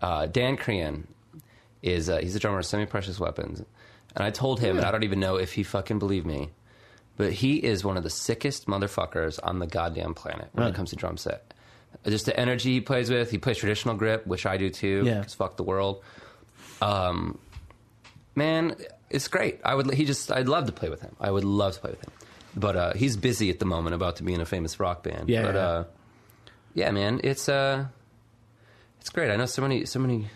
Uh, 0.00 0.26
Dan 0.26 0.56
Crean 0.56 1.06
is 1.82 2.08
uh, 2.08 2.18
he's 2.18 2.34
a 2.34 2.38
drummer 2.38 2.58
of 2.60 2.66
Semi 2.66 2.86
Precious 2.86 3.18
Weapons, 3.20 3.62
and 4.14 4.24
I 4.24 4.30
told 4.30 4.60
him, 4.60 4.76
and 4.78 4.86
I 4.86 4.90
don't 4.90 5.04
even 5.04 5.20
know 5.20 5.36
if 5.36 5.52
he 5.52 5.62
fucking 5.62 5.98
believed 5.98 6.26
me, 6.26 6.50
but 7.16 7.32
he 7.32 7.56
is 7.56 7.84
one 7.84 7.96
of 7.96 8.02
the 8.02 8.10
sickest 8.10 8.66
motherfuckers 8.66 9.38
on 9.42 9.58
the 9.58 9.66
goddamn 9.66 10.14
planet 10.14 10.48
when 10.52 10.66
it 10.68 10.74
comes 10.74 10.90
to 10.90 10.96
drum 10.96 11.16
set. 11.16 11.52
Just 12.06 12.24
the 12.26 12.38
energy 12.38 12.72
he 12.74 12.80
plays 12.80 13.10
with. 13.10 13.30
He 13.30 13.38
plays 13.38 13.58
traditional 13.58 13.94
grip, 13.96 14.26
which 14.26 14.46
I 14.46 14.56
do 14.56 14.70
too. 14.70 15.02
Yeah. 15.04 15.22
'cause 15.22 15.34
fuck 15.34 15.56
the 15.56 15.64
world. 15.64 16.02
Um, 16.80 17.38
man, 18.34 18.76
it's 19.10 19.28
great. 19.28 19.60
I 19.64 19.74
would. 19.74 19.92
He 19.92 20.04
just. 20.04 20.30
I'd 20.32 20.48
love 20.48 20.66
to 20.66 20.72
play 20.72 20.88
with 20.88 21.00
him. 21.02 21.14
I 21.20 21.30
would 21.30 21.44
love 21.44 21.74
to 21.74 21.80
play 21.80 21.90
with 21.90 22.00
him. 22.02 22.12
But 22.56 22.76
uh, 22.76 22.92
he's 22.94 23.16
busy 23.16 23.50
at 23.50 23.58
the 23.58 23.64
moment, 23.64 23.94
about 23.94 24.16
to 24.16 24.22
be 24.22 24.32
in 24.34 24.40
a 24.40 24.46
famous 24.46 24.80
rock 24.80 25.02
band. 25.04 25.28
Yeah, 25.28 25.42
But 25.42 25.54
yeah. 25.54 25.60
uh, 25.60 25.84
yeah, 26.74 26.90
man, 26.90 27.20
it's 27.24 27.48
uh, 27.48 27.86
it's 29.00 29.10
great. 29.10 29.30
I 29.30 29.36
know 29.36 29.46
so 29.46 29.62
many, 29.62 29.84
so 29.86 29.98
many 29.98 30.28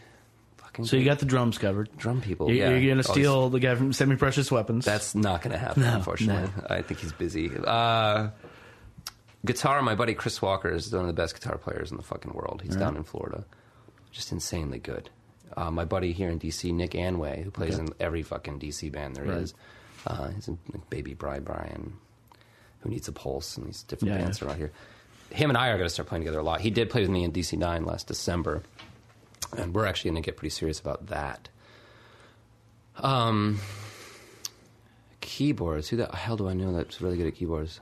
fucking. 0.57 0.85
so 0.87 0.97
you 0.97 1.05
got 1.05 1.19
the 1.19 1.27
drums 1.27 1.59
covered. 1.59 1.89
drum 1.97 2.21
people. 2.21 2.51
You- 2.51 2.57
yeah, 2.57 2.71
You're 2.71 2.81
going 2.95 3.03
to 3.03 3.09
Always- 3.09 3.23
steal 3.23 3.51
the 3.51 3.61
guy 3.61 3.75
from 3.75 3.93
Semi 3.93 4.17
Precious 4.17 4.51
Weapons. 4.51 4.85
That's 4.85 5.15
not 5.15 5.43
going 5.43 5.53
to 5.53 5.59
happen, 5.59 5.83
No, 5.83 5.95
unfortunately. 5.97 6.51
I 6.69 6.83
think 6.83 7.01
he's 7.01 7.13
busy. 7.13 7.51
Uh, 7.65 8.31
guitar, 9.45 9.83
my 9.83 9.95
buddy 9.95 10.15
Chris 10.15 10.41
Walker 10.41 10.71
is 10.71 10.91
one 10.93 11.03
of 11.03 11.07
the 11.09 11.13
best 11.13 11.35
guitar 11.35 11.59
players 11.59 11.91
in 11.91 11.97
the 11.97 12.03
fucking 12.03 12.33
world. 12.33 12.63
He's 12.65 12.77
down 12.77 12.97
in 12.97 13.05
Florida. 13.05 13.45
Just 14.11 14.33
insanely 14.33 14.79
good. 14.79 15.11
Uh, 15.57 15.71
my 15.71 15.85
buddy 15.85 16.13
here 16.13 16.31
in 16.31 16.39
DC, 16.41 16.73
Nick 16.73 16.93
Anway, 16.93 17.45
who 17.45 17.51
plays 17.51 17.79
in 17.79 17.89
every 18.01 18.23
fucking 18.23 18.59
DC 18.59 18.91
band 18.91 19.15
there 19.17 19.31
is. 19.39 19.55
Right. 20.09 20.19
Uh, 20.19 20.29
he's 20.31 20.49
in 20.49 20.59
like, 20.73 20.89
Baby 20.91 21.15
Bride 21.15 21.45
Brian, 21.45 21.95
Who 22.81 22.91
Needs 22.91 23.07
a 23.09 23.13
Pulse, 23.13 23.57
and 23.57 23.67
these 23.67 23.83
different 23.85 24.15
Yeah, 24.15 24.21
bands 24.21 24.41
yeah. 24.41 24.49
around 24.49 24.57
here. 24.59 24.73
Him 25.35 25.51
and 25.51 25.59
I 25.59 25.69
are 25.71 25.77
going 25.77 25.89
to 25.89 25.93
start 25.93 26.09
playing 26.09 26.23
together 26.23 26.39
a 26.39 26.45
lot. 26.45 26.61
He 26.61 26.71
did 26.71 26.91
play 26.91 27.01
with 27.01 27.11
me 27.11 27.25
in 27.25 27.33
DC 27.33 27.59
9 27.59 27.85
last 27.85 28.07
December, 28.07 28.63
and 29.59 29.75
we're 29.75 29.85
actually 29.85 30.13
going 30.13 30.23
to 30.23 30.27
get 30.27 30.37
pretty 30.37 30.51
serious 30.51 30.79
about 30.79 31.09
that. 31.09 31.49
Um, 32.97 33.59
keyboards. 35.21 35.89
Who 35.89 35.97
the 35.97 36.07
hell 36.07 36.37
do 36.37 36.49
I 36.49 36.55
know 36.55 36.73
that's 36.73 37.01
really 37.01 37.17
good 37.17 37.27
at 37.27 37.35
keyboards? 37.35 37.81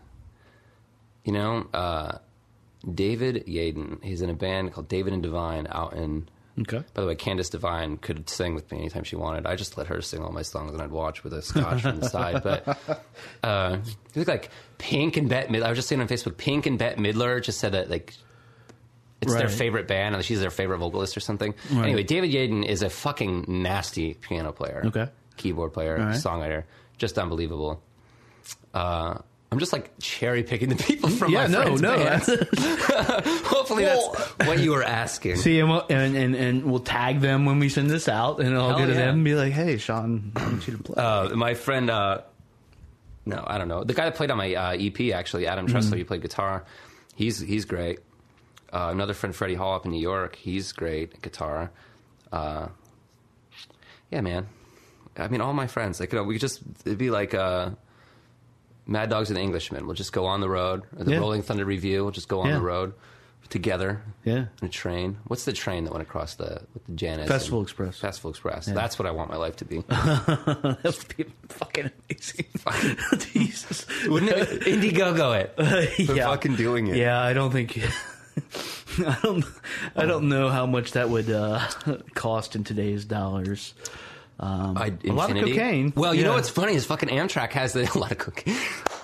You 1.24 1.34
know, 1.34 1.66
uh, 1.74 2.18
David 2.90 3.44
Yaden. 3.46 4.02
He's 4.02 4.22
in 4.22 4.30
a 4.30 4.34
band 4.34 4.72
called 4.72 4.88
David 4.88 5.12
and 5.12 5.22
Divine 5.22 5.66
out 5.70 5.92
in. 5.92 6.30
Okay. 6.60 6.84
By 6.94 7.02
the 7.02 7.08
way, 7.08 7.14
Candice 7.14 7.50
Divine 7.50 7.96
could 7.96 8.28
sing 8.28 8.54
with 8.54 8.70
me 8.70 8.78
anytime 8.78 9.04
she 9.04 9.16
wanted. 9.16 9.46
I 9.46 9.56
just 9.56 9.76
let 9.76 9.86
her 9.88 10.00
sing 10.00 10.22
all 10.22 10.32
my 10.32 10.42
songs 10.42 10.72
and 10.72 10.82
I'd 10.82 10.90
watch 10.90 11.24
with 11.24 11.32
a 11.32 11.42
scotch 11.42 11.84
on 11.84 12.00
the 12.00 12.08
side. 12.08 12.42
But 12.42 12.78
uh, 13.42 13.78
like 14.14 14.50
Pink 14.78 15.16
and 15.16 15.28
Bette 15.28 15.52
Midler. 15.52 15.64
I 15.64 15.68
was 15.70 15.78
just 15.78 15.88
saying 15.88 16.00
on 16.00 16.08
Facebook, 16.08 16.36
Pink 16.36 16.66
and 16.66 16.78
Bette 16.78 17.00
Midler 17.00 17.42
just 17.42 17.58
said 17.58 17.72
that 17.72 17.90
like 17.90 18.14
it's 19.22 19.34
their 19.34 19.48
favorite 19.48 19.86
band 19.86 20.14
and 20.14 20.24
she's 20.24 20.40
their 20.40 20.50
favorite 20.50 20.78
vocalist 20.78 21.16
or 21.16 21.20
something. 21.20 21.54
Right. 21.70 21.84
Anyway, 21.84 22.02
David 22.02 22.30
Yaden 22.30 22.66
is 22.66 22.82
a 22.82 22.90
fucking 22.90 23.46
nasty 23.48 24.14
piano 24.14 24.52
player. 24.52 24.82
Okay. 24.86 25.08
Keyboard 25.36 25.72
player, 25.72 25.96
right. 25.96 26.14
songwriter. 26.16 26.64
Just 26.98 27.18
unbelievable. 27.18 27.82
Uh, 28.74 29.18
I'm 29.52 29.58
just 29.58 29.72
like 29.72 29.90
cherry 30.00 30.42
picking 30.42 30.70
the 30.70 30.76
people 30.76 31.10
from 31.10 31.30
Yeah, 31.30 31.46
my 31.46 31.52
no, 31.52 31.62
friends' 31.62 31.82
no. 31.82 31.96
bands. 31.96 32.26
Hopefully 33.46 33.84
that's 33.84 34.06
what 34.48 34.58
you 34.60 34.70
were 34.72 34.82
asking. 34.82 35.36
See, 35.44 35.60
and 35.60 35.68
we'll, 35.68 35.84
and, 35.90 36.16
and 36.16 36.34
and 36.34 36.64
we'll 36.64 36.80
tag 36.80 37.20
them 37.20 37.44
when 37.44 37.58
we 37.58 37.68
send 37.68 37.90
this 37.90 38.08
out, 38.08 38.40
and 38.40 38.56
I'll 38.56 38.70
Hell 38.70 38.78
go 38.78 38.86
to 38.86 38.92
yeah. 38.92 38.98
them 39.00 39.16
and 39.16 39.24
be 39.24 39.34
like, 39.34 39.52
"Hey, 39.52 39.76
Sean, 39.76 40.32
I 40.36 40.42
want 40.44 40.66
you 40.66 40.76
to 40.78 40.82
play." 40.82 40.94
Uh, 40.96 41.36
my 41.36 41.52
friend, 41.52 41.90
uh, 41.90 42.22
no, 43.26 43.44
I 43.46 43.58
don't 43.58 43.68
know. 43.68 43.84
The 43.84 43.92
guy 43.94 44.06
that 44.06 44.14
played 44.14 44.30
on 44.30 44.38
my 44.38 44.54
uh, 44.54 44.70
EP, 44.78 45.12
actually, 45.14 45.46
Adam 45.46 45.66
Mm-hmm. 45.66 45.76
Tressler, 45.76 45.98
he 45.98 46.04
played 46.04 46.22
guitar. 46.22 46.64
He's 47.14 47.38
he's 47.38 47.66
great. 47.66 47.98
Uh, 48.72 48.88
another 48.90 49.12
friend, 49.12 49.36
Freddie 49.36 49.54
Hall, 49.54 49.74
up 49.74 49.84
in 49.84 49.90
New 49.92 50.00
York, 50.00 50.34
he's 50.34 50.72
great 50.72 51.12
at 51.12 51.20
guitar. 51.20 51.70
Uh, 52.32 52.68
yeah, 54.10 54.22
man. 54.22 54.48
I 55.18 55.28
mean, 55.28 55.42
all 55.42 55.52
my 55.52 55.66
friends, 55.66 56.00
like, 56.00 56.10
you 56.10 56.18
know, 56.18 56.24
we 56.24 56.34
could 56.36 56.40
just 56.40 56.62
it'd 56.86 56.96
be 56.96 57.10
like 57.10 57.34
uh, 57.34 57.70
Mad 58.86 59.10
Dogs 59.10 59.30
and 59.30 59.36
the 59.36 59.40
Englishmen. 59.42 59.86
We'll 59.86 59.94
just 59.96 60.12
go 60.12 60.26
on 60.26 60.40
the 60.40 60.48
road. 60.48 60.82
Or 60.98 61.04
the 61.04 61.12
Yeah. 61.12 61.18
Rolling 61.18 61.42
Thunder 61.42 61.64
Revue. 61.64 62.02
We'll 62.02 62.10
just 62.12 62.28
go 62.28 62.40
on 62.40 62.48
Yeah. 62.48 62.54
the 62.54 62.60
road 62.62 62.94
together. 63.48 64.02
Yeah. 64.24 64.46
in 64.62 64.66
a 64.66 64.68
train. 64.68 65.18
What's 65.26 65.44
the 65.44 65.52
train 65.52 65.84
that 65.84 65.92
went 65.92 66.02
across 66.02 66.36
the 66.36 66.62
with 66.74 66.86
the 66.86 66.92
Janis? 66.92 67.28
Festival 67.28 67.60
Express. 67.62 67.98
Festival 67.98 68.30
Express. 68.30 68.66
That's 68.66 68.98
what 68.98 69.06
I 69.06 69.10
want 69.10 69.30
my 69.30 69.36
life 69.36 69.56
to 69.56 69.64
be. 69.64 69.78
that 69.88 70.78
would 70.82 71.16
be 71.16 71.24
fucking 71.48 71.90
amazing. 72.08 72.46
Jesus, 73.32 73.86
Wouldn't 74.06 74.30
it? 74.32 74.60
Indiegogo 74.62 75.38
it. 75.40 75.54
For 76.06 76.14
yeah. 76.14 76.26
fucking 76.26 76.56
doing 76.56 76.86
it. 76.86 76.96
Yeah, 76.96 77.20
I 77.20 77.32
don't 77.34 77.50
think. 77.50 77.78
I 78.98 79.18
don't. 79.22 79.44
I 79.96 80.06
don't 80.06 80.28
know 80.28 80.48
how 80.48 80.64
much 80.66 80.92
that 80.92 81.08
would 81.10 81.30
uh, 81.30 81.66
cost 82.14 82.56
in 82.56 82.64
today's 82.64 83.04
dollars. 83.04 83.74
Um, 84.40 84.76
I, 84.76 84.92
a 85.04 85.12
lot 85.12 85.30
of 85.30 85.36
cocaine. 85.36 85.92
Well, 85.94 86.14
you 86.14 86.24
know 86.24 86.34
what's 86.34 86.48
funny 86.48 86.74
is 86.74 86.84
fucking 86.84 87.08
Amtrak 87.08 87.52
has 87.52 87.72
the, 87.72 87.90
a 87.94 87.98
lot 87.98 88.12
of 88.12 88.18
cocaine. 88.18 88.54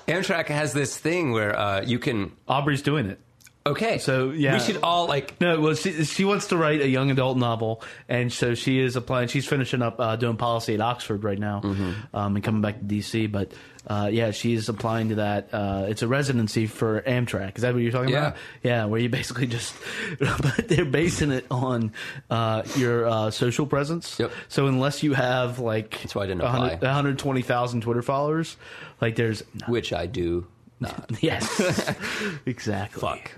Amtrak 0.08 0.46
has 0.46 0.72
this 0.72 0.96
thing 0.96 1.32
where 1.32 1.56
uh, 1.58 1.82
you 1.82 1.98
can. 1.98 2.32
Aubrey's 2.48 2.82
doing 2.82 3.06
it. 3.06 3.20
Okay, 3.68 3.98
So, 3.98 4.30
yeah. 4.30 4.54
we 4.54 4.60
should 4.60 4.78
all 4.82 5.06
like. 5.06 5.40
No, 5.40 5.60
well, 5.60 5.74
she, 5.74 6.04
she 6.04 6.24
wants 6.24 6.48
to 6.48 6.56
write 6.56 6.80
a 6.80 6.88
young 6.88 7.10
adult 7.10 7.38
novel, 7.38 7.82
and 8.08 8.32
so 8.32 8.54
she 8.54 8.78
is 8.80 8.96
applying. 8.96 9.28
She's 9.28 9.46
finishing 9.46 9.82
up 9.82 9.98
uh, 10.00 10.16
doing 10.16 10.36
policy 10.36 10.74
at 10.74 10.80
Oxford 10.80 11.24
right 11.24 11.38
now, 11.38 11.60
Mm-hmm. 11.62 12.16
um, 12.16 12.34
and 12.36 12.44
coming 12.44 12.62
back 12.62 12.78
to 12.78 12.84
DC. 12.84 13.30
But 13.30 13.52
uh, 13.86 14.08
yeah, 14.12 14.30
she's 14.32 14.68
applying 14.68 15.10
to 15.10 15.14
that. 15.16 15.48
Uh, 15.52 15.86
it's 15.88 16.02
a 16.02 16.08
residency 16.08 16.66
for 16.66 17.00
Amtrak. 17.02 17.56
Is 17.56 17.62
that 17.62 17.72
what 17.74 17.82
you're 17.82 17.92
talking 17.92 18.10
Yeah. 18.10 18.28
about? 18.28 18.36
Yeah, 18.62 18.84
where 18.86 19.00
you 19.00 19.08
basically 19.08 19.46
just 19.46 19.74
but 20.18 20.68
they're 20.68 20.84
basing 20.84 21.30
it 21.30 21.46
on 21.50 21.92
uh, 22.30 22.62
your 22.76 23.06
uh, 23.06 23.30
social 23.30 23.66
presence. 23.66 24.18
Yep. 24.18 24.30
So 24.48 24.66
unless 24.66 25.02
you 25.02 25.14
have 25.14 25.58
like 25.58 25.98
That's 26.02 26.14
why 26.14 26.24
I 26.24 26.26
didn't 26.26 26.42
100 26.42 26.72
apply. 26.74 26.86
120,000 26.88 27.80
Twitter 27.82 28.02
followers, 28.02 28.56
like 29.00 29.16
there's 29.16 29.42
Which 29.66 29.92
I 29.92 30.06
do. 30.06 30.46
Not. 30.80 31.10
yes, 31.20 31.94
exactly. 32.46 33.00
Fuck. 33.00 33.32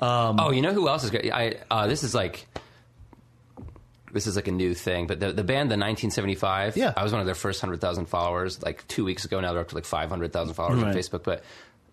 oh, 0.00 0.50
you 0.50 0.62
know 0.62 0.72
who 0.72 0.88
else 0.88 1.04
is 1.04 1.10
great? 1.10 1.32
I 1.32 1.56
uh, 1.70 1.86
this 1.86 2.02
is 2.02 2.14
like 2.14 2.46
this 4.12 4.26
is 4.26 4.36
like 4.36 4.48
a 4.48 4.52
new 4.52 4.74
thing, 4.74 5.06
but 5.06 5.20
the 5.20 5.32
the 5.32 5.44
band, 5.44 5.70
the 5.70 5.76
1975. 5.78 6.76
Yeah. 6.76 6.92
I 6.96 7.02
was 7.02 7.12
one 7.12 7.20
of 7.20 7.26
their 7.26 7.34
first 7.34 7.60
hundred 7.60 7.80
thousand 7.80 8.06
followers 8.06 8.62
like 8.62 8.86
two 8.88 9.04
weeks 9.04 9.24
ago. 9.24 9.40
Now 9.40 9.52
they're 9.52 9.62
up 9.62 9.68
to 9.68 9.74
like 9.74 9.84
five 9.86 10.10
hundred 10.10 10.32
thousand 10.32 10.54
followers 10.54 10.82
on 10.82 10.94
Facebook, 10.94 11.22
but. 11.24 11.42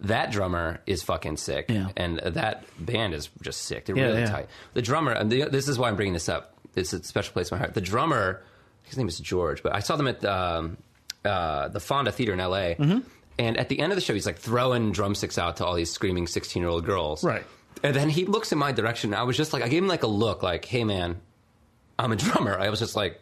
That 0.04 0.32
drummer 0.32 0.80
is 0.86 1.04
fucking 1.04 1.36
sick, 1.36 1.66
Yeah. 1.70 1.90
and 1.98 2.20
that 2.20 2.64
band 2.80 3.14
is 3.14 3.30
just 3.42 3.64
sick. 3.64 3.84
They're 3.84 3.98
Yeah, 3.98 4.06
really 4.06 4.22
yeah. 4.22 4.30
tight. 4.32 4.48
The 4.74 4.82
drummer, 4.82 5.12
and 5.12 5.30
the, 5.30 5.50
this 5.50 5.68
is 5.68 5.78
why 5.78 5.90
I'm 5.90 5.98
bringing 5.98 6.14
this 6.14 6.30
up. 6.30 6.54
It's 6.74 6.94
a 6.94 7.04
special 7.04 7.34
place 7.34 7.52
in 7.52 7.56
my 7.58 7.60
heart. 7.60 7.74
The 7.74 7.82
drummer, 7.82 8.42
his 8.84 8.98
name 8.98 9.10
is 9.10 9.20
George, 9.20 9.62
but 9.62 9.76
I 9.76 9.80
saw 9.82 9.98
them 9.98 10.08
at 10.08 10.24
um, 10.24 10.78
uh, 11.26 11.68
the 11.68 11.82
Fonda 11.82 12.14
Theater 12.14 12.32
in 12.32 12.40
L.A. 12.40 12.76
Mm-hmm. 12.76 13.00
And 13.40 13.58
at 13.58 13.70
the 13.70 13.80
end 13.80 13.92
of 13.92 13.96
the 13.96 14.02
show, 14.02 14.14
he's 14.14 14.26
like 14.28 14.38
throwing 14.38 14.92
drumsticks 14.92 15.38
out 15.40 15.58
to 15.58 15.66
all 15.66 15.74
these 15.74 15.92
screaming 15.92 16.28
16 16.28 16.62
year 16.62 16.70
old 16.70 16.86
girls. 16.86 17.24
Right. 17.24 17.46
And 17.82 17.96
then 17.96 18.10
he 18.10 18.26
looks 18.26 18.52
in 18.52 18.58
my 18.58 18.72
direction. 18.74 19.14
And 19.14 19.20
I 19.20 19.24
was 19.24 19.38
just 19.38 19.54
like, 19.54 19.64
I 19.64 19.70
gave 19.70 19.82
him 19.82 19.88
like 19.88 20.04
a 20.04 20.08
look, 20.08 20.44
like, 20.44 20.66
"Hey, 20.66 20.84
man, 20.84 21.22
I'm 21.98 22.12
a 22.12 22.16
drummer." 22.18 22.60
I 22.60 22.70
was 22.70 22.80
just 22.80 22.96
like, 22.98 23.22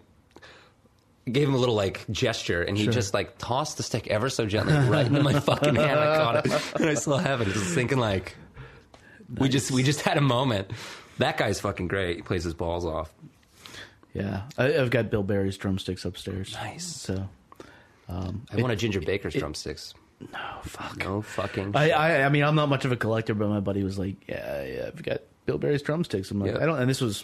gave 1.31 1.47
him 1.47 1.53
a 1.53 1.57
little 1.57 1.75
like 1.75 2.03
gesture, 2.09 2.63
and 2.63 2.75
he 2.77 2.85
Sure. 2.85 2.93
just 2.93 3.13
like 3.13 3.37
tossed 3.37 3.77
the 3.77 3.83
stick 3.83 4.07
ever 4.07 4.29
so 4.29 4.45
gently 4.47 4.73
right 4.89 5.05
into 5.05 5.21
my 5.21 5.39
fucking 5.39 5.75
hand. 5.75 5.99
I 5.99 6.17
caught 6.17 6.45
it, 6.45 6.51
and 6.81 6.89
I 6.89 6.95
still 6.95 7.17
have 7.17 7.41
it. 7.41 7.49
Just 7.49 7.75
thinking 7.75 7.99
like, 7.99 8.35
we 9.37 9.49
just 9.49 9.69
we 9.71 9.83
just 9.83 10.01
had 10.01 10.17
a 10.17 10.21
moment. 10.21 10.71
That 11.19 11.37
guy's 11.37 11.59
fucking 11.59 11.87
great. 11.89 12.15
He 12.17 12.21
plays 12.23 12.43
his 12.43 12.53
balls 12.55 12.85
off. 12.85 13.13
Yeah, 14.15 14.43
I, 14.57 14.75
I've 14.77 14.89
got 14.89 15.11
Bill 15.11 15.21
Berry's 15.23 15.57
drumsticks 15.57 16.03
upstairs. 16.05 16.53
Nice. 16.53 16.85
So 16.87 17.29
um, 18.09 18.45
I 18.51 18.55
want 18.59 18.73
a 18.73 18.75
Ginger 18.75 19.01
Baker's 19.01 19.35
drumsticks. 19.35 19.93
No, 20.19 20.59
fuck. 20.63 20.97
No 20.97 21.21
fucking. 21.21 21.75
I, 21.75 21.91
I 21.91 22.25
I 22.25 22.29
mean 22.29 22.43
I'm 22.43 22.55
not 22.55 22.69
much 22.69 22.85
of 22.85 22.91
a 22.91 22.95
collector, 22.95 23.33
but 23.33 23.49
my 23.49 23.59
buddy 23.59 23.83
was 23.83 23.99
like, 23.99 24.15
yeah, 24.27 24.63
yeah 24.63 24.85
I've 24.87 25.03
got 25.03 25.21
Bill 25.45 25.57
Berry's 25.57 25.81
drumsticks. 25.81 26.31
I'm 26.31 26.39
like, 26.39 26.55
Yeah. 26.55 26.61
I 26.61 26.65
don't, 26.65 26.79
and 26.79 26.89
this 26.89 27.01
was 27.01 27.23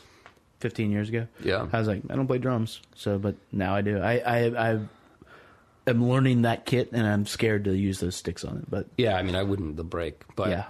15 0.59 0.91
years 0.91 1.09
ago. 1.09 1.27
Yeah. 1.43 1.67
I 1.73 1.79
was 1.79 1.87
like, 1.87 2.03
I 2.09 2.15
don't 2.15 2.27
play 2.27 2.37
drums, 2.37 2.81
so 2.95 3.17
but 3.17 3.35
now 3.51 3.75
I 3.75 3.81
do. 3.81 3.99
I 3.99 4.17
I 4.19 4.71
I 4.71 4.79
am 5.87 6.07
learning 6.07 6.43
that 6.43 6.65
kit, 6.65 6.91
and 6.93 7.05
I'm 7.05 7.25
scared 7.25 7.65
to 7.65 7.75
use 7.75 7.99
those 7.99 8.15
sticks 8.15 8.43
on 8.45 8.57
it. 8.57 8.69
But 8.69 8.87
yeah, 8.97 9.15
I 9.15 9.23
mean, 9.23 9.35
I 9.35 9.43
wouldn't 9.43 9.75
the 9.75 9.83
break, 9.83 10.23
but 10.35 10.49
yeah. 10.49 10.65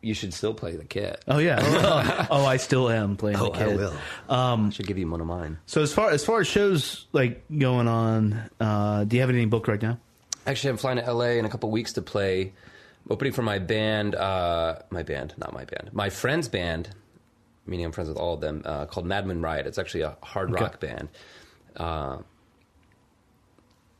you 0.00 0.14
should 0.14 0.32
still 0.32 0.54
play 0.54 0.76
the 0.76 0.84
kit. 0.84 1.22
Oh 1.28 1.38
yeah. 1.38 1.58
oh, 1.62 2.26
oh, 2.30 2.46
I 2.46 2.56
still 2.58 2.88
am 2.88 3.16
playing 3.16 3.38
the 3.38 3.50
kit. 3.50 3.92
Um, 4.28 4.68
I 4.68 4.70
should 4.70 4.86
give 4.86 4.98
you 4.98 5.10
one 5.10 5.20
of 5.20 5.26
mine. 5.26 5.58
So 5.66 5.82
as 5.82 5.92
far 5.92 6.10
as 6.10 6.24
far 6.24 6.40
as 6.40 6.46
shows 6.46 7.06
like 7.12 7.42
going 7.50 7.88
on, 7.88 8.48
uh, 8.60 9.04
do 9.04 9.16
you 9.16 9.20
have 9.20 9.30
anything 9.30 9.50
booked 9.50 9.68
right 9.68 9.82
now? 9.82 9.98
Actually, 10.46 10.70
I'm 10.70 10.76
flying 10.78 10.98
to 10.98 11.12
LA 11.12 11.32
in 11.38 11.44
a 11.44 11.48
couple 11.48 11.70
weeks 11.70 11.92
to 11.94 12.02
play 12.02 12.52
opening 13.08 13.32
for 13.32 13.42
my 13.42 13.58
band. 13.58 14.14
Uh, 14.14 14.76
my 14.90 15.02
band, 15.02 15.34
not 15.38 15.52
my 15.52 15.64
band. 15.64 15.90
My 15.92 16.10
friend's 16.10 16.48
band, 16.48 16.90
meaning 17.66 17.86
I'm 17.86 17.92
friends 17.92 18.08
with 18.08 18.18
all 18.18 18.34
of 18.34 18.40
them, 18.40 18.62
uh, 18.64 18.86
called 18.86 19.06
Madman 19.06 19.42
Riot. 19.42 19.66
It's 19.66 19.78
actually 19.78 20.02
a 20.02 20.16
hard 20.22 20.50
Okay. 20.52 20.62
rock 20.62 20.80
band. 20.80 21.08
Uh, 21.76 22.18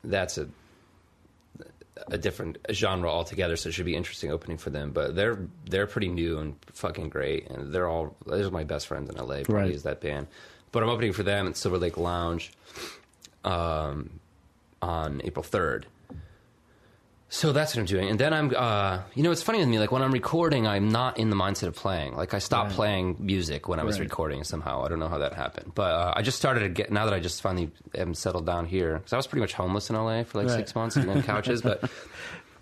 that's 0.03 0.39
a 0.39 0.49
a 2.09 2.17
different 2.17 2.57
genre 2.73 3.11
altogether, 3.11 3.57
so 3.57 3.69
it 3.69 3.73
should 3.73 3.85
be 3.85 3.95
interesting 3.95 4.31
opening 4.31 4.57
for 4.57 4.71
them. 4.71 4.91
But 4.91 5.15
they're 5.15 5.47
they're 5.69 5.87
pretty 5.87 6.09
new 6.09 6.39
and 6.39 6.57
fucking 6.73 7.11
great, 7.11 7.49
and 7.51 7.73
they're 7.75 7.87
all 7.89 8.17
those 8.25 8.47
are 8.47 8.51
my 8.51 8.65
best 8.65 8.87
friends 8.87 9.11
in 9.11 9.17
LA. 9.17 9.43
Probably 9.43 9.55
Right. 9.55 9.71
is 9.71 9.83
that 9.83 10.01
band. 10.01 10.27
But 10.73 10.83
I'm 10.83 10.89
opening 10.89 11.13
for 11.13 11.23
them 11.23 11.47
at 11.47 11.57
Silver 11.59 11.77
Lake 11.79 11.99
Lounge 11.99 12.53
um, 13.45 14.19
on 14.81 15.21
April 15.25 15.43
third. 15.43 15.87
So 17.33 17.53
that's 17.53 17.77
what 17.77 17.81
I'm 17.81 17.87
doing, 17.87 18.09
and 18.11 18.19
then 18.19 18.33
I'm, 18.35 18.53
uh, 18.57 19.03
you 19.15 19.23
know, 19.23 19.31
it's 19.31 19.43
funny 19.43 19.61
with 19.61 19.69
me. 19.69 19.79
Like 19.79 19.93
when 19.93 20.03
I'm 20.03 20.11
recording, 20.11 20.67
I'm 20.67 20.89
not 20.89 21.17
in 21.17 21.31
the 21.31 21.37
mindset 21.37 21.69
of 21.69 21.77
playing. 21.77 22.17
Like 22.17 22.35
I 22.35 22.41
stopped 22.41 22.71
Right. 22.71 22.77
playing 22.77 23.17
music 23.21 23.69
when 23.69 23.79
I 23.79 23.85
was 23.85 24.01
Right. 24.01 24.07
recording 24.09 24.43
somehow. 24.43 24.85
I 24.85 24.89
don't 24.89 24.99
know 24.99 25.09
how 25.09 25.19
that 25.19 25.35
happened, 25.35 25.71
but 25.77 25.93
uh, 25.93 26.13
I 26.17 26.23
just 26.23 26.37
started 26.39 26.61
to 26.61 26.69
get 26.69 26.91
now 26.91 27.05
that 27.05 27.15
I 27.15 27.21
just 27.21 27.41
finally 27.41 27.71
am 27.95 28.15
settled 28.15 28.47
down 28.47 28.67
here 28.67 28.95
because 28.99 29.13
I 29.13 29.17
was 29.17 29.29
pretty 29.29 29.43
much 29.43 29.53
homeless 29.53 29.89
in 29.91 29.95
LA 29.97 30.25
for 30.25 30.39
like 30.39 30.49
Right. 30.49 30.57
six 30.57 30.75
months, 30.75 30.97
living 30.97 31.13
on 31.17 31.23
couches. 31.23 31.63
But 31.63 31.89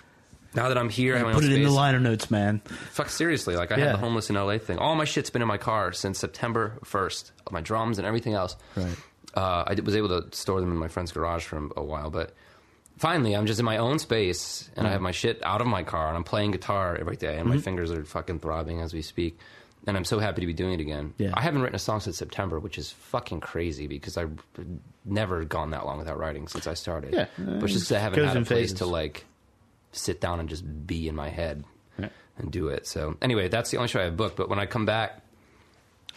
now 0.54 0.68
that 0.68 0.76
I'm 0.76 0.90
here, 0.90 1.16
I 1.16 1.32
Put 1.32 1.44
it 1.44 1.52
in 1.52 1.62
the 1.62 1.70
liner 1.70 1.98
notes, 1.98 2.30
man. 2.30 2.60
Fuck 2.90 3.08
seriously, 3.08 3.56
like 3.56 3.72
I 3.72 3.76
Yeah. 3.78 3.84
had 3.86 3.94
the 3.94 3.98
homeless 3.98 4.28
in 4.28 4.36
LA 4.36 4.58
thing. 4.58 4.76
All 4.78 4.94
my 4.96 5.04
shit's 5.06 5.30
been 5.30 5.40
in 5.40 5.48
my 5.48 5.56
car 5.58 5.92
since 5.92 6.18
September 6.18 6.78
first. 6.84 7.32
My 7.50 7.62
drums 7.62 7.96
and 7.96 8.06
everything 8.06 8.34
else. 8.34 8.54
Right. 8.76 8.98
Uh, 9.34 9.64
I 9.66 9.76
was 9.82 9.96
able 9.96 10.08
to 10.20 10.36
store 10.36 10.60
them 10.60 10.70
in 10.72 10.76
my 10.76 10.88
friend's 10.88 11.10
garage 11.12 11.44
for 11.46 11.56
a 11.74 11.82
while, 11.82 12.10
but 12.10 12.34
finally, 12.98 13.34
I'm 13.34 13.46
just 13.46 13.58
in 13.60 13.64
my 13.66 13.78
own 13.78 13.98
space 13.98 14.70
and 14.76 14.86
I 14.86 14.90
have 14.90 15.00
my 15.00 15.10
shit 15.12 15.40
out 15.44 15.60
of 15.60 15.66
my 15.66 15.82
car 15.82 16.08
and 16.08 16.16
I'm 16.16 16.24
playing 16.24 16.50
guitar 16.52 16.96
every 17.00 17.16
day 17.16 17.36
and 17.36 17.46
Mm-hmm. 17.48 17.56
my 17.56 17.58
fingers 17.62 17.90
are 17.90 18.04
fucking 18.04 18.40
throbbing 18.40 18.80
as 18.80 18.92
we 18.92 19.02
speak. 19.02 19.38
And 19.86 19.96
I'm 19.96 20.04
so 20.04 20.18
happy 20.18 20.40
to 20.42 20.46
be 20.46 20.52
doing 20.52 20.74
it 20.74 20.80
again. 20.80 21.14
Yeah. 21.18 21.30
I 21.34 21.40
haven't 21.40 21.62
written 21.62 21.76
a 21.76 21.78
song 21.78 22.00
since 22.00 22.18
September, 22.18 22.58
which 22.58 22.76
is 22.78 22.90
fucking 22.90 23.40
crazy 23.40 23.86
because 23.86 24.16
I've 24.18 24.36
never 25.04 25.44
gone 25.44 25.70
that 25.70 25.86
long 25.86 25.98
without 25.98 26.18
writing 26.18 26.48
since 26.48 26.66
I 26.66 26.74
started. 26.74 27.14
Yeah. 27.14 27.26
but 27.38 27.62
it's 27.64 27.72
just 27.74 27.92
I 27.92 27.98
haven't 28.00 28.18
Goes 28.18 28.26
had 28.28 28.36
a 28.36 28.40
in 28.40 28.44
place 28.44 28.58
phases. 28.72 28.78
to 28.78 28.86
like 28.86 29.24
sit 29.92 30.20
down 30.20 30.40
and 30.40 30.48
just 30.48 30.64
be 30.86 31.08
in 31.08 31.14
my 31.14 31.30
head 31.30 31.64
Yeah. 31.98 32.08
and 32.36 32.50
do 32.50 32.68
it. 32.68 32.86
So 32.86 33.16
anyway, 33.22 33.48
that's 33.48 33.70
the 33.70 33.76
only 33.78 33.88
show 33.88 34.00
I 34.00 34.04
have 34.04 34.16
booked. 34.16 34.36
But 34.36 34.50
when 34.50 34.58
I 34.58 34.66
come 34.66 34.84
back, 34.84 35.22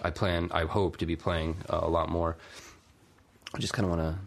I 0.02 0.10
plan. 0.10 0.50
I 0.52 0.66
hope 0.66 0.98
to 0.98 1.06
be 1.06 1.16
playing 1.16 1.58
uh, 1.70 1.80
a 1.84 1.88
lot 1.90 2.10
more. 2.10 2.36
I 3.54 3.60
just 3.60 3.74
kind 3.74 3.86
of 3.90 3.96
want 3.98 4.02
to. 4.16 4.20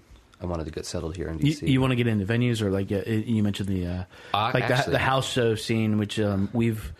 I 0.44 0.46
wanted 0.46 0.64
to 0.66 0.70
get 0.70 0.86
settled 0.86 1.16
here 1.16 1.28
in 1.28 1.38
You, 1.38 1.52
DC. 1.54 1.66
you 1.68 1.80
want 1.80 1.90
to 1.92 1.96
get 1.96 2.06
into 2.06 2.24
venues 2.26 2.60
or 2.62 2.70
like 2.70 2.92
uh, 2.92 3.02
you 3.10 3.42
mentioned 3.42 3.68
the 3.68 3.86
uh, 3.86 4.04
Uh, 4.34 4.50
like 4.54 4.68
the, 4.68 4.74
actually- 4.74 4.92
the 4.92 4.98
house 4.98 5.28
show 5.30 5.54
scene, 5.54 5.98
which 5.98 6.20
um, 6.20 6.48
we've 6.52 6.92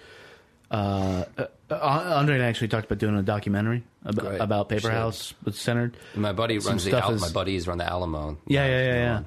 uh, 0.70 1.24
uh, 1.38 1.46
Andre 1.70 2.34
and 2.36 2.44
I 2.44 2.46
actually 2.48 2.68
talked 2.68 2.86
about 2.86 2.98
doing 2.98 3.16
a 3.16 3.22
documentary 3.22 3.84
about, 4.04 4.24
Great. 4.24 4.40
about 4.40 4.68
Paper 4.68 4.82
Should. 4.82 4.90
House 4.92 5.34
with 5.44 5.54
Centered. 5.56 5.96
my 6.14 6.32
buddy 6.32 6.58
some 6.60 6.70
runs 6.72 6.84
the. 6.84 6.98
Al- 6.98 7.12
is- 7.12 7.20
my 7.20 7.30
buddies 7.30 7.68
run 7.68 7.78
the 7.78 7.84
Alamo. 7.88 8.36
Yeah, 8.46 8.66
yeah, 8.66 8.70
yeah, 8.82 8.84
Yeah. 8.94 9.20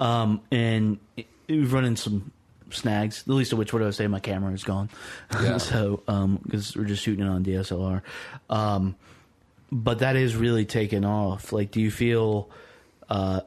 yeah. 0.00 0.22
Um, 0.22 0.40
and 0.50 0.98
it, 1.16 1.26
we've 1.48 1.72
run 1.72 1.84
into 1.84 2.00
some 2.02 2.32
snags. 2.70 3.22
The 3.24 3.34
least 3.34 3.52
of 3.52 3.58
which, 3.58 3.72
what 3.72 3.80
do 3.80 3.86
I 3.86 3.90
saying, 3.90 4.10
my 4.10 4.20
camera 4.20 4.52
is 4.52 4.64
gone. 4.64 4.88
Yeah. 5.32 5.58
so, 5.58 6.02
because 6.42 6.76
we're 6.76 6.84
just 6.84 7.02
shooting 7.02 7.24
it 7.24 7.28
on 7.28 7.44
DSLR. 7.44 8.02
Um, 8.50 8.96
but 9.70 9.98
that 10.00 10.16
is 10.16 10.36
really 10.36 10.64
taken 10.64 11.04
off. 11.04 11.52
Like, 11.52 11.70
do 11.70 11.80
you 11.80 11.90
feel 11.90 12.48
uh, 13.08 13.40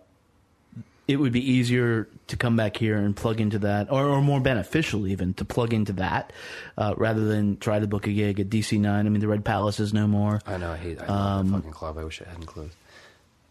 it 1.08 1.16
would 1.18 1.32
be 1.32 1.52
easier 1.52 2.08
to 2.28 2.36
come 2.38 2.56
back 2.58 2.76
here 2.78 2.98
and 2.98 3.16
plug 3.16 3.40
into 3.40 3.60
that, 3.60 3.90
or, 3.92 4.06
or 4.08 4.22
more 4.22 4.40
beneficial 4.42 5.08
even 5.08 5.34
to 5.36 5.46
plug 5.46 5.74
into 5.74 5.94
that, 5.94 6.34
uh, 6.78 6.94
rather 6.98 7.26
than 7.26 7.58
try 7.58 7.80
to 7.80 7.88
book 7.88 8.08
a 8.08 8.12
gig 8.12 8.40
at 8.40 8.50
DC 8.50 8.80
Nine? 8.80 9.06
I 9.06 9.10
mean, 9.10 9.22
the 9.22 9.28
Red 9.28 9.46
Palace 9.46 9.80
is 9.80 9.94
no 9.94 10.08
more, 10.08 10.42
I 10.46 10.58
know. 10.58 10.72
I 10.72 10.78
hate. 10.78 11.02
I 11.02 11.06
Um, 11.06 11.48
that 11.52 11.58
fucking 11.58 11.72
club. 11.72 11.98
I 11.98 12.04
wish 12.04 12.20
it 12.22 12.28
hadn't 12.28 12.46
closed. 12.48 12.76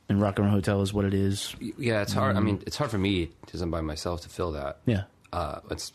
and 0.09 0.21
Rock 0.21 0.39
and 0.39 0.47
Roll 0.47 0.55
Hotel 0.57 0.83
is 0.83 0.93
what 0.93 1.05
it 1.07 1.15
is. 1.15 1.57
Yeah, 1.79 2.03
it's 2.03 2.13
hard. 2.13 2.37
I 2.37 2.41
mean, 2.41 2.63
it's 2.67 2.77
hard 2.77 2.91
for 2.91 2.99
me, 2.99 3.31
just 3.51 3.69
by 3.71 3.81
myself, 3.81 4.21
to 4.23 4.29
fill 4.29 4.53
that. 4.53 4.79
Yeah. 4.87 5.05
Uh, 5.33 5.61
it's 5.71 5.93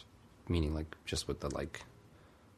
meaning 0.50 0.74
like 0.74 0.96
just 1.06 1.28
with 1.28 1.40
the 1.42 1.54
like. 1.56 1.82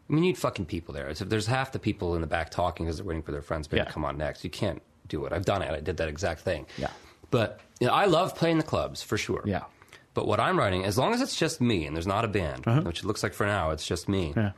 I 0.09 0.13
mean, 0.13 0.23
you 0.23 0.29
need 0.31 0.37
fucking 0.37 0.65
people 0.65 0.93
there. 0.93 1.07
It's, 1.09 1.21
if 1.21 1.29
there's 1.29 1.45
half 1.47 1.71
the 1.71 1.79
people 1.79 2.15
in 2.15 2.21
the 2.21 2.27
back 2.27 2.49
talking 2.51 2.85
because 2.85 2.97
they're 2.97 3.05
waiting 3.05 3.21
for 3.23 3.31
their 3.31 3.41
friends 3.41 3.67
to 3.67 3.75
Yeah. 3.75 3.85
come 3.85 4.03
on 4.03 4.17
next, 4.17 4.43
you 4.43 4.49
can't 4.49 4.81
do 5.07 5.25
it. 5.25 5.31
I've 5.33 5.45
done 5.45 5.61
it. 5.61 5.71
I 5.71 5.79
did 5.79 5.97
that 5.97 6.07
exact 6.09 6.41
thing. 6.41 6.65
Yeah. 6.77 6.89
But 7.33 7.59
you 7.79 7.87
know, 7.87 7.93
I 7.93 8.05
love 8.05 8.35
playing 8.35 8.59
the 8.59 8.63
clubs 8.63 9.01
for 9.01 9.17
sure. 9.17 9.41
Yeah. 9.43 9.63
But 10.13 10.27
what 10.27 10.39
I'm 10.39 10.57
writing, 10.57 10.85
as 10.85 10.97
long 10.97 11.13
as 11.15 11.21
it's 11.21 11.35
just 11.35 11.59
me 11.59 11.87
and 11.87 11.95
there's 11.95 12.05
not 12.05 12.23
a 12.23 12.27
band, 12.27 12.65
which 12.85 12.99
it 12.99 13.05
looks 13.05 13.23
like 13.23 13.33
for 13.33 13.47
now, 13.47 13.71
it's 13.71 13.85
just 13.85 14.07
me. 14.07 14.29
Uh-huh. 14.31 14.39
Yeah. 14.41 14.51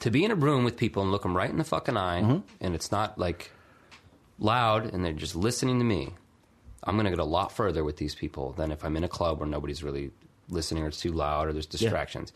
To 0.00 0.10
be 0.10 0.24
in 0.26 0.30
a 0.30 0.34
room 0.34 0.64
with 0.64 0.76
people 0.76 1.02
and 1.02 1.10
look 1.10 1.22
them 1.22 1.34
right 1.34 1.48
in 1.48 1.56
the 1.56 1.64
fucking 1.64 1.96
eye, 1.96 2.20
Mm-hmm. 2.20 2.38
and 2.60 2.74
it's 2.74 2.92
not 2.92 3.18
like 3.18 3.50
loud 4.38 4.92
and 4.92 5.02
they're 5.02 5.12
just 5.14 5.34
listening 5.34 5.78
to 5.78 5.84
me. 5.84 6.12
I'm 6.86 6.96
going 6.96 7.04
to 7.06 7.10
get 7.10 7.18
a 7.20 7.24
lot 7.24 7.52
further 7.52 7.82
with 7.82 7.96
these 7.96 8.14
people 8.14 8.52
than 8.52 8.70
if 8.70 8.84
I'm 8.84 8.96
in 8.98 9.04
a 9.04 9.08
club 9.08 9.40
where 9.40 9.48
nobody's 9.48 9.82
really 9.82 10.10
listening 10.50 10.84
or 10.84 10.88
it's 10.88 11.00
too 11.00 11.12
loud 11.12 11.48
or 11.48 11.52
there's 11.54 11.64
distractions. 11.66 12.32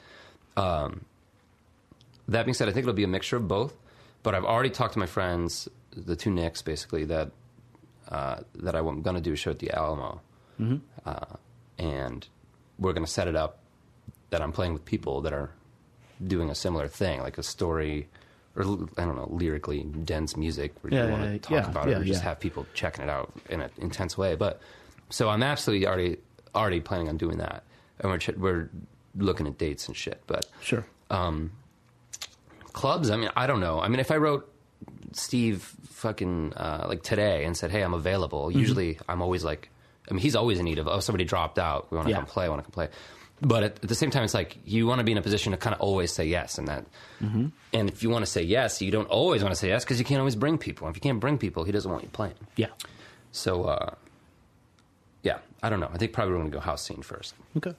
Um, 0.56 1.04
that 2.28 2.44
being 2.46 2.54
said, 2.54 2.68
I 2.68 2.72
think 2.72 2.84
it'll 2.84 2.94
be 2.94 3.04
a 3.04 3.08
mixture 3.08 3.36
of 3.36 3.46
both. 3.46 3.74
But 4.22 4.32
but 4.32 4.34
I've 4.34 4.44
already 4.44 4.70
talked 4.70 4.94
to 4.94 4.98
my 4.98 5.06
friends, 5.06 5.68
the 5.94 6.16
two 6.16 6.30
Nicks, 6.30 6.60
basically 6.62 7.04
that 7.06 7.30
uh, 8.08 8.40
that 8.56 8.74
I'm 8.74 9.02
going 9.02 9.16
to 9.16 9.22
do 9.22 9.32
a 9.32 9.36
show 9.36 9.50
at 9.50 9.58
the 9.58 9.70
Alamo, 9.70 10.20
uh, 11.06 11.36
and 11.78 12.26
we're 12.78 12.92
going 12.92 13.04
to 13.04 13.10
set 13.10 13.28
it 13.28 13.36
up 13.36 13.58
that 14.30 14.40
I'm 14.42 14.52
playing 14.52 14.72
with 14.72 14.84
people 14.84 15.20
that 15.22 15.32
are 15.32 15.50
doing 16.26 16.50
a 16.50 16.54
similar 16.54 16.88
thing, 16.88 17.20
like 17.20 17.38
a 17.38 17.42
story. 17.42 18.08
Or 18.56 18.62
I 18.96 19.04
don't 19.04 19.14
know, 19.14 19.28
lyrically 19.30 19.84
dense 19.84 20.36
music 20.36 20.74
where 20.82 20.92
Yeah, 20.92 21.04
you 21.04 21.10
want 21.12 21.22
yeah, 21.24 21.30
to 21.30 21.38
talk 21.38 21.50
yeah, 21.52 21.70
about 21.70 21.88
yeah, 21.88 21.96
it, 21.96 22.00
or 22.00 22.04
just 22.04 22.22
have 22.22 22.40
people 22.40 22.66
checking 22.74 23.04
it 23.04 23.10
out 23.10 23.32
in 23.48 23.60
an 23.60 23.70
intense 23.78 24.18
way. 24.18 24.34
But 24.34 24.60
so 25.10 25.28
I'm 25.28 25.44
absolutely 25.44 25.86
already 25.86 26.16
already 26.56 26.80
planning 26.80 27.08
on 27.08 27.16
doing 27.18 27.38
that, 27.38 27.62
and 28.00 28.10
we're 28.10 28.18
ch- 28.18 28.36
we're 28.36 28.68
looking 29.16 29.46
at 29.46 29.58
dates 29.58 29.86
and 29.86 29.96
shit. 29.96 30.20
But 30.26 30.46
Sure. 30.60 30.84
clubs, 32.72 33.10
I 33.10 33.16
mean, 33.16 33.30
I 33.36 33.46
don't 33.46 33.60
know. 33.60 33.80
I 33.80 33.88
mean, 33.88 34.00
if 34.00 34.10
I 34.10 34.16
wrote 34.16 34.50
Steve 35.12 35.62
fucking 35.90 36.52
uh, 36.54 36.86
like 36.88 37.02
today 37.02 37.44
and 37.44 37.56
said, 37.56 37.70
"Hey, 37.70 37.82
I'm 37.82 37.94
available," 37.94 38.48
Mm-hmm. 38.48 38.58
usually 38.58 38.98
I'm 39.08 39.22
always 39.22 39.44
like, 39.44 39.70
I 40.10 40.14
mean, 40.14 40.20
he's 40.20 40.36
always 40.36 40.58
in 40.58 40.64
need 40.64 40.78
of, 40.78 40.88
oh, 40.88 41.00
somebody 41.00 41.24
dropped 41.24 41.58
out. 41.58 41.90
We 41.90 41.96
want 41.96 42.06
to 42.08 42.10
Yeah. 42.12 42.16
come 42.18 42.26
play. 42.26 42.44
I 42.46 42.48
want 42.48 42.60
to 42.60 42.64
come 42.64 42.72
play. 42.72 42.88
But 43.40 43.62
at, 43.62 43.72
at 43.84 43.88
the 43.88 43.94
same 43.94 44.10
time, 44.10 44.24
it's 44.24 44.34
like 44.34 44.56
you 44.64 44.86
want 44.88 44.98
to 44.98 45.04
be 45.04 45.12
in 45.12 45.18
a 45.18 45.22
position 45.22 45.52
to 45.52 45.58
kind 45.58 45.72
of 45.74 45.80
always 45.80 46.10
say 46.12 46.26
yes, 46.26 46.58
and 46.58 46.66
that. 46.68 46.84
Mm-hmm. 47.22 47.46
And 47.72 47.88
if 47.88 48.02
you 48.02 48.10
want 48.10 48.24
to 48.24 48.30
say 48.30 48.42
yes, 48.42 48.82
you 48.82 48.90
don't 48.90 49.08
always 49.08 49.42
want 49.42 49.52
to 49.54 49.56
say 49.58 49.68
yes 49.68 49.84
because 49.84 49.98
you 50.00 50.04
can't 50.04 50.18
always 50.18 50.34
bring 50.36 50.58
people. 50.58 50.88
If 50.88 50.96
you 50.96 51.00
can't 51.00 51.20
bring 51.20 51.38
people, 51.38 51.62
he 51.64 51.70
doesn't 51.72 51.90
want 51.90 52.02
you 52.02 52.08
playing. 52.10 52.34
Yeah. 52.56 52.68
So, 53.30 53.64
uh, 53.64 53.94
yeah, 55.22 55.38
I 55.62 55.68
don't 55.70 55.78
know. 55.80 55.90
I 55.92 55.98
think 55.98 56.12
probably 56.12 56.32
we're 56.32 56.40
going 56.40 56.50
to 56.50 56.56
go 56.56 56.60
house 56.60 56.82
scene 56.84 57.02
first. 57.02 57.34
Okay. 57.56 57.70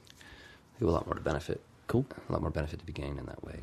We 0.80 0.86
have 0.86 0.90
a 0.90 0.92
lot 0.92 1.06
more 1.08 1.16
to 1.16 1.22
benefit. 1.22 1.62
Cool. 1.88 2.06
A 2.30 2.32
lot 2.32 2.42
more 2.42 2.52
benefit 2.52 2.80
to 2.80 2.86
be 2.86 2.94
gained 2.94 3.20
in 3.20 3.26
that 3.26 3.44
way. 3.44 3.60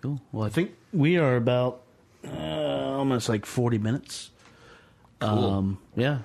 Cool. 0.00 0.20
Well, 0.30 0.44
I 0.44 0.48
think 0.48 0.72
we 0.92 1.16
are 1.16 1.34
about 1.36 1.82
uh, 2.26 2.96
almost 2.96 3.28
like 3.28 3.46
40 3.46 3.78
minutes. 3.78 4.30
Cool. 5.20 5.28
Um, 5.28 5.78
yeah. 5.96 6.18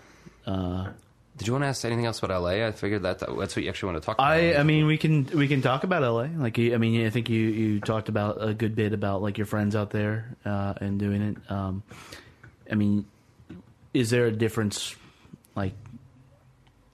Did 1.35 1.47
you 1.47 1.53
want 1.53 1.63
to 1.63 1.67
ask 1.67 1.83
anything 1.83 2.05
else 2.05 2.21
about 2.21 2.41
LA? 2.41 2.65
I 2.65 2.71
figured 2.71 3.01
that 3.03 3.19
that's 3.19 3.55
what 3.55 3.63
you 3.63 3.69
actually 3.69 3.91
want 3.91 4.03
to 4.03 4.05
talk 4.05 4.17
about. 4.17 4.27
I, 4.27 4.55
I 4.55 4.63
mean, 4.63 4.85
we 4.85 4.97
can 4.97 5.25
we 5.33 5.47
can 5.47 5.63
talk 5.63 5.83
about 5.83 6.03
LA. 6.03 6.27
Like, 6.37 6.59
I 6.59 6.77
mean, 6.77 7.05
I 7.07 7.09
think 7.09 7.27
you 7.27 7.39
you 7.39 7.79
talked 7.79 8.07
about 8.07 8.37
a 8.39 8.53
good 8.53 8.75
bit 8.75 8.93
about 8.93 9.23
like 9.23 9.39
your 9.39 9.47
friends 9.47 9.75
out 9.75 9.89
there 9.89 10.37
uh, 10.45 10.75
and 10.79 10.99
doing 10.99 11.21
it. 11.21 11.51
Um, 11.51 11.81
I 12.71 12.75
mean, 12.75 13.05
is 13.95 14.11
there 14.11 14.27
a 14.27 14.31
difference, 14.31 14.95
like 15.55 15.73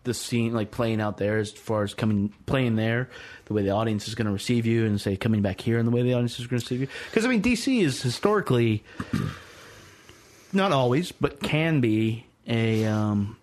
the 0.03 0.13
scene, 0.13 0.53
like 0.53 0.71
playing 0.71 1.01
out 1.01 1.17
there, 1.17 1.37
as 1.37 1.51
far 1.51 1.83
as 1.83 1.93
coming 1.93 2.33
playing 2.45 2.75
there, 2.75 3.09
the 3.45 3.53
way 3.53 3.63
the 3.63 3.71
audience 3.71 4.07
is 4.07 4.15
going 4.15 4.27
to 4.27 4.31
receive 4.31 4.65
you, 4.65 4.85
and 4.85 4.99
say 4.99 5.17
coming 5.17 5.41
back 5.41 5.61
here, 5.61 5.77
and 5.77 5.87
the 5.87 5.91
way 5.91 6.01
the 6.01 6.13
audience 6.13 6.39
is 6.39 6.47
going 6.47 6.59
to 6.59 6.65
receive 6.65 6.81
you? 6.81 6.87
Because 7.09 7.25
I 7.25 7.29
mean, 7.29 7.41
DC 7.41 7.81
is 7.81 8.01
historically 8.01 8.83
not 10.53 10.71
always, 10.71 11.11
but 11.11 11.41
can 11.41 11.81
be 11.81 12.25
a 12.47 12.85
um, 12.85 13.37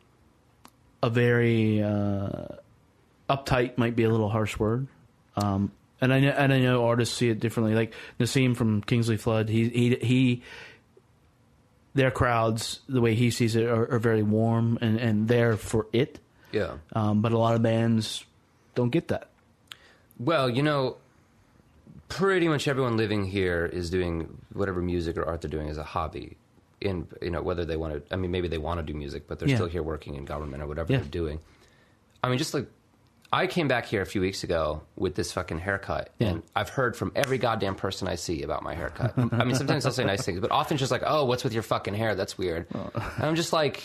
a 1.03 1.11
very 1.11 1.83
uh, 1.83 2.47
uptight 3.29 3.79
might 3.79 3.97
be 3.97 4.05
a 4.05 4.11
little 4.11 4.29
harsh 4.29 4.59
word. 4.59 4.87
Um, 5.37 5.73
and 6.01 6.13
I 6.13 6.21
know, 6.21 6.31
and 6.31 6.53
I 6.53 6.61
know 6.61 6.87
artists 6.87 7.17
see 7.17 7.29
it 7.29 7.41
differently. 7.41 7.75
Like 7.75 7.95
Naseem 8.21 8.57
from 8.57 8.83
Kingsley 8.83 9.17
Flood, 9.17 9.49
he 9.49 9.69
he 9.69 9.95
he. 9.97 10.43
Their 11.95 12.11
crowds, 12.11 12.81
the 12.91 13.01
way 13.01 13.15
he 13.15 13.31
sees 13.31 13.57
it, 13.57 13.65
are, 13.65 13.95
are 13.95 13.99
very 13.99 14.23
warm 14.23 14.77
and, 14.83 14.99
and 14.99 15.29
there 15.29 15.57
for 15.57 15.87
it. 15.95 16.21
Yeah. 16.53 16.75
Um, 16.93 17.23
but 17.23 17.33
a 17.33 17.39
lot 17.39 17.55
of 17.55 17.63
bands 17.63 18.25
don't 18.75 18.91
get 18.91 19.09
that. 19.09 19.29
Well, 20.19 20.49
you 20.49 20.63
know, 20.63 20.97
pretty 22.09 22.49
much 22.49 22.69
everyone 22.69 22.97
living 22.97 23.25
here 23.25 23.67
is 23.67 23.91
doing 23.91 24.39
whatever 24.53 24.81
music 24.81 25.17
or 25.17 25.25
art 25.25 25.43
they're 25.43 25.51
doing 25.51 25.69
as 25.69 25.79
a 25.79 25.85
hobby. 25.85 26.37
In 26.81 27.09
you 27.23 27.31
know 27.31 27.41
whether 27.43 27.65
they 27.65 27.77
want 27.77 27.95
to, 28.07 28.15
I 28.15 28.17
mean, 28.17 28.31
maybe 28.31 28.49
they 28.49 28.59
want 28.59 28.79
to 28.79 28.83
do 28.83 28.93
music, 28.97 29.27
but 29.27 29.39
they're 29.39 29.49
Yeah. 29.49 29.57
still 29.57 29.67
here 29.69 29.83
working 29.83 30.15
in 30.15 30.25
government 30.27 30.63
or 30.63 30.67
whatever 30.67 30.93
Yeah. 30.93 30.99
they're 30.99 31.09
doing. 31.09 31.41
I 32.23 32.29
mean, 32.29 32.37
just 32.39 32.53
like 32.53 32.67
I 33.33 33.47
came 33.47 33.67
back 33.67 33.87
here 33.87 34.03
a 34.03 34.07
few 34.07 34.21
weeks 34.21 34.45
ago 34.45 34.83
with 34.95 35.15
this 35.15 35.33
fucking 35.33 35.59
haircut, 35.59 36.11
Yeah. 36.19 36.29
and 36.29 36.43
I've 36.55 36.69
heard 36.69 36.95
from 36.97 37.13
every 37.17 37.39
goddamn 37.39 37.75
person 37.77 38.07
I 38.09 38.15
see 38.15 38.43
about 38.43 38.63
my 38.63 38.75
haircut. 38.75 39.15
I 39.17 39.45
mean, 39.45 39.57
sometimes 39.57 39.85
they'll 39.85 39.93
say 39.93 40.05
nice 40.05 40.23
things, 40.25 40.39
but 40.39 40.51
often 40.53 40.77
just 40.77 40.93
like, 40.93 41.03
"Oh, 41.05 41.25
what's 41.25 41.43
with 41.45 41.53
your 41.55 41.63
fucking 41.65 41.95
hair? 41.95 42.15
That's 42.15 42.37
weird." 42.39 42.67
And 42.73 42.91
I'm 43.19 43.35
just 43.37 43.53
like. 43.53 43.83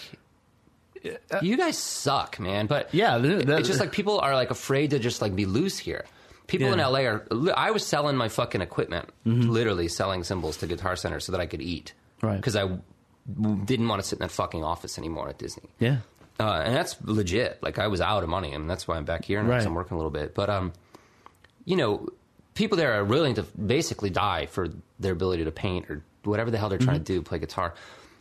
You 1.42 1.58
guys 1.58 1.78
suck, 1.78 2.40
man. 2.40 2.68
But 2.68 2.94
Yeah, 2.94 3.18
th- 3.18 3.46
that- 3.46 3.60
it's 3.60 3.68
just 3.68 3.80
like 3.80 3.92
people 3.92 4.20
are 4.20 4.34
like 4.36 4.52
afraid 4.52 4.92
to 4.92 5.00
just 5.00 5.22
like 5.22 5.36
be 5.36 5.46
loose 5.46 5.78
here. 5.78 6.06
People 6.48 6.74
in 6.74 6.80
LA 6.80 7.02
are. 7.06 7.26
I 7.56 7.72
was 7.72 7.86
selling 7.86 8.18
my 8.18 8.28
fucking 8.28 8.62
equipment, 8.62 9.10
Mm-hmm. 9.26 9.50
literally 9.50 9.88
selling 9.88 10.24
cymbals 10.24 10.58
to 10.58 10.68
Guitar 10.68 10.96
Center 10.96 11.20
so 11.20 11.32
that 11.32 11.40
I 11.42 11.46
could 11.46 11.62
eat. 11.62 11.94
Right. 12.22 12.36
Because 12.36 12.56
I 12.56 12.68
didn't 13.66 13.88
want 13.88 14.02
to 14.02 14.08
sit 14.08 14.18
in 14.20 14.22
that 14.24 14.32
fucking 14.32 14.64
office 14.64 14.98
anymore 14.98 15.30
at 15.30 15.38
Disney. 15.38 15.70
Yeah, 15.80 15.98
Uh, 16.40 16.62
and 16.66 16.76
that's 16.76 16.98
legit. 17.04 17.62
Like 17.64 17.80
I 17.80 17.88
was 17.88 18.02
out 18.02 18.24
of 18.24 18.30
money, 18.30 18.52
and 18.54 18.70
that's 18.70 18.88
why 18.88 18.98
I'm 18.98 19.06
back 19.06 19.24
here 19.26 19.40
and 19.40 19.48
Right. 19.48 19.66
I'm 19.66 19.74
working 19.76 19.96
a 19.96 19.98
little 19.98 20.12
bit. 20.12 20.36
But 20.36 20.50
um, 20.50 20.74
you 21.66 21.78
know, 21.78 22.08
people 22.54 22.78
there 22.78 22.94
are 23.00 23.06
willing 23.06 23.36
to 23.36 23.44
basically 23.44 24.10
die 24.10 24.48
for 24.48 24.68
their 25.00 25.14
ability 25.14 25.46
to 25.46 25.52
paint 25.52 25.90
or 25.90 26.04
whatever 26.26 26.52
the 26.52 26.58
hell 26.58 26.68
they're 26.70 26.78
trying 26.80 26.98
Mm-hmm. 26.98 27.04
to 27.06 27.14
do, 27.14 27.22
play 27.22 27.40
guitar. 27.40 27.74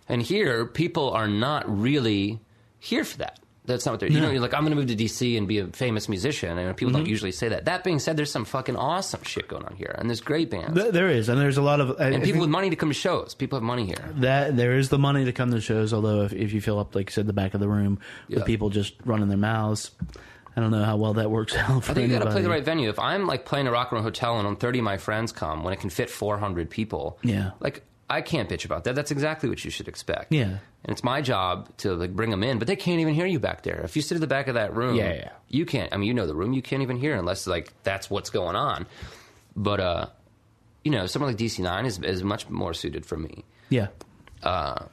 And 0.08 0.22
here, 0.22 0.66
people 0.66 1.10
are 1.10 1.26
not 1.28 1.64
really 1.68 2.40
here 2.80 3.04
for 3.04 3.18
that. 3.18 3.38
That's 3.66 3.84
not 3.86 3.92
what 3.92 4.00
they're. 4.00 4.10
You 4.10 4.20
know, 4.20 4.30
you're 4.30 4.40
like, 4.40 4.54
I'm 4.54 4.62
going 4.62 4.70
to 4.72 4.76
move 4.76 4.86
to 4.88 4.96
DC 4.96 5.36
and 5.38 5.46
be 5.46 5.58
a 5.58 5.66
famous 5.68 6.08
musician, 6.08 6.58
and 6.58 6.74
people 6.76 6.90
Mm-hmm. 6.92 7.00
don't 7.02 7.08
usually 7.08 7.30
say 7.30 7.50
that. 7.50 7.66
That 7.66 7.84
being 7.84 7.98
said, 8.00 8.16
there's 8.16 8.30
some 8.32 8.44
fucking 8.46 8.74
awesome 8.74 9.22
shit 9.22 9.46
going 9.48 9.64
on 9.64 9.76
here, 9.76 9.94
and 9.96 10.08
there's 10.08 10.22
great 10.22 10.50
bands 10.50 10.80
Th- 10.80 10.92
there 10.92 11.08
is, 11.08 11.28
and 11.28 11.38
there's 11.38 11.58
a 11.58 11.62
lot 11.62 11.78
of 11.78 11.90
I 12.00 12.06
and 12.06 12.14
people 12.16 12.32
think- 12.32 12.40
with 12.40 12.50
money 12.50 12.70
to 12.70 12.76
come 12.76 12.88
to 12.88 12.94
shows. 12.94 13.34
People 13.34 13.58
have 13.58 13.62
money 13.62 13.84
here. 13.86 14.02
that 14.16 14.56
there 14.56 14.76
is 14.76 14.88
the 14.88 14.98
money 14.98 15.26
to 15.26 15.32
come 15.32 15.50
to 15.52 15.60
shows. 15.60 15.92
Although 15.92 16.22
if, 16.22 16.32
if 16.32 16.52
you 16.52 16.60
fill 16.60 16.80
up, 16.80 16.94
like 16.96 17.10
you 17.10 17.12
said, 17.12 17.26
the 17.26 17.32
back 17.34 17.52
of 17.54 17.60
the 17.60 17.68
room 17.68 18.00
Yeah. 18.28 18.36
with 18.38 18.46
people 18.46 18.70
just 18.70 18.94
running 19.04 19.28
their 19.28 19.38
mouths, 19.38 19.90
I 20.56 20.60
don't 20.60 20.72
know 20.72 20.82
how 20.82 20.96
well 20.96 21.12
that 21.14 21.30
works 21.30 21.54
out. 21.56 21.84
For 21.84 21.92
I 21.92 21.94
think 21.94 22.10
you 22.10 22.18
got 22.18 22.24
to 22.24 22.30
play 22.32 22.42
the 22.42 22.48
right 22.50 22.64
venue. 22.64 22.88
If 22.88 22.98
I'm 22.98 23.26
like 23.26 23.44
playing 23.44 23.68
a 23.68 23.70
rock 23.70 23.92
and 23.92 23.98
roll 23.98 24.02
hotel 24.02 24.38
and 24.38 24.48
on 24.48 24.56
30 24.56 24.80
of 24.80 24.84
my 24.86 24.96
friends 24.96 25.30
come 25.32 25.62
when 25.62 25.72
it 25.74 25.78
can 25.80 25.90
fit 25.90 26.10
400 26.10 26.70
people, 26.70 27.18
Yeah. 27.22 27.50
like 27.60 27.84
I 28.10 28.20
can't 28.22 28.48
bitch 28.48 28.64
about 28.64 28.84
that. 28.84 28.94
That's 28.94 29.10
exactly 29.10 29.48
what 29.48 29.64
you 29.64 29.70
should 29.70 29.88
expect. 29.88 30.32
Yeah. 30.32 30.44
and 30.84 30.92
it's 30.92 31.04
my 31.04 31.20
job 31.22 31.68
to 31.78 31.94
like 31.94 32.14
bring 32.14 32.30
them 32.30 32.42
in, 32.42 32.58
but 32.58 32.66
they 32.68 32.76
can't 32.76 33.00
even 33.00 33.14
hear 33.14 33.26
you 33.26 33.38
back 33.38 33.62
there. 33.62 33.80
If 33.84 33.94
you 33.96 34.02
sit 34.02 34.16
at 34.16 34.20
the 34.20 34.26
back 34.26 34.48
of 34.48 34.54
that 34.54 34.74
room, 34.74 34.96
Yeah, 34.96 35.12
yeah. 35.14 35.30
you 35.48 35.64
can't. 35.66 35.92
I 35.94 35.96
mean, 35.96 36.08
you 36.08 36.14
know 36.14 36.26
the 36.26 36.34
room, 36.34 36.52
you 36.52 36.62
can't 36.62 36.82
even 36.82 36.96
hear 36.98 37.14
unless 37.16 37.46
like 37.46 37.72
that's 37.84 38.10
what's 38.10 38.30
going 38.30 38.56
on. 38.56 38.86
But 39.56 39.80
uh, 39.80 40.06
you 40.84 40.90
know, 40.90 41.06
someone 41.06 41.30
like 41.30 41.38
DC9 41.38 41.86
is 41.86 41.98
is 42.00 42.22
much 42.24 42.48
more 42.48 42.74
suited 42.74 43.04
for 43.06 43.16
me. 43.16 43.44
Yeah, 43.68 43.88
Uh, 44.42 44.86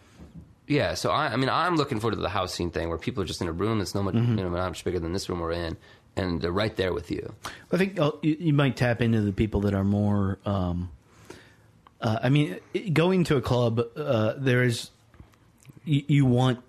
Yeah, 0.67 0.95
so 0.95 1.11
I, 1.11 1.27
I 1.27 1.35
mean, 1.37 1.49
I'm 1.49 1.77
looking 1.77 1.99
forward 2.01 2.15
to 2.15 2.21
the 2.21 2.27
house 2.29 2.53
scene 2.53 2.71
thing 2.71 2.89
where 2.89 2.97
people 2.97 3.23
are 3.23 3.25
just 3.25 3.41
in 3.41 3.47
a 3.47 3.53
room 3.53 3.79
that's 3.79 3.95
no 3.95 4.03
much, 4.03 4.15
Mm-hmm. 4.15 4.37
you 4.37 4.43
know, 4.43 4.49
not 4.49 4.67
much 4.69 4.83
bigger 4.83 4.99
than 4.99 5.13
this 5.13 5.29
room 5.29 5.39
we're 5.39 5.53
in, 5.53 5.77
and 6.17 6.41
they're 6.41 6.51
right 6.51 6.75
there 6.75 6.91
with 6.93 7.09
you. 7.09 7.33
I 7.71 7.77
think 7.77 7.97
uh, 7.99 8.11
you, 8.21 8.35
you 8.39 8.53
might 8.53 8.75
tap 8.75 9.01
into 9.01 9.21
the 9.21 9.31
people 9.31 9.61
that 9.61 9.73
are 9.73 9.85
more. 9.85 10.39
Um, 10.45 10.89
uh, 12.01 12.19
I 12.23 12.29
mean, 12.29 12.59
going 12.93 13.23
to 13.25 13.37
a 13.37 13.41
club, 13.41 13.81
uh, 13.95 14.33
there 14.37 14.63
is 14.63 14.91
you, 15.83 16.03
you 16.07 16.25
want 16.25 16.59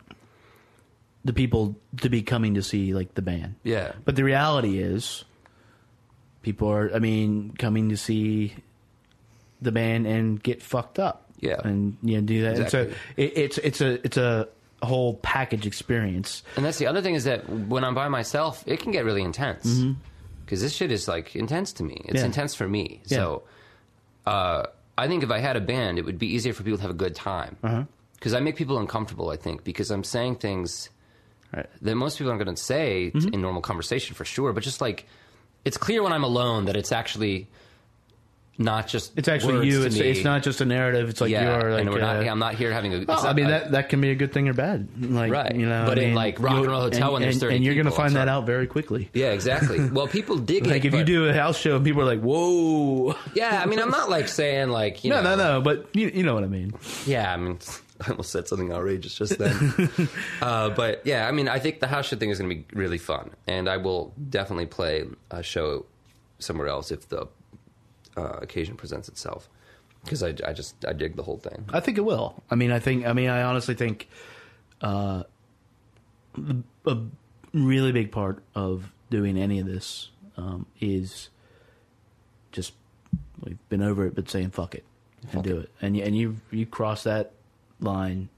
the 1.25 1.33
people 1.33 1.77
to 2.01 2.09
be 2.09 2.23
coming 2.23 2.55
to 2.55 2.63
see 2.63 2.95
like 2.95 3.15
the 3.15 3.23
band. 3.23 3.57
Yeah. 3.63 3.93
but 4.05 4.17
the 4.17 4.25
reality 4.25 4.79
is, 4.79 5.25
people 6.43 6.69
are. 6.71 6.91
I 6.95 6.99
mean, 6.99 7.55
coming 7.59 7.89
to 7.91 7.97
see 7.97 8.55
the 9.61 9.73
band 9.73 10.07
and 10.07 10.43
get 10.43 10.63
fucked 10.63 10.99
up. 10.99 11.25
Yeah. 11.41 11.61
and 11.63 11.97
you 12.03 12.17
know, 12.17 12.23
do 12.27 12.43
that. 12.43 12.59
And 12.59 12.71
so 12.71 12.91
it, 13.17 13.33
it's 13.37 13.59
it's 13.59 13.81
a 13.81 14.05
it's 14.05 14.17
a 14.17 14.49
whole 14.83 15.15
package 15.15 15.67
experience. 15.67 16.43
And 16.57 16.65
that's 16.65 16.79
the 16.79 16.87
other 16.87 17.03
thing 17.03 17.15
is 17.15 17.25
that 17.25 17.49
when 17.49 17.85
I'm 17.85 17.95
by 17.95 18.09
myself, 18.09 18.63
it 18.67 18.81
can 18.81 18.91
get 18.93 19.05
really 19.05 19.23
intense. 19.23 19.83
Because 20.45 20.63
this 20.63 20.73
shit 20.73 20.91
is 20.91 21.07
like 21.09 21.37
intense 21.37 21.73
to 21.75 21.85
me. 21.85 21.95
It's 21.95 22.07
Mm-hmm. 22.07 22.17
Yeah. 22.17 22.25
intense 22.25 22.55
for 22.55 22.67
me. 22.67 23.03
Yeah. 23.07 23.17
So 23.19 23.43
uh, 24.27 24.63
I 24.99 25.09
think 25.09 25.23
if 25.23 25.31
I 25.31 25.39
had 25.39 25.57
a 25.57 25.61
band, 25.61 25.99
it 25.99 26.05
would 26.05 26.19
be 26.19 26.27
easier 26.35 26.53
for 26.53 26.63
people 26.63 26.79
to 26.79 26.83
have 26.83 26.91
a 26.91 26.95
good 27.05 27.15
time. 27.15 27.57
Uh-huh. 27.63 27.85
Because 28.15 28.35
I 28.35 28.41
make 28.41 28.57
people 28.57 28.79
uncomfortable, 28.79 29.31
I 29.31 29.37
think, 29.37 29.63
because 29.65 29.91
I'm 29.91 30.05
saying 30.05 30.37
things 30.37 30.91
Right. 31.55 31.65
Mm-hmm. 31.65 31.85
that 31.87 31.95
most 31.95 32.19
people 32.19 32.31
aren't 32.31 32.45
going 32.45 32.55
to 32.55 32.63
say 32.63 33.09
t- 33.11 33.31
in 33.33 33.41
normal 33.41 33.63
conversation 33.63 34.15
for 34.15 34.27
sure. 34.27 34.53
But 34.53 34.63
just 34.65 34.83
like, 34.83 35.07
it's 35.65 35.79
clear 35.79 36.03
when 36.03 36.13
I'm 36.13 36.25
alone 36.25 36.67
that 36.67 36.77
it's 36.77 36.93
actually 36.93 37.47
not 38.61 38.89
just 38.89 39.17
It's 39.17 39.29
actually 39.29 39.69
you. 39.69 39.81
to 39.83 39.87
It's, 39.87 39.97
it's 39.97 40.25
not 40.25 40.43
just 40.43 40.61
a 40.61 40.65
narrative. 40.65 41.09
It's 41.09 41.21
like 41.21 41.31
yeah, 41.31 41.61
you're 41.61 41.71
like. 41.71 41.81
and 41.83 41.91
we're 41.91 42.01
not, 42.01 42.17
uh, 42.17 42.29
I'm 42.29 42.41
not 42.41 42.57
here 42.57 42.73
having 42.73 42.93
a. 42.93 43.05
I 43.13 43.33
mean 43.33 43.47
that 43.47 43.71
that 43.71 43.89
can 43.89 44.01
be 44.01 44.11
a 44.11 44.17
good 44.17 44.33
thing 44.33 44.49
or 44.49 44.53
bad, 44.53 44.89
like 45.01 45.31
Right. 45.31 45.55
You 45.55 45.67
know, 45.69 45.85
But 45.87 45.99
I 45.99 46.03
in, 46.03 46.15
like, 46.15 46.41
Rock 46.41 46.57
and 46.57 46.67
Roll 46.67 46.81
Hotel 46.81 47.13
when 47.13 47.23
there's 47.23 47.37
and, 47.37 47.43
30 47.43 47.57
and 47.57 47.65
you're 47.65 47.77
gonna 47.77 47.91
find 47.93 48.17
that 48.17 48.27
out 48.29 48.47
very 48.47 48.67
quickly. 48.67 49.09
Yeah, 49.15 49.31
exactly. 49.31 49.79
Well, 49.91 50.09
people 50.09 50.37
dig 50.39 50.67
it. 50.67 50.71
Like 50.71 50.85
if 50.85 50.93
you 50.93 51.05
do 51.05 51.29
a 51.29 51.33
house 51.33 51.57
show 51.59 51.77
and 51.77 51.85
people 51.85 52.03
are 52.03 52.05
like, 52.05 52.21
"Whoa!" 52.21 53.15
Yeah, 53.35 53.61
I 53.63 53.67
mean, 53.67 53.79
I'm 53.79 53.91
not 53.91 54.11
like 54.11 54.29
saying 54.41 54.69
like 54.71 55.05
you 55.05 55.11
No, 55.11 55.23
know, 55.23 55.37
no, 55.37 55.55
no. 55.59 55.61
But 55.61 55.89
you, 55.95 56.09
you 56.09 56.23
know 56.25 56.35
what 56.35 56.45
I 56.45 56.49
mean. 56.49 56.75
Yeah, 57.07 57.33
I 57.33 57.37
mean, 57.37 57.59
I 58.07 58.11
almost 58.11 58.31
said 58.33 58.49
something 58.49 58.73
outrageous 58.73 59.15
just 59.15 59.39
then. 59.39 60.09
uh, 60.43 60.71
but 60.71 61.03
yeah, 61.07 61.29
I 61.29 61.33
mean, 61.33 61.49
I 61.49 61.59
think 61.61 61.81
the 61.81 61.87
house 61.89 62.07
show 62.09 62.17
thing 62.17 62.31
is 62.31 62.39
going 62.39 62.51
to 62.51 62.57
be 62.57 62.65
really 62.77 62.99
fun, 62.99 63.31
and 63.47 63.69
I 63.69 63.77
will 63.77 64.13
definitely 64.31 64.67
play 64.67 65.05
a 65.31 65.43
show 65.43 65.87
somewhere 66.41 66.69
else 66.69 66.91
if 66.93 67.09
the 67.09 67.27
uh, 68.17 68.39
occasion 68.41 68.77
presents 68.77 69.09
itself. 69.09 69.49
because 70.05 70.23
I, 70.23 70.35
I 70.47 70.53
just 70.53 70.85
I 70.85 70.93
dig 70.93 71.17
the 71.17 71.23
whole 71.23 71.39
thing. 71.39 71.65
I 71.73 71.81
think 71.81 71.99
it 71.99 72.05
will. 72.05 72.43
I 72.51 72.55
mean, 72.55 72.71
I 72.71 72.79
think. 72.79 73.07
I 73.07 73.13
mean, 73.13 73.29
I 73.29 73.43
honestly 73.43 73.75
think 73.75 74.09
uh, 74.81 75.25
a 76.87 76.97
really 77.53 77.93
big 77.93 78.13
part 78.13 78.43
of 78.55 78.93
doing 79.11 79.39
any 79.39 79.59
of 79.59 79.67
this 79.67 80.11
um, 80.37 80.67
is 80.81 81.29
just 82.53 82.73
we've 83.43 83.59
been 83.69 83.83
over 83.83 84.07
it, 84.07 84.15
but 84.15 84.31
saying 84.31 84.51
fuck 84.51 84.75
it 84.75 84.85
and 85.23 85.31
Fuck 85.33 85.43
do 85.45 85.59
it. 85.59 85.71
And 85.81 85.97
you, 85.97 86.03
and 86.05 86.17
you 86.17 86.37
you 86.51 86.67
cross 86.67 87.05
that 87.05 87.33
line 87.81 88.29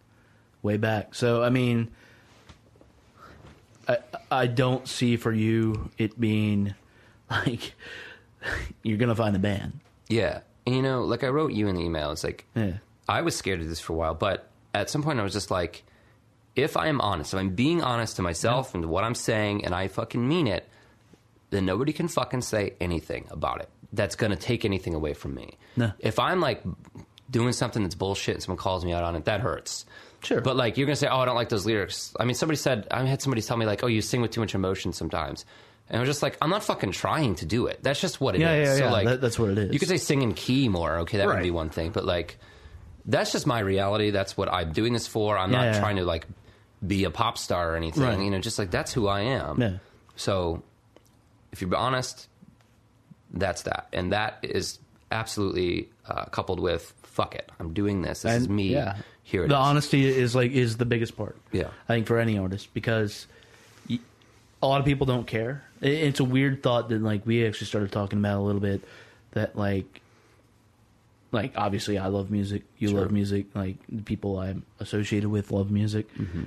way 0.63 0.77
back. 0.77 1.15
So 1.15 1.43
I 1.43 1.51
mean, 1.51 1.91
I 3.89 3.99
I 4.31 4.47
don't 4.47 4.89
see 4.89 5.17
for 5.17 5.33
you 5.33 5.91
it 5.99 6.19
being 6.21 6.75
like 7.31 7.75
you're 8.83 8.99
gonna 8.99 9.15
find 9.15 9.35
a 9.37 9.39
band. 9.41 9.81
Yeah, 10.09 10.41
and 10.67 10.75
you 10.77 10.83
know, 10.83 11.03
like 11.05 11.25
I 11.25 11.29
wrote 11.29 11.53
you 11.53 11.69
in 11.69 11.75
the 11.77 11.83
email. 11.83 12.11
It's 12.13 12.25
like 12.25 12.47
Yeah. 12.55 12.75
I 13.09 13.23
was 13.23 13.37
scared 13.37 13.61
of 13.61 13.69
this 13.69 13.81
for 13.81 13.93
a 13.93 13.97
while, 13.97 14.15
but 14.15 14.49
at 14.75 14.89
some 14.91 15.03
point 15.03 15.19
I 15.19 15.23
was 15.23 15.33
just 15.33 15.51
like, 15.51 15.83
if 16.55 16.77
I 16.77 16.89
am 16.89 17.01
honest, 17.01 17.35
if 17.35 17.41
I'm 17.41 17.51
being 17.51 17.83
honest 17.83 18.17
to 18.17 18.23
myself 18.23 18.75
and 18.75 18.87
what 18.87 19.03
I'm 19.05 19.15
saying, 19.15 19.65
and 19.65 19.75
I 19.75 19.89
fucking 19.89 20.27
mean 20.27 20.47
it, 20.47 20.69
then 21.51 21.65
nobody 21.67 21.93
can 21.93 22.07
fucking 22.09 22.43
say 22.43 22.75
anything 22.81 23.27
about 23.31 23.61
it. 23.61 23.69
That's 23.93 24.15
gonna 24.15 24.37
take 24.37 24.65
anything 24.65 24.95
away 24.95 25.15
from 25.15 25.35
me. 25.35 25.59
No. 25.77 25.93
If 25.99 26.19
I'm 26.19 26.41
like 26.41 26.63
doing 27.31 27.53
something 27.53 27.83
that's 27.83 27.95
bullshit 27.95 28.35
and 28.37 28.43
someone 28.43 28.59
calls 28.59 28.85
me 28.85 28.93
out 28.93 29.03
on 29.05 29.17
it, 29.17 29.25
that 29.25 29.41
hurts. 29.41 29.87
Sure. 30.23 30.41
But 30.41 30.57
like 30.57 30.77
you're 30.77 30.87
gonna 30.87 30.97
say, 30.97 31.09
oh, 31.09 31.19
I 31.19 31.25
don't 31.25 31.35
like 31.35 31.49
those 31.49 31.67
lyrics. 31.67 32.15
I 32.21 32.25
mean, 32.25 32.35
somebody 32.35 32.57
said 32.59 32.87
I 32.91 33.05
had 33.07 33.23
somebody 33.23 33.43
tell 33.43 33.57
me 33.57 33.67
like, 33.67 33.83
oh, 33.83 33.89
you 33.89 34.03
sing 34.03 34.21
with 34.21 34.31
too 34.31 34.41
much 34.41 34.55
emotion 34.55 34.93
sometimes. 34.93 35.45
And 35.91 35.97
I 35.97 36.01
was 36.01 36.09
just 36.09 36.23
like, 36.23 36.39
I'm 36.41 36.51
not 36.51 36.63
fucking 36.63 36.93
trying 36.93 37.35
to 37.37 37.47
do 37.47 37.67
it. 37.67 37.81
That's 37.83 38.01
just 38.01 38.21
what 38.21 38.35
it 38.37 38.39
is. 38.39 38.43
Yeah, 38.43 38.55
yeah, 38.57 38.77
so 38.77 38.85
yeah. 38.85 38.93
like, 38.93 39.07
That- 39.07 39.21
that's 39.21 39.39
what 39.39 39.51
it 39.51 39.59
is. 39.59 39.73
You 39.73 39.79
could 39.81 39.89
say 39.89 39.97
sing 39.97 40.23
in 40.23 40.35
key 40.35 40.69
more. 40.69 40.99
Okay, 41.01 41.19
that 41.19 41.27
would 41.27 41.35
Right. 41.35 41.43
be 41.43 41.51
one 41.51 41.69
thing. 41.71 41.91
But 41.91 42.05
like, 42.05 42.39
that's 43.07 43.33
just 43.33 43.47
my 43.47 43.59
reality. 43.59 44.11
That's 44.11 44.37
what 44.37 44.49
I'm 44.53 44.73
doing 44.73 44.93
this 44.93 45.07
for. 45.09 45.37
I'm 45.37 45.51
Yeah, 45.53 45.59
not 45.59 45.65
yeah. 45.75 45.81
trying 45.81 45.97
to 45.97 46.05
like 46.05 46.27
be 46.87 47.05
a 47.05 47.11
pop 47.11 47.37
star 47.39 47.73
or 47.73 47.77
anything. 47.77 48.05
Right. 48.05 48.21
You 48.21 48.31
know, 48.31 48.39
just 48.39 48.59
like 48.59 48.71
that's 48.71 48.93
who 48.93 49.09
I 49.09 49.21
am. 49.23 49.61
Yeah. 49.61 49.73
So, 50.17 50.63
if 51.51 51.61
you're 51.61 51.75
honest, 51.75 52.29
that's 53.33 53.63
that, 53.63 53.89
and 53.93 54.13
that 54.13 54.39
is 54.43 54.79
absolutely 55.11 55.89
uh, 56.07 56.27
coupled 56.27 56.61
with 56.61 56.93
fuck 57.03 57.35
it. 57.35 57.51
I'm 57.59 57.73
doing 57.75 58.03
this. 58.03 58.23
This 58.23 58.37
is 58.37 58.47
And, 58.47 58.55
me. 58.57 58.69
Yeah. 58.69 58.97
Here 59.23 59.45
it 59.45 59.49
the 59.49 59.57
honesty 59.57 60.07
is 60.07 60.35
like 60.35 60.53
is 60.53 60.77
the 60.77 60.85
biggest 60.85 61.17
part. 61.17 61.37
Yeah. 61.53 61.69
I 61.89 61.95
think 61.95 62.07
for 62.07 62.19
any 62.19 62.37
artist 62.39 62.73
because 62.75 63.27
y- 63.89 63.99
a 64.63 64.67
lot 64.67 64.81
of 64.81 64.87
people 64.87 65.07
don't 65.07 65.27
care. 65.27 65.63
It's 65.81 66.21
a 66.21 66.25
weird 66.25 66.63
thought 66.63 66.89
that 66.91 67.03
like 67.03 67.27
we 67.27 67.47
actually 67.47 67.67
started 67.69 67.91
talking 67.93 68.19
about 68.19 68.39
a 68.39 68.43
little 68.43 68.61
bit 68.61 68.83
that 69.33 69.57
like 69.57 70.01
like 71.33 71.53
obviously 71.57 71.97
I 71.99 72.09
love 72.09 72.31
music, 72.31 72.63
you 72.79 72.89
Sure. 72.89 73.01
love 73.03 73.11
music, 73.13 73.47
like 73.55 73.77
the 73.89 74.03
people 74.03 74.39
I'm 74.39 74.65
associated 74.81 75.29
with 75.31 75.51
love 75.53 75.71
music. 75.71 76.13
Mm-hmm. 76.17 76.45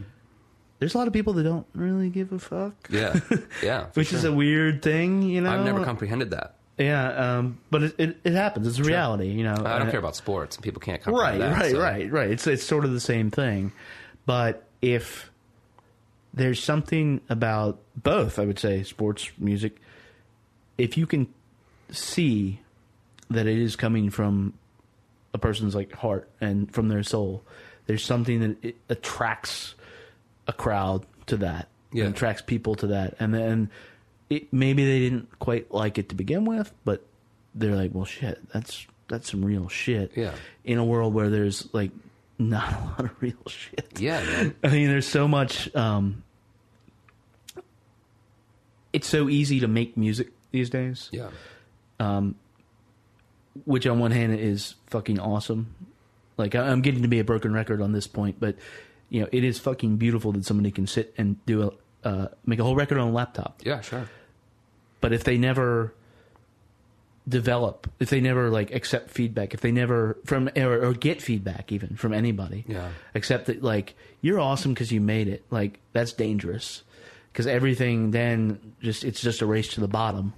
There's 0.80 0.96
a 0.96 0.98
lot 0.98 1.08
of 1.08 1.14
people 1.14 1.34
that 1.34 1.44
don't 1.44 1.66
really 1.74 2.10
give 2.10 2.34
a 2.34 2.40
fuck. 2.40 2.74
Yeah. 2.90 3.20
Yeah. 3.64 3.86
Which 3.94 4.12
is 4.12 4.26
a 4.26 4.32
weird 4.34 4.82
thing, 4.82 5.22
you 5.22 5.40
know. 5.42 5.50
I've 5.52 5.64
never 5.66 5.84
comprehended 5.86 6.32
that. 6.32 6.56
Yeah, 6.78 7.38
um, 7.38 7.60
but 7.70 7.84
it, 7.84 7.96
it, 8.00 8.18
it 8.24 8.34
happens. 8.34 8.68
It's 8.68 8.80
a 8.80 8.84
reality, 8.84 9.28
you 9.28 9.44
know. 9.44 9.54
I 9.64 9.78
don't 9.78 9.92
care 9.92 10.00
about 10.00 10.16
sports, 10.16 10.56
and 10.58 10.64
people 10.64 10.82
can't 10.82 11.06
right, 11.06 11.38
that. 11.38 11.54
right, 11.54 11.72
so- 11.72 11.80
right, 11.80 12.12
right. 12.12 12.32
It's 12.32 12.48
it's 12.48 12.64
sort 12.64 12.84
of 12.84 12.92
the 12.92 13.00
same 13.00 13.30
thing, 13.30 13.72
but 14.26 14.64
if 14.82 15.30
there's 16.34 16.62
something 16.64 17.22
about 17.30 17.80
both, 17.96 18.40
I 18.40 18.46
would 18.46 18.60
say 18.60 18.84
sports, 18.84 19.30
music. 19.38 19.78
If 20.78 20.98
you 20.98 21.06
can 21.06 21.28
see 21.92 22.60
that 23.30 23.46
it 23.48 23.58
is 23.60 23.76
coming 23.76 24.10
from 24.10 24.54
a 25.34 25.38
person's 25.38 25.76
like 25.76 25.92
heart 25.94 26.30
and 26.42 26.72
from 26.74 26.90
their 26.90 27.04
soul, 27.04 27.44
there's 27.86 28.04
something 28.04 28.40
that 28.40 28.64
it 28.64 28.76
attracts 28.90 29.76
a 30.48 30.54
crowd 30.54 31.06
to 31.28 31.38
that, 31.38 31.68
Yeah. 31.92 32.06
and 32.06 32.16
attracts 32.16 32.42
people 32.42 32.76
to 32.76 32.88
that, 32.88 33.16
and 33.20 33.34
then 33.34 33.70
it, 34.30 34.52
maybe 34.52 34.86
they 34.86 35.00
didn't 35.00 35.38
quite 35.40 35.72
like 35.72 35.98
it 35.98 36.10
to 36.10 36.16
begin 36.16 36.46
with, 36.46 36.72
but 36.86 37.06
they're 37.56 37.76
like, 37.76 37.92
well, 37.94 38.06
shit, 38.06 38.40
that's 38.52 38.88
that's 39.10 39.30
some 39.30 39.44
real 39.46 39.68
shit. 39.70 40.12
Yeah. 40.16 40.34
In 40.64 40.78
a 40.80 40.86
world 40.86 41.14
where 41.14 41.30
there's 41.30 41.72
like 41.74 41.92
not 42.50 42.74
a 42.74 42.86
lot 42.86 43.00
of 43.06 43.12
real 43.22 43.34
shit. 43.48 43.88
Yeah, 44.00 44.24
man. 44.24 44.56
I 44.64 44.68
mean, 44.70 44.88
there's 44.88 45.08
so 45.08 45.28
much. 45.28 45.74
Um, 45.76 46.24
it's 48.92 49.08
so 49.08 49.30
easy 49.30 49.60
to 49.62 49.68
make 49.68 49.98
music 49.98 50.30
these 50.52 50.70
days, 50.70 51.10
Yeah. 51.12 51.30
Um, 52.00 52.36
which 53.66 53.88
on 53.88 54.00
one 54.00 54.12
hand 54.12 54.34
is 54.40 54.76
fucking 54.88 55.20
awesome. 55.20 55.74
Like 56.38 56.56
I- 56.56 56.68
I'm 56.70 56.82
getting 56.82 57.02
to 57.04 57.08
be 57.08 57.20
a 57.20 57.24
broken 57.24 57.54
record 57.54 57.82
on 57.82 57.92
this 57.92 58.08
point, 58.08 58.38
but 58.40 58.56
you 59.10 59.22
know, 59.22 59.28
it 59.32 59.44
is 59.44 59.60
fucking 59.60 59.98
beautiful 59.98 60.32
that 60.34 60.46
somebody 60.46 60.72
can 60.72 60.88
sit 60.88 61.14
and 61.18 61.44
do 61.46 61.64
a 61.64 62.08
uh, 62.08 62.28
make 62.46 62.60
a 62.60 62.64
whole 62.64 62.76
record 62.76 62.98
on 62.98 63.08
a 63.10 63.12
laptop. 63.12 63.62
Yeah, 63.64 63.80
sure. 63.82 64.10
But 65.02 65.14
if 65.14 65.24
they 65.24 65.38
never 65.38 65.94
develop, 67.28 67.90
if 68.00 68.10
they 68.10 68.20
never 68.20 68.50
like 68.50 68.72
accept 68.74 69.10
feedback, 69.10 69.54
if 69.54 69.62
they 69.62 69.72
never 69.72 70.18
from 70.26 70.50
or, 70.58 70.86
or 70.86 70.94
get 70.94 71.22
feedback 71.22 71.72
even 71.72 71.96
from 71.96 72.14
anybody, 72.14 72.66
Yeah. 72.68 72.90
accept 73.16 73.46
that 73.46 73.64
like 73.64 73.96
you're 74.22 74.40
awesome 74.40 74.74
because 74.74 74.92
you 74.92 75.00
made 75.02 75.28
it, 75.28 75.44
like 75.50 75.80
that's 75.94 76.12
dangerous 76.14 76.84
because 77.32 77.48
everything 77.48 78.12
then 78.12 78.74
just 78.82 79.04
it's 79.04 79.22
just 79.22 79.42
a 79.42 79.46
race 79.46 79.70
to 79.70 79.80
the 79.80 79.88
bottom 79.88 80.34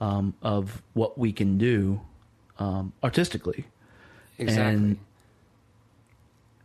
um, 0.00 0.34
of 0.42 0.80
what 0.94 1.18
we 1.18 1.32
can 1.32 1.58
do 1.58 2.00
um, 2.58 2.92
artistically. 3.02 3.66
Exactly. 4.38 4.74
And 4.74 4.98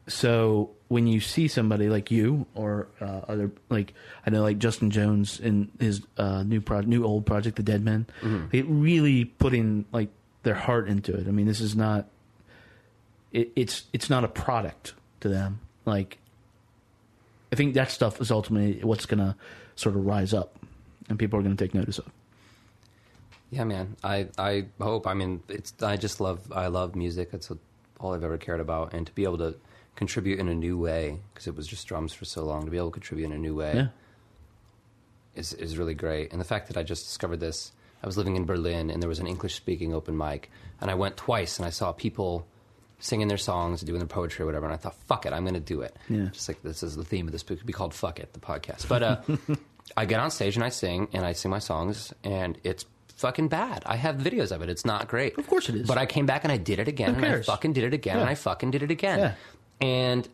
so 0.08 0.72
when 0.88 1.08
you 1.08 1.20
see 1.20 1.48
somebody 1.48 1.90
like 1.90 2.12
you 2.12 2.46
or 2.56 2.88
uh, 3.02 3.22
other 3.28 3.52
like 3.70 3.94
I 4.26 4.30
know 4.30 4.42
like 4.42 4.58
Justin 4.58 4.90
Jones 4.90 5.40
in 5.40 5.70
his 5.80 6.02
uh, 6.18 6.44
new 6.44 6.62
pro- 6.62 6.82
new 6.82 7.04
old 7.06 7.26
project 7.26 7.58
The 7.58 7.64
Dead 7.64 7.84
Men, 7.84 8.06
they 8.52 8.62
really 8.62 9.26
putting 9.26 9.86
like 9.92 10.10
their 10.44 10.56
heart 10.56 10.88
into 10.88 11.14
it. 11.16 11.28
I 11.28 11.32
mean, 11.32 11.46
this 11.46 11.60
is 11.62 11.76
not 11.76 12.08
it, 13.32 13.52
it's 13.56 13.84
it's 13.92 14.10
not 14.10 14.24
a 14.24 14.28
product 14.30 14.94
to 15.22 15.30
them. 15.30 15.60
Like 15.86 16.18
I 17.52 17.56
think 17.56 17.74
that 17.76 17.92
stuff 17.92 18.22
is 18.22 18.32
ultimately 18.32 18.84
what's 18.84 19.06
going 19.06 19.20
to 19.20 19.36
sort 19.76 19.96
of 19.96 20.06
rise 20.06 20.34
up 20.34 20.58
and 21.10 21.18
people 21.18 21.40
are 21.40 21.44
going 21.44 21.56
to 21.56 21.64
take 21.64 21.74
notice 21.74 22.00
of. 22.00 22.10
Yeah, 23.50 23.64
man. 23.64 23.96
I 24.04 24.28
I 24.38 24.66
hope. 24.80 25.08
I 25.08 25.14
mean, 25.14 25.42
it's. 25.48 25.74
I 25.82 25.96
just 25.96 26.20
love. 26.20 26.52
I 26.52 26.68
love 26.68 26.96
music. 26.96 27.32
That's 27.32 27.50
what, 27.50 27.60
all 28.00 28.14
I've 28.14 28.24
ever 28.24 28.38
cared 28.38 28.60
about, 28.60 28.94
and 28.94 29.08
to 29.08 29.14
be 29.14 29.24
able 29.24 29.38
to 29.38 29.56
contribute 29.98 30.40
in 30.40 30.48
a 30.48 30.56
new 30.56 30.78
way 30.78 31.20
because 31.34 31.48
it 31.48 31.56
was 31.56 31.68
just 31.68 31.86
drums 31.88 32.14
for 32.14 32.24
so 32.24 32.46
long. 32.46 32.64
To 32.66 32.72
be 32.72 32.78
able 32.78 32.88
to 32.92 32.94
contribute 32.94 33.26
in 33.26 33.34
a 33.34 33.38
new 33.38 33.54
way 33.56 33.74
Yeah. 33.76 33.88
is 35.36 35.54
is 35.54 35.78
really 35.78 35.94
great. 35.94 36.32
And 36.32 36.40
the 36.40 36.46
fact 36.46 36.68
that 36.70 36.78
I 36.78 36.84
just 36.84 37.06
discovered 37.06 37.40
this. 37.40 37.72
I 38.04 38.06
was 38.06 38.16
living 38.16 38.36
in 38.36 38.46
Berlin, 38.46 38.92
and 38.92 39.02
there 39.02 39.10
was 39.10 39.18
an 39.18 39.26
English 39.26 39.56
speaking 39.56 39.92
open 39.92 40.16
mic, 40.16 40.52
and 40.80 40.92
I 40.92 40.94
went 40.94 41.18
twice, 41.18 41.58
and 41.58 41.66
I 41.66 41.72
saw 41.72 41.92
people 41.94 42.46
singing 43.00 43.28
their 43.28 43.40
songs, 43.40 43.82
doing 43.82 43.98
their 43.98 44.08
poetry 44.08 44.44
or 44.44 44.46
whatever, 44.46 44.66
and 44.66 44.74
I 44.74 44.78
thought, 44.78 44.94
fuck 45.08 45.26
it, 45.26 45.34
I'm 45.34 45.44
going 45.44 45.56
to 45.56 45.60
do 45.60 45.82
it. 45.82 45.96
Yeah. 46.08 46.26
Just 46.32 46.48
like 46.48 46.62
this 46.62 46.84
is 46.84 46.96
the 46.96 47.04
theme 47.04 47.26
of 47.28 47.32
this 47.32 47.42
book. 47.42 47.56
It 47.56 47.62
could 47.62 47.66
be 47.68 47.74
called 47.74 47.96
"Fuck 47.96 48.20
It," 48.20 48.34
the 48.34 48.40
podcast. 48.40 48.88
But 48.88 49.02
uh, 49.02 49.22
I 49.98 50.06
get 50.06 50.20
on 50.20 50.30
stage 50.30 50.56
and 50.56 50.64
I 50.64 50.70
sing, 50.70 51.08
and 51.12 51.26
I 51.26 51.34
sing 51.34 51.50
my 51.50 51.58
songs, 51.58 52.14
and 52.24 52.60
it's 52.64 52.86
fucking 53.16 53.48
bad. 53.48 53.82
I 53.88 53.96
have 53.96 54.18
videos 54.18 54.52
of 54.52 54.62
it. 54.62 54.70
It's 54.70 54.86
not 54.86 55.08
great. 55.08 55.36
Of 55.40 55.48
course 55.48 55.68
it 55.68 55.74
is. 55.74 55.88
But 55.88 55.98
I 55.98 56.06
came 56.06 56.28
back 56.28 56.44
and 56.44 56.52
I 56.52 56.58
did 56.58 56.78
it 56.78 56.88
again, 56.88 57.16
and 57.16 57.26
I 57.26 57.42
fucking 57.42 57.74
did 57.74 57.84
it 57.84 57.96
again, 57.96 58.18
Yeah. 58.18 58.22
and 58.22 58.30
I 58.30 58.36
fucking 58.36 58.70
did 58.70 58.84
it 58.84 58.92
again. 58.92 59.18
Yeah. 59.20 59.34
And 59.82 60.28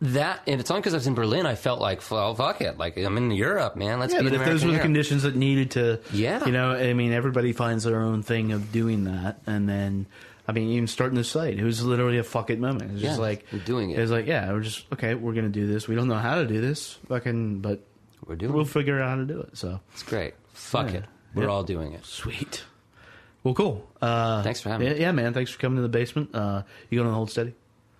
that, 0.00 0.42
and 0.46 0.60
it's 0.60 0.70
only 0.70 0.80
because 0.82 0.94
I 0.94 0.98
was 0.98 1.06
in 1.06 1.14
Berlin, 1.14 1.46
I 1.46 1.54
felt 1.54 1.80
like, 1.80 2.08
well, 2.10 2.34
fuck 2.34 2.60
it. 2.60 2.76
Like, 2.76 2.96
I'm 2.98 3.16
in 3.16 3.30
Europe, 3.30 3.76
man. 3.76 3.98
Let's 3.98 4.12
Yeah, 4.12 4.20
be 4.20 4.30
but 4.30 4.34
if 4.40 4.44
those 4.44 4.62
were 4.62 4.68
the 4.68 4.74
Europe. 4.74 4.82
conditions 4.82 5.22
that 5.22 5.34
needed 5.36 5.70
to, 5.72 6.00
Yeah. 6.12 6.44
you 6.44 6.52
know, 6.52 6.72
I 6.72 6.92
mean, 6.92 7.12
everybody 7.12 7.52
finds 7.52 7.84
their 7.84 8.00
own 8.00 8.22
thing 8.22 8.52
of 8.52 8.72
doing 8.72 9.04
that, 9.04 9.40
and 9.46 9.66
then, 9.68 10.06
I 10.46 10.52
mean, 10.52 10.68
even 10.70 10.86
starting 10.86 11.16
the 11.16 11.24
site, 11.24 11.58
it 11.58 11.64
was 11.64 11.82
literally 11.82 12.18
a 12.18 12.22
fuck 12.24 12.50
it 12.50 12.58
moment. 12.60 12.82
It 12.82 12.92
was 12.92 13.02
just 13.02 13.16
Yeah, 13.18 13.22
like 13.22 13.46
we're 13.52 13.58
doing 13.60 13.90
it. 13.90 13.98
It 13.98 14.02
was 14.02 14.10
like, 14.10 14.26
yeah, 14.26 14.52
we're 14.52 14.60
just 14.60 14.84
okay. 14.92 15.14
We're 15.14 15.32
gonna 15.32 15.48
do 15.48 15.66
this. 15.66 15.88
We 15.88 15.94
don't 15.94 16.08
know 16.08 16.14
how 16.18 16.36
to 16.36 16.46
do 16.46 16.60
this, 16.60 16.98
fucking, 17.08 17.60
but 17.60 17.80
We're 18.26 18.36
doing 18.36 18.52
we'll 18.52 18.62
it. 18.64 18.68
figure 18.68 19.00
out 19.00 19.08
how 19.08 19.16
to 19.16 19.24
do 19.24 19.40
it. 19.40 19.56
So 19.56 19.80
It's 19.94 20.02
great. 20.02 20.34
Fuck 20.52 20.90
Yeah. 20.92 20.98
it. 20.98 21.04
We're 21.34 21.44
Yeah. 21.44 21.48
all 21.50 21.64
doing 21.64 21.94
it. 21.94 22.04
sweet. 22.04 22.64
Well, 23.44 23.54
cool. 23.54 23.88
Uh, 24.02 24.42
Thanks 24.42 24.60
for 24.60 24.68
having 24.70 24.86
yeah, 24.88 24.94
me. 24.94 25.00
yeah, 25.00 25.12
man. 25.12 25.32
Thanks 25.32 25.50
for 25.52 25.58
coming 25.58 25.76
to 25.76 25.82
the 25.82 25.88
basement. 25.88 26.34
Uh, 26.34 26.62
you 26.90 26.98
going 26.98 27.08
to 27.08 27.14
hold 27.14 27.30
steady? 27.30 27.54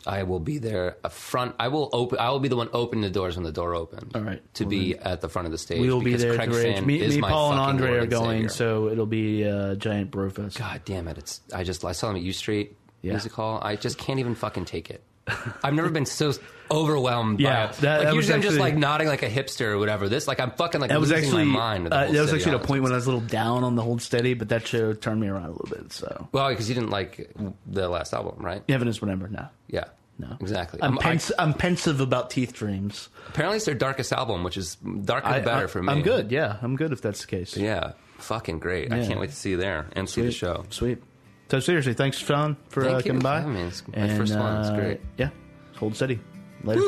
I 0.07 0.23
will 0.23 0.41
be 0.41 0.59
there 0.59 0.97
up 1.05 1.13
front. 1.13 1.55
I 1.59 1.69
will 1.69 1.91
open. 1.93 2.19
I 2.19 2.31
will 2.31 2.39
be 2.41 2.49
the 2.49 2.57
one 2.57 2.69
opening 2.73 3.03
the 3.03 3.11
doors 3.11 3.37
when 3.37 3.45
the 3.45 3.53
door 3.53 3.75
opens. 3.75 4.15
All 4.15 4.21
right. 4.23 4.41
To 4.55 4.65
Well, 4.65 4.71
be 4.71 4.97
at 4.97 5.21
the 5.21 5.29
front 5.29 5.47
of 5.47 5.53
the 5.53 5.59
stage. 5.59 5.81
We 5.81 5.91
will 5.91 5.99
be 6.01 6.07
because 6.07 6.23
there. 6.23 6.35
Craig 6.37 6.77
to 6.77 6.83
Me, 6.83 7.01
is 7.01 7.15
me 7.17 7.21
my 7.21 7.31
Paul, 7.31 7.53
and 7.53 7.61
Andre 7.61 7.99
are 7.99 8.07
going, 8.07 8.49
Savior. 8.49 8.49
so 8.51 8.89
it'll 8.89 9.07
be 9.07 9.43
a 9.43 9.75
giant 9.77 10.11
bro 10.11 10.31
fest. 10.31 10.59
God 10.59 10.81
damn 10.85 11.09
it! 11.09 11.19
It's 11.19 11.41
I 11.55 11.65
just 11.65 11.85
I 11.85 11.93
saw 11.93 12.09
them 12.09 12.17
at 12.17 12.23
U 12.23 12.33
Street 12.33 12.77
Yeah. 13.03 13.13
Music 13.13 13.33
Hall. 13.33 13.59
I 13.63 13.77
just 13.77 13.99
can't 13.99 14.21
even 14.21 14.35
fucking 14.35 14.65
take 14.67 14.91
it. 14.91 15.03
I've 15.65 15.75
never 15.75 15.89
been 15.91 16.07
so 16.07 16.33
overwhelmed. 16.71 17.41
Yeah, 17.41 17.67
by 17.67 17.73
it. 17.73 17.77
that- 17.79 17.99
like 17.99 18.07
that 18.09 18.15
usually 18.15 18.35
I'm 18.35 18.43
just 18.43 18.59
like 18.59 18.77
nodding 18.77 19.09
like 19.09 19.23
a 19.23 19.29
hipster 19.29 19.67
or 19.73 19.79
whatever. 19.79 20.09
This 20.09 20.29
like 20.29 20.39
I'm 20.41 20.51
fucking 20.53 20.81
like 20.81 20.91
That 20.91 21.01
was 21.01 21.11
losing 21.11 21.25
actually 21.25 21.45
my 21.47 21.59
mind. 21.79 21.87
uh, 21.93 22.07
that 22.13 22.21
was 22.21 22.33
actually 22.33 22.53
the 22.57 22.63
it. 22.63 22.67
point 22.67 22.83
when 22.85 22.93
I 22.93 22.97
was 22.97 23.07
a 23.07 23.11
little 23.11 23.27
down 23.27 23.65
on 23.65 23.75
the 23.75 23.83
Hold 23.83 24.03
Steady, 24.03 24.35
but 24.35 24.49
that 24.51 24.67
show 24.67 24.93
turned 24.93 25.21
me 25.21 25.27
around 25.29 25.47
a 25.47 25.51
little 25.51 25.69
bit. 25.69 25.93
So 25.93 26.29
Well, 26.33 26.49
because 26.51 26.69
you 26.69 26.75
didn't 26.77 26.91
like 26.91 27.31
the 27.67 27.89
last 27.89 28.13
album, 28.15 28.37
right? 28.45 28.63
Heaven 28.69 28.87
is 28.89 29.03
Whatever. 29.03 29.29
No, 29.29 29.47
Yeah. 29.69 29.85
No, 30.19 30.37
Exactly. 30.41 30.81
I'm, 30.83 30.93
I'm- 30.93 30.99
I- 30.99 31.03
pens- 31.03 31.33
I'm 31.39 31.53
pensive 31.55 32.01
about 32.01 32.31
Teeth 32.31 32.53
Dreams. 32.55 33.09
apparently, 33.29 33.57
it's 33.57 33.67
their 33.67 33.75
darkest 33.75 34.13
album, 34.13 34.43
which 34.45 34.57
is 34.57 34.77
darker 35.05 35.33
the 35.35 35.41
better 35.41 35.69
for 35.69 35.83
me. 35.83 35.93
I'm 35.93 36.03
good. 36.03 36.31
Yeah, 36.33 36.57
I'm 36.63 36.77
good 36.77 36.93
if 36.93 37.03
that's 37.03 37.21
the 37.21 37.27
case. 37.27 37.57
Yeah, 37.57 37.93
fucking 38.19 38.59
great. 38.59 38.93
I 38.93 39.07
can't 39.07 39.21
wait 39.21 39.31
to 39.31 39.37
see 39.37 39.51
you 39.51 39.57
there 39.57 39.87
and 39.95 40.09
see 40.09 40.23
the 40.23 40.33
show. 40.33 40.65
Sweet. 40.71 41.03
So 41.51 41.61
seriously, 41.61 41.95
thanks, 41.95 42.19
Sean, 42.19 42.57
for 42.71 42.83
Thank 42.83 42.97
uh, 42.97 43.03
coming 43.03 43.21
for 43.21 43.25
by. 43.25 43.39
I 43.39 43.47
mean, 43.47 43.67
It's 43.67 43.87
my 43.87 44.09
first 44.17 44.35
one. 44.37 44.61
It's 44.61 44.69
uh, 44.71 44.75
great. 44.77 45.01
Yeah, 45.17 45.31
hold 45.77 45.95
steady. 45.95 46.19
Later. 46.65 46.83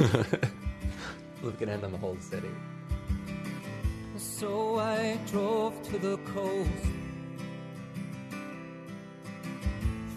We 1.42 1.52
can 1.52 1.68
end 1.68 1.84
on 1.84 1.92
the 1.92 1.98
whole 1.98 2.16
city. 2.20 2.48
So 4.16 4.76
I 4.78 5.18
drove 5.26 5.80
to 5.90 5.98
the 5.98 6.16
coast, 6.18 6.68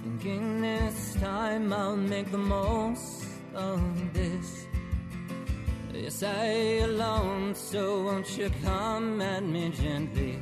thinking 0.03 0.61
this 0.61 1.15
time 1.15 1.71
I'll 1.73 1.95
make 1.95 2.31
the 2.31 2.37
most 2.37 3.25
of 3.53 4.13
this. 4.13 4.65
Yes, 5.93 6.23
I 6.23 6.45
alone, 6.89 7.53
so 7.53 8.03
won't 8.03 8.37
you 8.37 8.49
come 8.63 9.21
at 9.21 9.43
me 9.43 9.69
gently? 9.69 10.39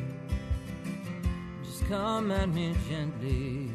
Just 1.64 1.86
come 1.88 2.32
at 2.32 2.49
me 2.49 2.76
gently. 2.88 3.72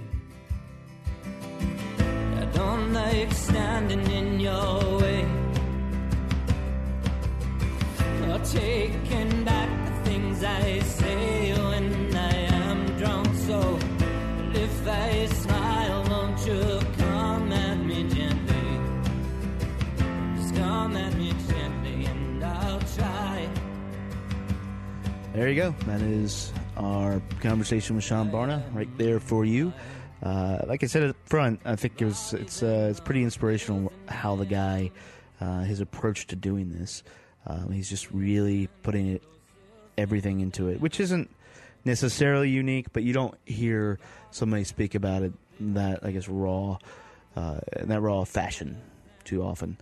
I 2.41 2.45
don't 2.55 2.93
like 2.93 3.33
standing 3.33 4.07
in 4.11 4.41
your 4.41 4.99
way. 5.01 5.27
Or 8.29 8.39
taking 8.39 9.45
back 9.45 9.54
There 25.35 25.49
you 25.49 25.57
go. 25.57 25.75
That 25.87 26.01
is 26.01 26.53
our 26.77 27.21
conversation 27.41 27.97
with 27.97 28.05
Sean 28.05 28.31
Barna 28.31 28.63
right 28.73 28.89
there 28.97 29.19
for 29.19 29.45
you. 29.45 29.73
Uh, 30.23 30.59
like 30.69 30.85
I 30.85 30.87
said 30.87 31.11
up 31.11 31.17
front, 31.25 31.61
I 31.65 31.75
think 31.75 32.01
it 32.01 32.05
was 32.05 32.35
it's 32.35 32.63
uh, 32.63 32.87
it's 32.89 33.01
pretty 33.01 33.25
inspirational 33.25 33.93
how 34.07 34.37
the 34.37 34.47
guy 34.47 34.93
uh, 35.41 35.63
his 35.63 35.81
approach 35.81 36.29
to 36.29 36.37
doing 36.37 36.71
this. 36.71 37.03
Um, 37.49 37.73
he's 37.73 37.91
just 37.91 38.13
really 38.13 38.69
putting 38.85 39.09
it 39.09 39.25
everything 39.99 40.39
into 40.39 40.69
it, 40.69 40.81
which 40.81 41.01
isn't 41.01 41.29
necessarily 41.85 42.49
unique, 42.49 42.93
but 42.93 43.03
you 43.03 43.13
don't 43.13 43.35
hear 43.45 43.99
somebody 44.31 44.63
speak 44.63 44.95
about 44.95 45.23
it 45.23 45.33
that 45.59 46.05
I 46.05 46.13
guess 46.13 46.29
raw, 46.29 46.79
uh, 47.35 47.59
in 47.81 47.89
that 47.89 48.03
raw 48.03 48.23
fashion 48.23 48.81
too 49.25 49.43
often. 49.43 49.79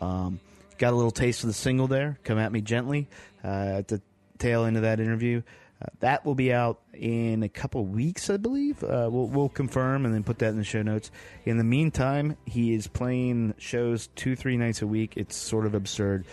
Um, 0.00 0.40
got 0.78 0.92
a 0.92 0.96
little 0.96 1.12
taste 1.12 1.44
of 1.44 1.46
the 1.46 1.54
single 1.54 1.86
there, 1.86 2.18
"Come 2.24 2.38
at 2.38 2.50
Me 2.50 2.60
Gently," 2.60 3.06
uh, 3.44 3.76
at 3.78 3.86
the 3.86 4.02
tail 4.38 4.64
end 4.64 4.76
of 4.76 4.82
that 4.82 5.00
interview. 5.00 5.42
Uh, 5.80 5.86
that 6.00 6.24
will 6.24 6.34
be 6.34 6.52
out 6.52 6.80
in 6.94 7.42
a 7.42 7.48
couple 7.50 7.84
weeks, 7.84 8.30
I 8.30 8.38
believe. 8.38 8.82
Uh, 8.82 9.08
we'll, 9.10 9.26
we'll 9.26 9.48
confirm 9.50 10.06
and 10.06 10.14
then 10.14 10.24
put 10.24 10.38
that 10.38 10.48
in 10.48 10.56
the 10.56 10.64
show 10.64 10.80
notes. 10.80 11.10
In 11.44 11.58
the 11.58 11.64
meantime, 11.64 12.36
he 12.46 12.74
is 12.74 12.86
playing 12.86 13.54
shows 13.58 14.06
two, 14.14 14.36
three 14.36 14.56
nights 14.56 14.80
a 14.80 14.86
week. 14.86 15.14
It's 15.16 15.36
sort 15.36 15.66
of 15.66 15.74
absurd. 15.74 16.24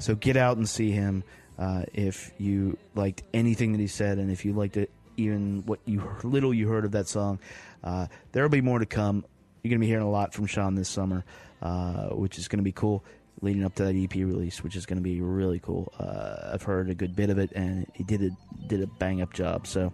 So 0.00 0.16
get 0.16 0.36
out 0.36 0.56
and 0.56 0.68
see 0.68 0.90
him 0.90 1.22
uh, 1.58 1.82
if 1.92 2.32
you 2.38 2.76
liked 2.94 3.22
anything 3.32 3.72
that 3.72 3.80
he 3.80 3.86
said, 3.86 4.18
and 4.18 4.30
if 4.30 4.44
you 4.44 4.52
liked 4.52 4.76
it, 4.76 4.90
even 5.16 5.64
what 5.66 5.80
you 5.84 6.02
little 6.22 6.54
you 6.54 6.68
heard 6.68 6.84
of 6.84 6.92
that 6.92 7.08
song. 7.08 7.38
Uh, 7.82 8.06
there 8.32 8.42
will 8.42 8.50
be 8.50 8.60
more 8.60 8.78
to 8.78 8.86
come. 8.86 9.24
You're 9.62 9.70
going 9.70 9.80
to 9.80 9.84
be 9.84 9.88
hearing 9.88 10.06
a 10.06 10.10
lot 10.10 10.32
from 10.32 10.46
Sean 10.46 10.74
this 10.74 10.88
summer, 10.88 11.24
uh, 11.60 12.08
which 12.10 12.38
is 12.38 12.48
going 12.48 12.58
to 12.58 12.64
be 12.64 12.72
cool. 12.72 13.04
Leading 13.40 13.64
up 13.64 13.74
to 13.76 13.84
that 13.84 13.94
EP 13.94 14.14
release, 14.14 14.64
which 14.64 14.74
is 14.74 14.84
going 14.84 14.96
to 14.96 15.02
be 15.02 15.20
really 15.20 15.60
cool. 15.60 15.92
Uh, 15.98 16.50
I've 16.54 16.62
heard 16.62 16.90
a 16.90 16.94
good 16.94 17.14
bit 17.14 17.30
of 17.30 17.38
it, 17.38 17.52
and 17.52 17.86
he 17.94 18.02
did 18.02 18.22
a 18.22 18.30
did 18.66 18.82
a 18.82 18.86
bang 18.86 19.22
up 19.22 19.32
job. 19.32 19.66
So 19.66 19.92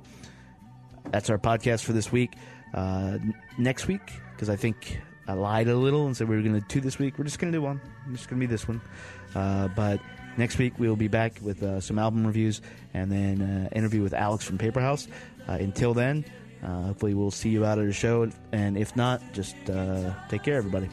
that's 1.11 1.29
our 1.31 1.39
podcast 1.39 1.85
for 1.85 1.93
this 1.93 2.11
week. 2.11 2.33
Uh, 2.73 3.19
next 3.57 3.87
week, 3.87 4.01
because 4.33 4.49
I 4.49 4.57
think 4.57 5.01
I 5.29 5.35
lied 5.35 5.69
a 5.69 5.77
little 5.77 6.07
and 6.07 6.17
said 6.17 6.29
we 6.29 6.37
were 6.37 6.43
going 6.43 6.55
to 6.55 6.61
do 6.61 6.67
two 6.67 6.81
this 6.81 6.99
week. 6.99 7.19
We're 7.19 7.25
just 7.25 7.39
going 7.39 7.53
to 7.53 7.59
do 7.59 7.63
one. 7.63 7.81
It's 8.11 8.19
just 8.19 8.31
going 8.31 8.41
to 8.41 8.47
be 8.47 8.51
this 8.51 8.67
one. 8.67 8.81
Uh, 9.35 9.69
but 9.69 10.01
next 10.37 10.59
week 10.59 10.75
we'll 10.79 10.97
be 10.97 11.09
back 11.09 11.39
with 11.41 11.63
uh, 11.63 11.81
some 11.81 11.99
album 11.99 12.27
reviews 12.27 12.61
and 12.93 13.11
then 13.11 13.43
uh, 13.43 13.69
interview 13.77 14.03
with 14.03 14.13
Alex 14.13 14.45
from 14.45 14.59
Paper 14.59 14.81
House. 14.81 15.07
Uh, 15.49 15.53
until 15.53 15.95
then, 15.95 16.25
hopefully 16.63 17.15
we'll 17.15 17.31
see 17.31 17.51
you 17.51 17.65
out 17.65 17.79
at 17.79 17.87
a 17.87 17.93
show. 17.93 18.29
And 18.53 18.77
if 18.77 18.97
not, 18.97 19.23
just 19.33 19.55
take 20.29 20.43
care, 20.43 20.57
everybody. 20.57 20.89